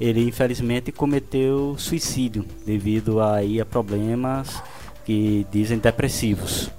[0.00, 4.62] ele infelizmente cometeu suicídio devido aí a problemas
[5.04, 6.70] que dizem depressivos.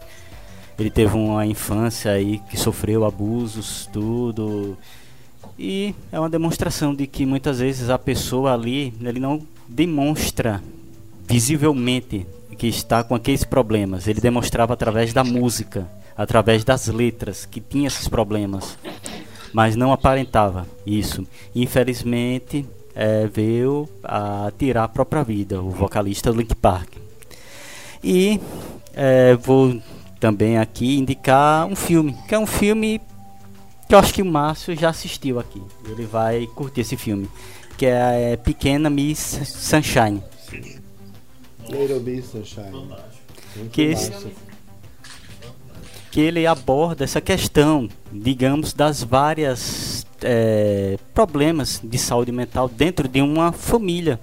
[0.77, 4.77] Ele teve uma infância aí que sofreu abusos, tudo.
[5.57, 10.61] E é uma demonstração de que muitas vezes a pessoa ali, ele não demonstra
[11.27, 12.25] visivelmente
[12.57, 14.07] que está com aqueles problemas.
[14.07, 18.77] Ele demonstrava através da música, através das letras que tinha esses problemas,
[19.53, 21.25] mas não aparentava isso.
[21.55, 26.93] Infelizmente, é, veio a tirar a própria vida, o vocalista Link Park.
[28.03, 28.39] E
[28.93, 29.79] é, vou
[30.19, 33.01] também aqui indicar um filme, que é um filme
[33.87, 35.61] que eu acho que o Márcio já assistiu aqui.
[35.85, 37.29] Ele vai curtir esse filme,
[37.77, 40.21] que é, é Pequena Miss Sunshine.
[41.69, 42.89] Little Miss Sunshine.
[43.71, 44.11] Que, esse,
[46.11, 53.21] que ele aborda essa questão, digamos, das várias é, problemas de saúde mental dentro de
[53.21, 54.19] uma família.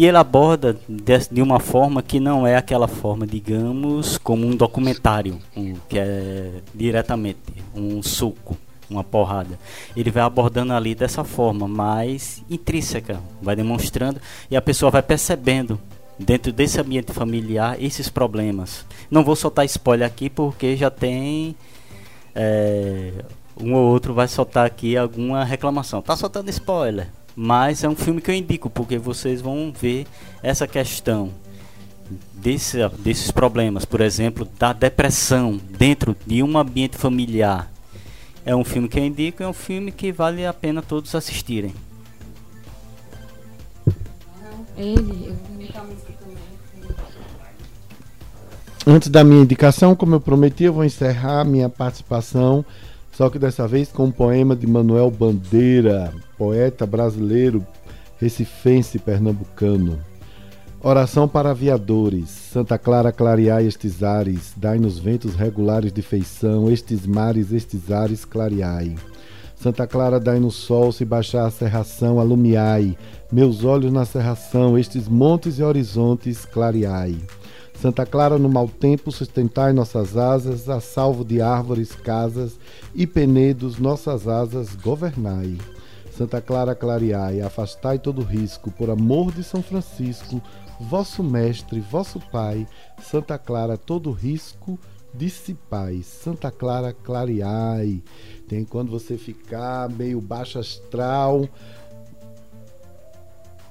[0.00, 5.38] E ele aborda de, uma forma que não é aquela forma, digamos, como um documentário,
[5.54, 7.38] um, que é diretamente
[7.74, 8.56] um suco,
[8.88, 9.58] uma porrada.
[9.94, 14.18] Ele vai abordando ali dessa forma, mais intrínseca, vai demonstrando
[14.50, 15.78] e a pessoa vai percebendo
[16.18, 18.86] dentro desse ambiente familiar esses problemas.
[19.10, 21.54] Não vou soltar spoiler aqui porque já tem
[22.34, 23.22] é,
[23.60, 26.00] um ou outro vai soltar aqui alguma reclamação.
[26.00, 27.08] Tá soltando spoiler.
[27.42, 30.06] Mas é um filme que eu indico, porque vocês vão ver
[30.42, 31.30] essa questão
[32.34, 37.72] desse, desses problemas, por exemplo, da depressão dentro de um ambiente familiar.
[38.44, 41.74] É um filme que eu indico, é um filme que vale a pena todos assistirem.
[44.76, 46.36] Ele, eu vou indicar a música também.
[48.86, 52.62] Antes da minha indicação, como eu prometi, eu vou encerrar minha participação
[53.12, 57.66] só que dessa vez com um poema de Manuel Bandeira, poeta brasileiro,
[58.18, 59.98] recifense pernambucano.
[60.82, 67.52] Oração para aviadores, Santa Clara clareai estes ares, dai-nos ventos regulares de feição, estes mares,
[67.52, 68.94] estes ares clareai.
[69.54, 72.96] Santa Clara dai-nos sol, se baixar a serração, alumiai,
[73.30, 77.14] meus olhos na serração, estes montes e horizontes clareai.
[77.80, 82.58] Santa Clara, no mau tempo, sustentai nossas asas, a salvo de árvores, casas
[82.94, 85.56] e penedos, nossas asas governai.
[86.12, 90.42] Santa Clara, clareai, afastai todo risco, por amor de São Francisco,
[90.78, 92.66] vosso mestre, vosso pai.
[93.02, 94.78] Santa Clara, todo risco
[95.14, 96.02] dissipai.
[96.02, 98.02] Santa Clara, clareai.
[98.46, 101.48] Tem quando você ficar meio baixo astral.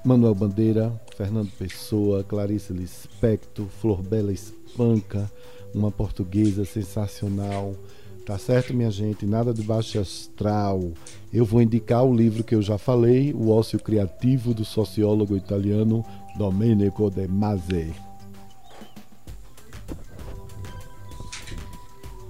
[0.04, 5.30] Manuel Bandeira, Fernando Pessoa, Clarice Lispector, Flor Bela Espanca,
[5.74, 7.76] uma portuguesa sensacional.
[8.26, 9.26] Tá certo, minha gente?
[9.26, 10.92] Nada de baixo astral.
[11.34, 16.06] Eu vou indicar o livro que eu já falei, O Ócio Criativo do sociólogo italiano
[16.38, 17.94] Domenico De Masi.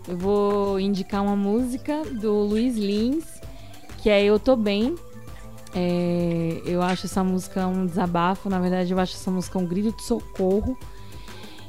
[0.08, 3.26] Eu vou indicar uma música do Luiz Lins,
[4.02, 4.96] que é Eu Tô Bem,
[5.74, 9.96] é, eu acho essa música um desabafo, na verdade, eu acho essa música um grito
[9.96, 10.78] de socorro.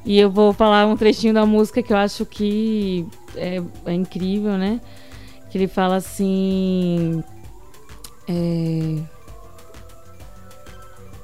[0.05, 3.06] E eu vou falar um trechinho da música que eu acho que
[3.36, 4.81] é, é incrível, né?
[5.51, 7.22] Que ele fala assim.
[8.27, 8.98] É,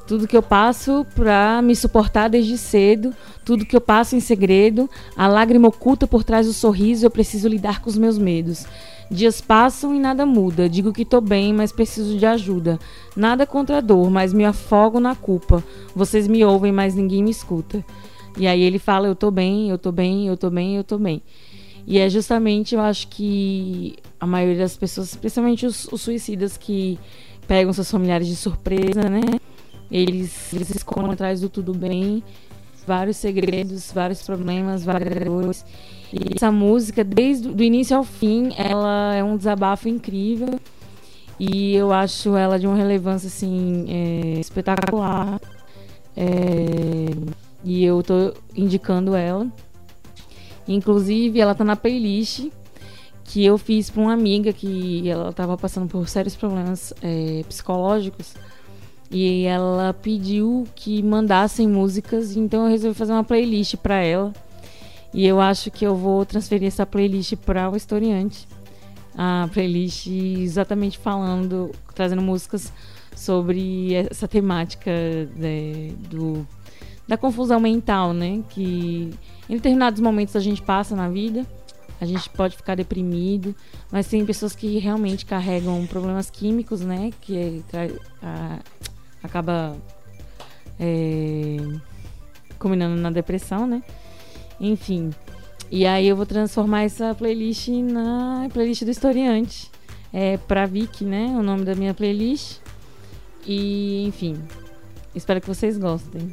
[0.06, 4.88] tudo que eu passo pra me suportar desde cedo, tudo que eu passo em segredo,
[5.16, 8.66] a lágrima oculta por trás do sorriso, eu preciso lidar com os meus medos.
[9.10, 10.68] Dias passam e nada muda.
[10.68, 12.78] Digo que tô bem, mas preciso de ajuda.
[13.14, 15.62] Nada contra a dor, mas me afogo na culpa.
[15.94, 17.84] Vocês me ouvem, mas ninguém me escuta.
[18.36, 20.98] E aí ele fala: Eu tô bem, eu tô bem, eu tô bem, eu tô
[20.98, 21.22] bem.
[21.86, 26.98] E é justamente, eu acho que a maioria das pessoas, especialmente os, os suicidas que
[27.46, 29.38] pegam seus familiares de surpresa, né?
[29.88, 32.24] Eles, eles escondem atrás do tudo bem,
[32.84, 35.64] vários segredos, vários problemas, várias dores.
[36.16, 40.58] E essa música, desde o início ao fim, ela é um desabafo incrível.
[41.38, 45.38] E eu acho ela de uma relevância assim é, espetacular.
[46.16, 46.26] É,
[47.62, 49.46] e eu tô indicando ela.
[50.66, 52.48] Inclusive, ela tá na playlist
[53.24, 58.34] que eu fiz para uma amiga que ela estava passando por sérios problemas é, psicológicos.
[59.10, 64.32] E ela pediu que mandassem músicas, então eu resolvi fazer uma playlist para ela.
[65.12, 68.46] E eu acho que eu vou transferir essa playlist para o historiante.
[69.16, 72.72] a playlist exatamente falando, trazendo músicas
[73.14, 74.90] sobre essa temática
[75.34, 76.46] de, do,
[77.08, 78.42] da confusão mental, né?
[78.50, 79.10] Que
[79.48, 81.46] em determinados momentos a gente passa na vida,
[81.98, 83.54] a gente pode ficar deprimido,
[83.90, 87.10] mas tem pessoas que realmente carregam problemas químicos, né?
[87.22, 87.64] Que
[88.22, 88.58] a,
[89.22, 89.74] acaba
[90.78, 91.56] é,
[92.58, 93.82] combinando na depressão, né?
[94.60, 95.10] Enfim.
[95.70, 99.70] E aí eu vou transformar essa playlist na playlist do historiante.
[100.12, 101.26] É pra Vicky, né?
[101.36, 102.58] O nome da minha playlist.
[103.44, 104.40] E, enfim.
[105.14, 106.32] Espero que vocês gostem.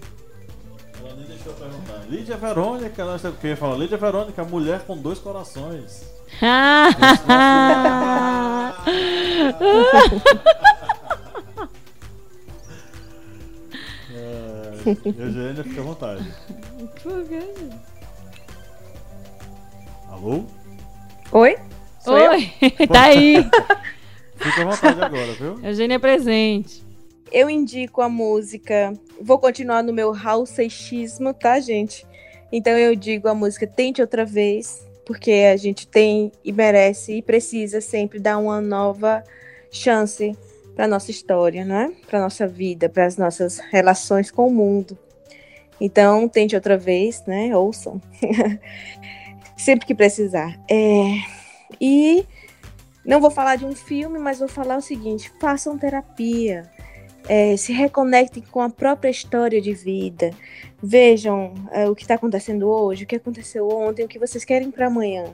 [1.43, 2.05] Deixa eu perguntar.
[2.09, 3.75] Lídia Verônica, ela o que eu falar?
[3.75, 6.09] Lídia Verônica, mulher com dois corações.
[14.15, 14.71] é,
[15.05, 16.33] Eugênia, fica à vontade.
[17.27, 17.53] Quê?
[20.13, 20.43] Alô?
[21.31, 21.57] Oi?
[21.99, 22.51] Sou Oi,
[22.87, 23.37] tá aí.
[24.37, 25.59] Fica à vontade agora, viu?
[25.63, 26.85] Eugênia é presente.
[27.31, 28.93] Eu indico a música.
[29.19, 32.05] Vou continuar no meu Raul Seixismo, tá, gente?
[32.51, 37.21] Então eu digo a música Tente Outra Vez, porque a gente tem e merece e
[37.23, 39.23] precisa sempre dar uma nova
[39.71, 40.37] chance
[40.75, 41.91] para nossa história, não é?
[42.07, 44.95] Para nossa vida, para as nossas relações com o mundo.
[45.81, 47.57] Então, tente outra vez, né?
[47.57, 47.99] Ouçam.
[49.57, 50.59] sempre que precisar.
[50.69, 51.17] É...
[51.79, 52.25] E
[53.05, 56.69] não vou falar de um filme, mas vou falar o seguinte: façam terapia.
[57.27, 60.31] É, se reconectem com a própria história de vida.
[60.81, 64.69] Vejam é, o que está acontecendo hoje, o que aconteceu ontem, o que vocês querem
[64.69, 65.33] para amanhã.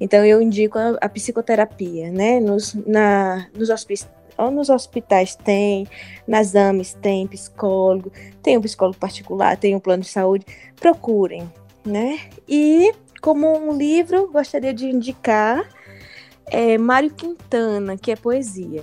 [0.00, 2.40] Então eu indico a, a psicoterapia, né?
[2.40, 4.10] Nos, na, nos, hospitais,
[4.52, 5.86] nos hospitais tem,
[6.26, 8.12] nas AMES tem psicólogo,
[8.42, 10.44] tem um psicólogo particular, tem um plano de saúde.
[10.74, 11.48] Procurem,
[11.84, 12.18] né?
[12.48, 15.68] E como um livro, gostaria de indicar
[16.46, 18.82] é, Mário Quintana, que é poesia.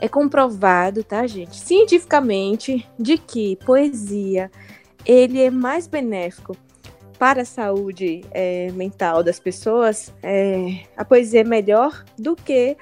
[0.00, 4.50] É comprovado, tá, gente, cientificamente, de que poesia
[5.04, 6.56] ele é mais benéfico
[7.18, 10.12] para a saúde é, mental das pessoas.
[10.22, 12.76] É, a poesia é melhor do que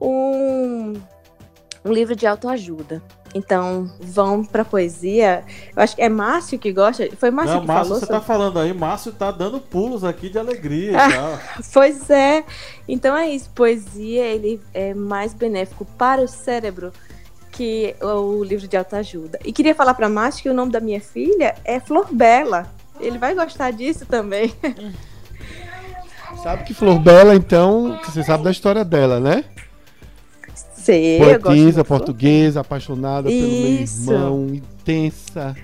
[0.00, 0.94] um,
[1.84, 3.02] um livro de autoajuda.
[3.38, 5.44] Então, vão pra poesia.
[5.74, 7.08] Eu acho que é Márcio que gosta.
[7.16, 8.00] Foi Márcio Não, que Márcio, falou.
[8.00, 8.20] você sobre...
[8.20, 11.38] tá falando aí, Márcio tá dando pulos aqui de alegria ah,
[11.72, 12.44] Pois é.
[12.88, 13.48] Então é isso.
[13.54, 16.92] Poesia, ele é mais benéfico para o cérebro
[17.52, 19.38] que o livro de autoajuda.
[19.44, 22.66] E queria falar para Márcio que o nome da minha filha é Flor Bela.
[23.00, 24.52] Ele vai gostar disso também.
[26.42, 29.44] Sabe que Flor Bela, então, você sabe da história dela, né?
[30.88, 34.06] Sei, Poetisa, portuguesa, apaixonada Isso.
[34.06, 35.54] pelo meu irmão, intensa,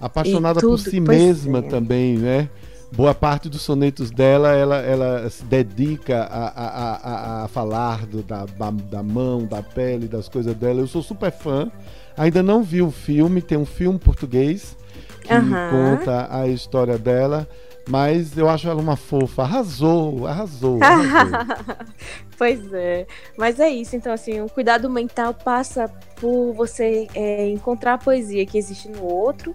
[0.00, 1.62] apaixonada por si mesma é.
[1.62, 2.48] também, né?
[2.90, 6.94] Boa parte dos sonetos dela, ela, ela se dedica a, a,
[7.42, 10.80] a, a falar do, da, da mão, da pele, das coisas dela.
[10.80, 11.70] Eu sou super fã.
[12.16, 14.74] Ainda não vi o filme, tem um filme português
[15.20, 17.46] que conta a história dela.
[17.88, 19.42] Mas eu acho ela uma fofa.
[19.42, 20.82] Arrasou, arrasou.
[20.82, 21.56] arrasou.
[22.38, 23.06] pois é.
[23.36, 23.96] Mas é isso.
[23.96, 29.04] Então, assim, o cuidado mental passa por você é, encontrar a poesia que existe no
[29.04, 29.54] outro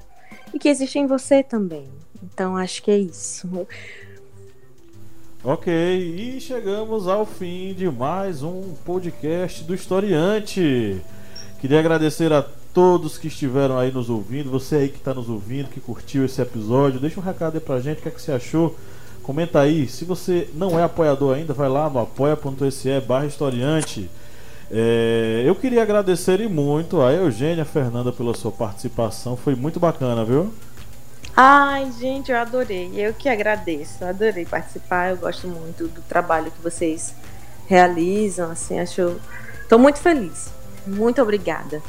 [0.53, 1.87] e que existe em você também.
[2.21, 3.67] Então, acho que é isso.
[5.43, 11.01] Ok, e chegamos ao fim de mais um podcast do Historiante.
[11.61, 12.45] Queria agradecer a
[12.77, 16.39] todos que estiveram aí nos ouvindo, você aí que está nos ouvindo, que curtiu esse
[16.39, 18.75] episódio, deixa um recado aí pra gente, o que, é que você achou?
[19.23, 19.87] Comenta aí.
[19.87, 24.07] Se você não é apoiador ainda, vai lá no apoia.se barra historiante.
[24.69, 29.35] É, eu queria agradecer muito a Eugênia Fernanda pela sua participação.
[29.35, 30.53] Foi muito bacana, viu?
[31.35, 32.91] Ai, gente, eu adorei.
[32.93, 34.05] Eu que agradeço.
[34.05, 35.09] adorei participar.
[35.09, 37.11] Eu gosto muito do trabalho que vocês
[37.65, 38.51] realizam.
[38.51, 39.15] Assim, acho.
[39.63, 40.51] Estou muito feliz.
[40.85, 41.81] Muito obrigada.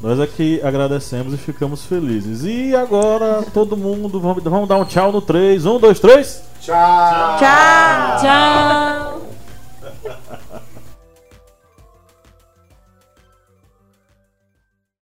[0.00, 2.44] Nós aqui agradecemos e ficamos felizes.
[2.44, 5.64] E agora, todo mundo, vamos, vamos dar um tchau no 3.
[5.64, 6.42] 1, 2, 3.
[6.60, 7.38] Tchau!
[7.38, 8.20] Tchau!
[8.20, 9.20] Tchau!